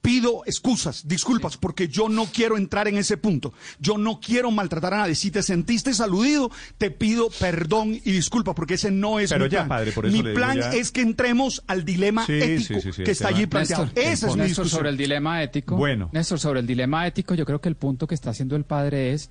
pido 0.07 0.43
excusas, 0.47 1.09
disculpas, 1.09 1.57
porque 1.57 1.89
yo 1.89 2.09
no 2.09 2.27
quiero 2.27 2.57
entrar 2.57 2.87
en 2.87 2.97
ese 2.97 3.17
punto. 3.17 3.53
Yo 3.81 3.99
no 3.99 4.21
quiero 4.21 4.53
maltratar 4.53 4.95
a 4.95 4.99
nadie. 4.99 5.17
Si 5.17 5.33
te 5.33 5.43
sentiste 5.43 5.91
aludido, 6.01 6.49
te 6.79 6.93
pido 6.93 7.29
perdón 7.41 7.93
y 7.93 8.13
disculpas, 8.13 8.55
porque 8.55 8.75
ese 8.75 8.93
no 8.93 9.19
es 9.19 9.33
mi 9.37 9.49
plan. 9.49 9.93
mi 10.13 10.23
plan 10.23 10.61
es 10.75 10.93
que 10.93 11.01
entremos 11.01 11.65
al 11.67 11.85
dilema 11.85 12.25
ético 12.29 12.81
que 13.05 13.11
está 13.11 13.29
allí 13.29 13.47
planteado. 13.47 13.91
Esa 13.97 14.29
es 14.29 14.37
mi 14.37 14.45
discusión. 14.45 14.69
sobre 14.69 14.91
el 14.91 14.97
dilema 14.97 15.43
ético. 15.43 15.75
Bueno. 15.75 16.09
Néstor, 16.13 16.39
sobre 16.39 16.61
el 16.61 16.69
dilema 16.69 17.05
ético, 17.09 17.35
yo 17.35 17.45
creo 17.45 17.61
que 17.61 17.69
el 17.69 17.77
punto 17.77 18.07
que 18.07 18.15
está 18.15 18.31
haciendo 18.31 18.55
el 18.55 18.65
padre 18.65 19.13
es 19.13 19.29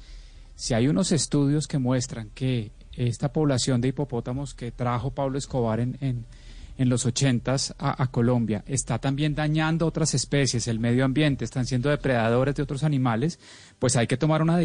si 0.56 0.74
hay 0.74 0.88
unos 0.88 1.12
estudios 1.12 1.68
que 1.68 1.78
muestran 1.78 2.30
que 2.34 2.72
esta 2.94 3.32
población 3.32 3.82
de 3.82 3.90
hipopótamos 3.90 4.54
que 4.54 4.72
trajo 4.72 5.12
Pablo 5.12 5.38
Escobar 5.38 5.80
en, 5.82 5.98
en, 6.00 6.26
los 6.90 7.06
ochentas 7.06 7.74
a, 7.78 8.08
Colombia 8.08 8.64
está 8.68 9.00
también 9.00 9.36
dañando 9.36 9.86
otras 9.86 10.14
especies, 10.14 10.68
el 10.68 10.80
medio 10.80 11.06
ambiente, 11.06 11.46
están 11.46 11.66
siendo 11.66 11.90
depredadores 11.90 12.56
de 12.56 12.64
otros 12.64 12.84
animales, 12.84 13.40
pues 13.80 13.96
hay 13.96 14.08
que 14.08 14.18
tomar 14.18 14.42
una, 14.42 14.60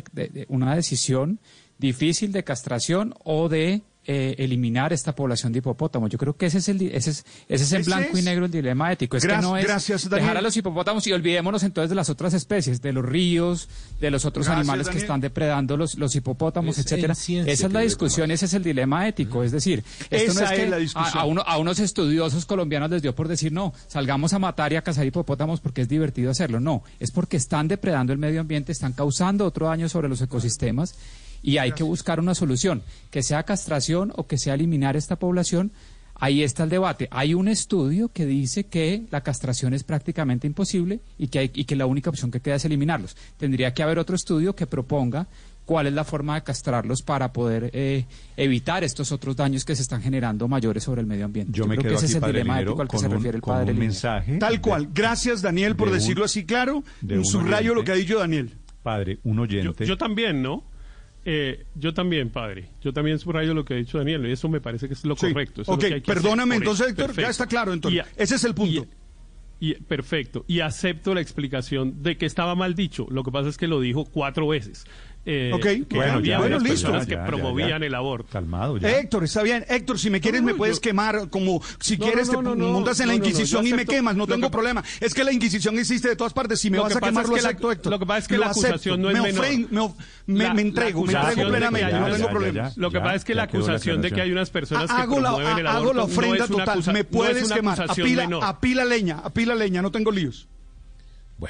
una 0.48 0.74
decisión 0.74 1.40
difícil 1.80 2.30
de 2.30 2.44
castración 2.44 3.14
o 3.24 3.48
de 3.48 3.82
eh, 4.06 4.34
eliminar 4.38 4.92
esta 4.94 5.14
población 5.14 5.52
de 5.52 5.58
hipopótamos. 5.58 6.10
Yo 6.10 6.18
creo 6.18 6.34
que 6.34 6.46
ese 6.46 6.58
es 6.58 6.68
el 6.70 6.80
ese 6.82 7.10
es, 7.10 7.24
ese 7.48 7.64
es 7.64 7.72
en 7.72 7.84
blanco 7.84 8.16
y 8.16 8.22
negro 8.22 8.46
el 8.46 8.50
dilema 8.50 8.90
ético. 8.90 9.16
Es 9.16 9.26
que 9.26 9.36
no 9.36 9.56
es 9.58 9.66
dejar 10.08 10.38
a 10.38 10.40
los 10.40 10.56
hipopótamos 10.56 11.06
y 11.06 11.12
olvidémonos 11.12 11.62
entonces 11.62 11.90
de 11.90 11.94
las 11.94 12.08
otras 12.08 12.32
especies, 12.32 12.80
de 12.80 12.92
los 12.92 13.04
ríos, 13.04 13.68
de 14.00 14.10
los 14.10 14.24
otros 14.24 14.48
animales 14.48 14.88
que 14.88 14.98
están 14.98 15.20
depredando 15.20 15.76
los, 15.76 15.96
los 15.96 16.16
hipopótamos, 16.16 16.78
etcétera. 16.78 17.12
Esa 17.12 17.66
es 17.66 17.72
la 17.72 17.80
discusión, 17.80 18.30
ese 18.30 18.46
es 18.46 18.54
el 18.54 18.62
dilema 18.62 19.06
ético. 19.06 19.44
Es 19.44 19.52
decir, 19.52 19.84
esto 20.08 20.32
no 20.32 20.46
es, 20.46 20.50
que 20.50 20.88
a, 20.94 21.20
a, 21.20 21.58
unos 21.58 21.78
estudiosos 21.78 22.46
colombianos 22.46 22.90
les 22.90 23.02
dio 23.02 23.14
por 23.14 23.28
decir 23.28 23.52
no, 23.52 23.74
salgamos 23.86 24.32
a 24.32 24.38
matar 24.38 24.72
y 24.72 24.76
a 24.76 24.82
cazar 24.82 25.06
hipopótamos 25.06 25.60
porque 25.60 25.82
es 25.82 25.88
divertido 25.88 26.30
hacerlo. 26.30 26.58
No, 26.58 26.82
es 26.98 27.10
porque 27.10 27.36
están 27.36 27.68
depredando 27.68 28.14
el 28.14 28.18
medio 28.18 28.40
ambiente, 28.40 28.72
están 28.72 28.94
causando 28.94 29.44
otro 29.44 29.66
daño 29.66 29.88
sobre 29.88 30.08
los 30.08 30.22
ecosistemas 30.22 30.94
y 31.42 31.58
hay 31.58 31.72
que 31.72 31.82
buscar 31.82 32.20
una 32.20 32.34
solución, 32.34 32.82
que 33.10 33.22
sea 33.22 33.42
castración 33.42 34.12
o 34.16 34.26
que 34.26 34.38
sea 34.38 34.54
eliminar 34.54 34.96
esta 34.96 35.16
población. 35.16 35.72
Ahí 36.14 36.42
está 36.42 36.64
el 36.64 36.70
debate. 36.70 37.08
Hay 37.10 37.32
un 37.32 37.48
estudio 37.48 38.10
que 38.12 38.26
dice 38.26 38.64
que 38.64 39.04
la 39.10 39.22
castración 39.22 39.72
es 39.72 39.84
prácticamente 39.84 40.46
imposible 40.46 41.00
y 41.18 41.28
que, 41.28 41.38
hay, 41.38 41.50
y 41.54 41.64
que 41.64 41.76
la 41.76 41.86
única 41.86 42.10
opción 42.10 42.30
que 42.30 42.40
queda 42.40 42.56
es 42.56 42.64
eliminarlos. 42.66 43.16
Tendría 43.38 43.72
que 43.72 43.82
haber 43.82 43.98
otro 43.98 44.16
estudio 44.16 44.54
que 44.54 44.66
proponga 44.66 45.28
cuál 45.64 45.86
es 45.86 45.92
la 45.92 46.04
forma 46.04 46.34
de 46.34 46.42
castrarlos 46.42 47.00
para 47.00 47.32
poder 47.32 47.70
eh, 47.72 48.04
evitar 48.36 48.82
estos 48.82 49.12
otros 49.12 49.36
daños 49.36 49.64
que 49.64 49.76
se 49.76 49.82
están 49.82 50.02
generando 50.02 50.48
mayores 50.48 50.82
sobre 50.82 51.00
el 51.00 51.06
medio 51.06 51.24
ambiente. 51.24 51.52
Yo, 51.54 51.64
me 51.66 51.76
creo 51.76 51.92
que 51.92 51.96
ese 51.96 52.06
es 52.06 52.14
el 52.16 52.22
dilema 52.22 52.60
ético 52.60 52.82
al 52.82 52.88
que 52.88 52.98
se 52.98 53.08
refiere 53.08 53.36
el 53.36 53.42
padre. 53.42 53.72
mensaje 53.72 54.36
Tal 54.38 54.60
cual. 54.60 54.88
Gracias, 54.92 55.42
Daniel, 55.42 55.76
por 55.76 55.90
decirlo 55.90 56.24
así 56.24 56.44
claro. 56.44 56.82
Un 57.08 57.24
subrayo 57.24 57.72
lo 57.72 57.84
que 57.84 57.92
ha 57.92 57.94
dicho 57.94 58.18
Daniel. 58.18 58.50
Padre, 58.82 59.20
un 59.22 59.38
oyente. 59.38 59.86
yo 59.86 59.96
también, 59.96 60.42
¿no? 60.42 60.64
Eh, 61.24 61.64
yo 61.74 61.92
también, 61.92 62.30
padre. 62.30 62.70
Yo 62.80 62.92
también 62.92 63.18
subrayo 63.18 63.52
lo 63.54 63.64
que 63.64 63.74
ha 63.74 63.76
dicho 63.76 63.98
Daniel 63.98 64.26
y 64.26 64.32
eso 64.32 64.48
me 64.48 64.60
parece 64.60 64.88
que 64.88 64.94
es 64.94 65.04
lo 65.04 65.16
correcto. 65.16 65.62
ok, 65.66 65.84
perdóname 66.04 66.56
entonces, 66.56 66.88
Héctor, 66.88 67.14
ya 67.14 67.28
está 67.28 67.46
claro 67.46 67.72
entonces. 67.72 68.04
Ese 68.16 68.36
es 68.36 68.44
el 68.44 68.54
punto. 68.54 68.86
Y, 69.62 69.74
perfecto. 69.74 70.46
Y 70.48 70.60
acepto 70.60 71.14
la 71.14 71.20
explicación 71.20 72.02
de 72.02 72.16
que 72.16 72.24
estaba 72.24 72.54
mal 72.54 72.74
dicho. 72.74 73.06
Lo 73.10 73.22
que 73.22 73.30
pasa 73.30 73.50
es 73.50 73.58
que 73.58 73.68
lo 73.68 73.78
dijo 73.80 74.06
cuatro 74.06 74.48
veces. 74.48 74.86
Eh, 75.32 75.52
ok, 75.54 75.94
bueno, 75.94 76.20
ya, 76.20 76.38
bueno 76.38 76.58
listo. 76.58 76.92
que 77.06 77.16
promovían 77.16 77.84
el 77.84 77.94
aborto. 77.94 78.28
Calmado, 78.32 78.78
ya. 78.78 78.98
Héctor, 78.98 79.22
está 79.22 79.44
bien. 79.44 79.64
Héctor, 79.68 79.96
si 79.96 80.10
me 80.10 80.20
quieres, 80.20 80.42
me 80.42 80.54
puedes 80.54 80.80
quemar. 80.80 81.30
Como 81.30 81.62
si 81.78 81.98
quieres, 81.98 82.28
te 82.30 82.36
montas 82.36 82.98
en 82.98 83.08
la 83.08 83.14
Inquisición 83.14 83.64
y 83.66 83.72
me 83.72 83.86
quemas. 83.86 84.16
No 84.16 84.26
tengo 84.26 84.50
problema. 84.50 84.82
Es 84.98 85.14
que 85.14 85.22
la 85.22 85.32
Inquisición 85.32 85.78
existe 85.78 86.08
de 86.08 86.16
todas 86.16 86.32
partes. 86.32 86.60
Si 86.60 86.68
me 86.68 86.78
vas 86.78 86.96
a 86.96 87.00
quemar, 87.00 87.28
lo 87.28 87.36
acepto, 87.36 87.70
Héctor. 87.70 87.92
Lo 87.92 87.98
que 87.98 88.06
pasa 88.06 88.18
es 88.18 88.28
que 88.28 88.38
la 88.38 88.46
acusación 88.46 89.02
no 89.02 89.10
es 89.10 89.22
menor. 89.22 89.46
Me, 90.26 90.54
me, 90.54 90.62
entrego, 90.62 91.04
me 91.04 91.12
entrego 91.12 91.48
plenamente. 91.48 91.92
No 91.92 92.10
tengo 92.10 92.28
problema. 92.28 92.72
Lo 92.76 92.90
que 92.90 92.98
pasa 93.00 93.14
es 93.14 93.24
que 93.24 93.34
la 93.34 93.44
acusación 93.44 94.02
de 94.02 94.10
que 94.10 94.20
hay 94.20 94.32
unas 94.32 94.50
personas 94.50 94.90
que 94.90 95.06
promueven 95.06 95.58
el 95.58 95.66
aborto. 95.66 95.90
Hago 95.90 95.92
la 95.94 96.02
ofrenda 96.02 96.48
total. 96.48 96.82
Me 96.92 97.04
puedes 97.04 97.52
quemar. 97.52 97.86
Apila 98.42 98.84
leña, 98.84 99.20
apila 99.22 99.54
leña. 99.54 99.80
No 99.80 99.92
tengo 99.92 100.10
líos. 100.10 100.48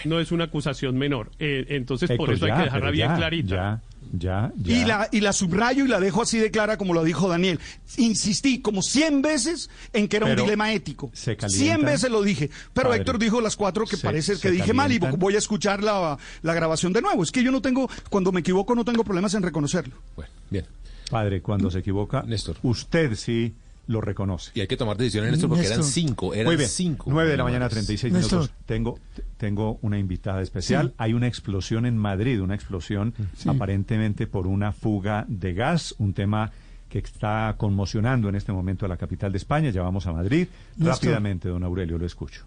No 0.04 0.20
es 0.20 0.32
una 0.32 0.44
acusación 0.44 0.96
menor. 0.96 1.30
Eh, 1.38 1.66
entonces, 1.70 2.10
por 2.16 2.32
eso 2.32 2.46
hay 2.46 2.52
que 2.52 2.62
dejarla 2.64 2.90
bien 2.90 3.14
clarita. 3.14 3.82
Ya, 4.12 4.52
ya. 4.56 4.72
Y 4.72 4.84
la, 4.84 5.08
y 5.10 5.20
la 5.20 5.32
subrayo 5.32 5.84
y 5.84 5.88
la 5.88 6.00
dejo 6.00 6.22
así 6.22 6.38
de 6.38 6.50
clara 6.50 6.76
como 6.76 6.94
lo 6.94 7.04
dijo 7.04 7.28
Daniel. 7.28 7.58
Insistí 7.96 8.60
como 8.60 8.82
100 8.82 9.22
veces 9.22 9.70
en 9.92 10.08
que 10.08 10.16
era 10.18 10.26
un 10.26 10.36
dilema 10.36 10.72
ético. 10.72 11.10
Se 11.12 11.36
100 11.36 11.82
veces 11.82 12.10
lo 12.10 12.22
dije. 12.22 12.50
Pero 12.72 12.92
Héctor 12.94 13.18
dijo 13.18 13.40
las 13.40 13.56
cuatro 13.56 13.84
que 13.84 13.96
parece 13.96 14.38
que 14.38 14.50
dije 14.50 14.72
mal 14.72 14.92
y 14.92 14.98
voy 14.98 15.34
a 15.34 15.38
escuchar 15.38 15.82
la, 15.82 16.16
la 16.42 16.54
grabación 16.54 16.92
de 16.92 17.02
nuevo. 17.02 17.22
Es 17.22 17.30
que 17.30 17.42
yo 17.42 17.50
no 17.50 17.60
tengo, 17.60 17.88
cuando 18.08 18.32
me 18.32 18.40
equivoco 18.40 18.74
no 18.74 18.84
tengo 18.84 19.04
problemas 19.04 19.34
en 19.34 19.42
reconocerlo. 19.42 19.96
Bueno, 20.16 20.32
bien. 20.50 20.66
Padre, 21.10 21.42
cuando 21.42 21.70
se 21.70 21.80
equivoca, 21.80 22.22
Néstor. 22.22 22.56
usted 22.62 23.14
sí 23.16 23.54
lo 23.90 24.00
reconoce. 24.00 24.52
Y 24.54 24.60
hay 24.60 24.68
que 24.68 24.76
tomar 24.76 24.96
decisiones 24.96 25.30
en 25.30 25.34
esto 25.34 25.48
porque 25.48 25.66
eran 25.66 25.82
cinco, 25.82 26.32
eran 26.32 26.54
Muy 26.54 26.64
cinco. 26.64 27.10
9 27.10 27.30
de 27.30 27.36
la 27.36 27.42
mañana, 27.42 27.68
36 27.68 28.12
minutos. 28.12 28.52
Tengo, 28.64 29.00
tengo 29.36 29.78
una 29.82 29.98
invitada 29.98 30.40
especial. 30.42 30.94
Hay 30.96 31.12
una 31.12 31.26
explosión 31.26 31.86
en 31.86 31.98
Madrid, 31.98 32.40
una 32.40 32.54
explosión 32.54 33.14
aparentemente 33.46 34.28
por 34.28 34.46
una 34.46 34.72
fuga 34.72 35.26
de 35.28 35.54
gas, 35.54 35.96
un 35.98 36.14
tema 36.14 36.52
que 36.88 36.98
está 36.98 37.56
conmocionando 37.58 38.28
en 38.28 38.36
este 38.36 38.52
momento 38.52 38.86
a 38.86 38.88
la 38.88 38.96
capital 38.96 39.32
de 39.32 39.38
España. 39.38 39.70
Ya 39.70 39.82
vamos 39.82 40.06
a 40.06 40.12
Madrid. 40.12 40.46
Rápidamente, 40.78 41.48
don 41.48 41.64
Aurelio, 41.64 41.98
lo 41.98 42.06
escucho. 42.06 42.44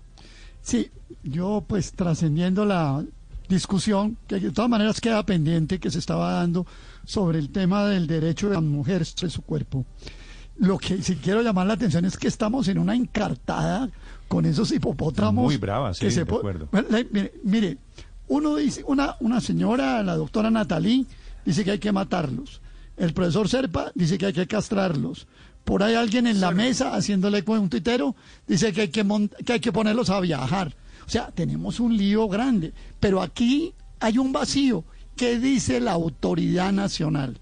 Sí, 0.62 0.90
yo 1.24 1.66
pues 1.68 1.92
trascendiendo 1.92 2.64
la 2.64 3.04
discusión 3.50 4.18
que 4.28 4.40
de 4.40 4.52
todas 4.52 4.70
maneras 4.70 5.02
queda 5.02 5.26
pendiente 5.26 5.78
que 5.78 5.92
se 5.92 6.00
estaba 6.00 6.32
dando 6.32 6.66
sobre 7.06 7.40
el 7.40 7.50
tema 7.50 7.86
del 7.86 8.08
derecho 8.08 8.48
de 8.48 8.56
las 8.56 8.64
mujeres 8.64 9.10
sobre 9.10 9.30
su 9.30 9.42
cuerpo. 9.42 9.86
Lo 10.58 10.78
que 10.78 11.02
sí 11.02 11.16
quiero 11.16 11.42
llamar 11.42 11.68
la 11.68 11.74
atención 11.74 12.06
es 12.06 12.18
que 12.18 12.28
estamos 12.28 12.68
en 12.68 12.78
una 12.78 12.96
encartada 12.96 13.90
con 14.28 14.46
esos 14.46 14.72
hipopótamos. 14.72 15.46
Muy 15.46 15.58
bravas, 15.58 15.98
sí, 15.98 16.08
de 16.08 16.22
acuerdo. 16.22 16.70
Mire, 17.44 17.78
uno 18.28 18.56
dice, 18.56 18.84
una, 18.88 19.16
una 19.20 19.42
señora, 19.42 20.04
la 20.04 20.16
doctora 20.16 20.52
Natalí, 20.52 21.08
dice 21.46 21.64
que 21.64 21.72
hay 21.72 21.80
que 21.80 21.92
matarlos. 21.92 22.62
El 22.98 23.14
profesor 23.14 23.50
Serpa 23.50 23.92
dice 23.96 24.18
que 24.18 24.28
hay 24.28 24.34
que 24.34 24.48
castrarlos. 24.48 25.28
Por 25.64 25.82
ahí 25.82 25.96
alguien 25.96 26.28
en 26.28 26.42
la 26.42 26.52
mesa, 26.52 26.96
haciéndole 26.96 27.44
con 27.44 27.60
un 27.60 27.70
tuitero, 27.70 28.16
dice 28.48 28.74
que 28.74 28.82
hay 28.82 28.88
que, 28.90 29.30
que 29.46 29.54
hay 29.54 29.60
que 29.60 29.72
ponerlos 29.72 30.10
a 30.10 30.20
viajar. 30.20 30.76
O 31.06 31.10
sea, 31.10 31.32
tenemos 31.32 31.80
un 31.80 31.98
lío 31.98 32.28
grande. 32.28 32.74
Pero 33.00 33.22
aquí 33.22 33.74
hay 34.00 34.18
un 34.18 34.32
vacío. 34.32 34.84
¿Qué 35.16 35.40
dice 35.40 35.80
la 35.80 35.94
autoridad 35.94 36.72
nacional? 36.72 37.40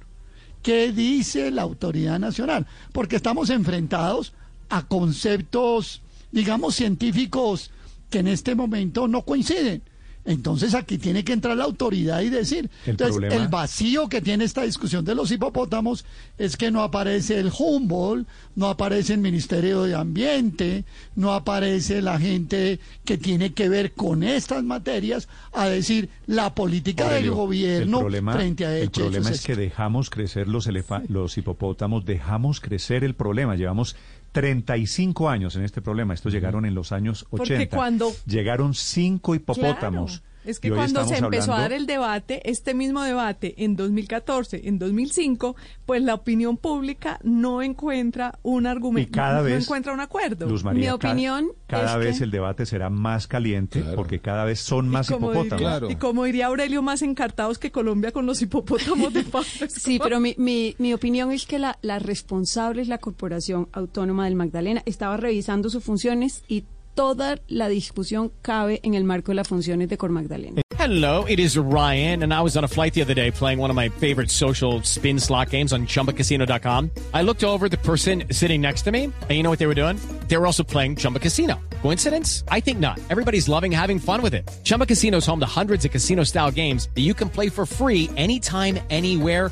¿Qué 0.62 0.92
dice 0.92 1.52
la 1.52 1.64
autoridad 1.64 2.20
nacional? 2.20 2.68
Porque 2.92 3.16
estamos 3.16 3.50
enfrentados 3.50 4.34
a 4.70 4.88
conceptos, 4.88 6.02
digamos, 6.32 6.76
científicos 6.76 7.72
que 8.10 8.20
en 8.20 8.28
este 8.28 8.56
momento 8.56 9.08
no 9.08 9.24
coinciden. 9.24 9.82
Entonces 10.24 10.76
aquí 10.76 10.98
tiene 10.98 11.24
que 11.24 11.34
entrar 11.34 11.58
la 11.58 11.64
autoridad 11.64 12.22
y 12.22 12.30
decir. 12.30 12.70
Entonces, 12.86 13.32
el 13.32 13.48
vacío 13.48 14.08
que 14.08 14.22
tiene 14.22 14.44
esta 14.44 14.64
discusión 14.64 15.04
de 15.04 15.16
los 15.16 15.32
hipopótamos 15.32 16.06
es 16.38 16.58
que 16.58 16.70
no 16.70 16.84
aparece 16.84 17.40
el 17.40 17.52
Humboldt, 17.58 18.28
no 18.56 18.68
aparece 18.68 19.14
el 19.14 19.20
Ministerio 19.20 19.84
de 19.84 19.96
Ambiente, 19.96 20.86
no 21.16 21.34
aparece 21.34 22.02
la 22.02 22.20
gente 22.20 22.80
que 23.04 23.18
tiene 23.18 23.54
que 23.54 23.68
ver 23.68 23.94
con 23.94 24.24
estas 24.24 24.64
materias 24.64 25.28
a 25.54 25.68
decir 25.68 26.10
la 26.28 26.54
política 26.54 27.10
del 27.10 27.32
gobierno 27.32 28.02
frente 28.32 28.66
a 28.66 28.78
El 28.78 28.92
problema 28.92 29.30
es, 29.32 29.42
que 29.42 29.56
dejamos 29.56 30.10
crecer 30.10 30.48
los, 30.48 30.70
los 31.08 31.38
hipopótamos, 31.38 32.06
dejamos 32.06 32.60
crecer 32.60 33.04
el 33.04 33.16
problema. 33.16 33.56
Llevamos 33.56 33.96
35 34.32 35.30
años 35.30 35.56
en 35.56 35.64
este 35.64 35.82
problema. 35.82 36.14
Estos 36.14 36.34
llegaron 36.34 36.66
en 36.66 36.76
los 36.76 36.92
años 36.92 37.26
80. 37.32 37.54
Porque 37.54 37.70
cuando... 37.70 38.12
Llegaron 38.26 38.74
cinco 38.74 39.36
hipopótamos. 39.36 40.24
Es 40.46 40.60
que 40.60 40.72
cuando 40.72 41.06
se 41.06 41.18
empezó 41.18 41.54
a 41.54 41.62
dar 41.62 41.74
el 41.74 41.86
debate, 41.86 42.50
este 42.50 42.74
mismo 42.74 43.04
debate 43.04 43.54
en 43.64 43.76
2014, 43.76 44.68
en 44.68 44.80
2005, 44.80 45.56
pues 45.86 46.02
la 46.02 46.16
opinión 46.16 46.58
pública 46.58 47.20
no 47.24 47.62
encuentra 47.62 48.40
un 48.42 48.66
argumento, 48.66 49.20
no 49.20 49.48
encuentra 49.48 49.94
un 49.94 50.00
acuerdo. 50.00 50.48
Mi 50.74 50.90
opinión 50.90 51.52
cada, 51.68 51.98
vez 51.98 52.22
el 52.22 52.32
debate 52.32 52.66
será 52.66 52.90
más 52.90 53.28
caliente 53.28 53.84
porque 53.96 54.20
cada 54.20 54.46
vez 54.46 54.60
son 54.60 54.90
más 54.90 55.10
hipopótamos. 55.10 55.92
Y 55.92 55.96
como 55.96 56.26
diría 56.26 56.48
Aurelio, 56.48 56.82
más 56.82 57.02
encartados 57.02 57.60
que 57.60 57.72
Colombia 57.72 58.12
con 58.12 58.26
los 58.26 58.42
hipopótamos 58.42 59.14
de 59.14 59.26
Sí, 59.70 60.00
pero 60.02 60.20
mi, 60.20 60.36
mi, 60.38 60.76
mi, 60.78 60.94
opinión 60.94 61.32
es 61.32 61.46
que 61.46 61.60
la, 61.60 61.78
la 61.82 62.00
responsable 62.00 62.82
es 62.82 62.88
la 62.88 62.98
Corporación 62.98 63.70
Autónoma 63.72 64.26
del 64.26 64.36
Magdalena. 64.36 64.84
Estaba 64.86 65.18
revisando 65.18 65.70
sus 65.70 65.84
funciones 65.84 66.44
y 66.48 66.66
toda 66.94 67.40
la 67.48 67.70
discusión 67.70 68.32
cabe 68.42 68.80
en 68.84 68.94
el 68.94 69.04
marco 69.04 69.32
de 69.32 69.36
las 69.36 69.48
funciones 69.48 69.90
de 69.90 69.98
Cor 69.98 70.12
Magdalena. 70.12 70.62
Hello, 70.78 71.26
it 71.26 71.40
is 71.40 71.58
Ryan, 71.58 72.24
and 72.24 72.34
I 72.34 72.42
was 72.42 72.58
on 72.58 72.64
a 72.64 72.68
flight 72.68 72.96
the 72.96 73.04
other 73.04 73.14
day 73.14 73.30
playing 73.30 73.60
one 73.60 73.70
of 73.70 73.76
my 73.76 73.90
favorite 73.90 74.32
social 74.32 74.82
spin 74.82 75.20
slot 75.20 75.52
games 75.52 75.74
on 75.74 75.86
chumbacasino.com. 75.86 76.90
I 77.14 77.22
looked 77.22 77.44
over 77.44 77.70
the 77.70 77.78
person 77.78 78.24
sitting 78.32 78.62
next 78.62 78.82
to 78.84 78.92
me, 78.92 79.04
and 79.04 79.32
you 79.32 79.44
know 79.44 79.52
what 79.52 79.60
they 79.60 79.68
were 79.68 79.76
doing? 79.76 79.98
They 80.28 80.38
were 80.38 80.48
also 80.48 80.64
playing 80.64 80.96
Chumba 80.96 81.20
Casino. 81.20 81.60
Coincidence? 81.84 82.44
I 82.48 82.62
think 82.62 82.80
not. 82.80 83.00
Everybody's 83.12 83.48
loving 83.48 83.72
having 83.72 84.00
fun 84.00 84.24
with 84.24 84.34
it. 84.34 84.50
Chumba 84.64 84.88
Casino 84.88 85.20
home 85.22 85.40
to 85.40 85.46
hundreds 85.46 85.86
of 85.86 85.92
casino 85.92 86.24
style 86.24 86.50
games 86.50 86.90
that 86.96 87.02
you 87.02 87.14
can 87.14 87.30
play 87.30 87.50
for 87.50 87.66
free 87.66 88.10
anytime, 88.18 88.80
anywhere, 88.90 89.52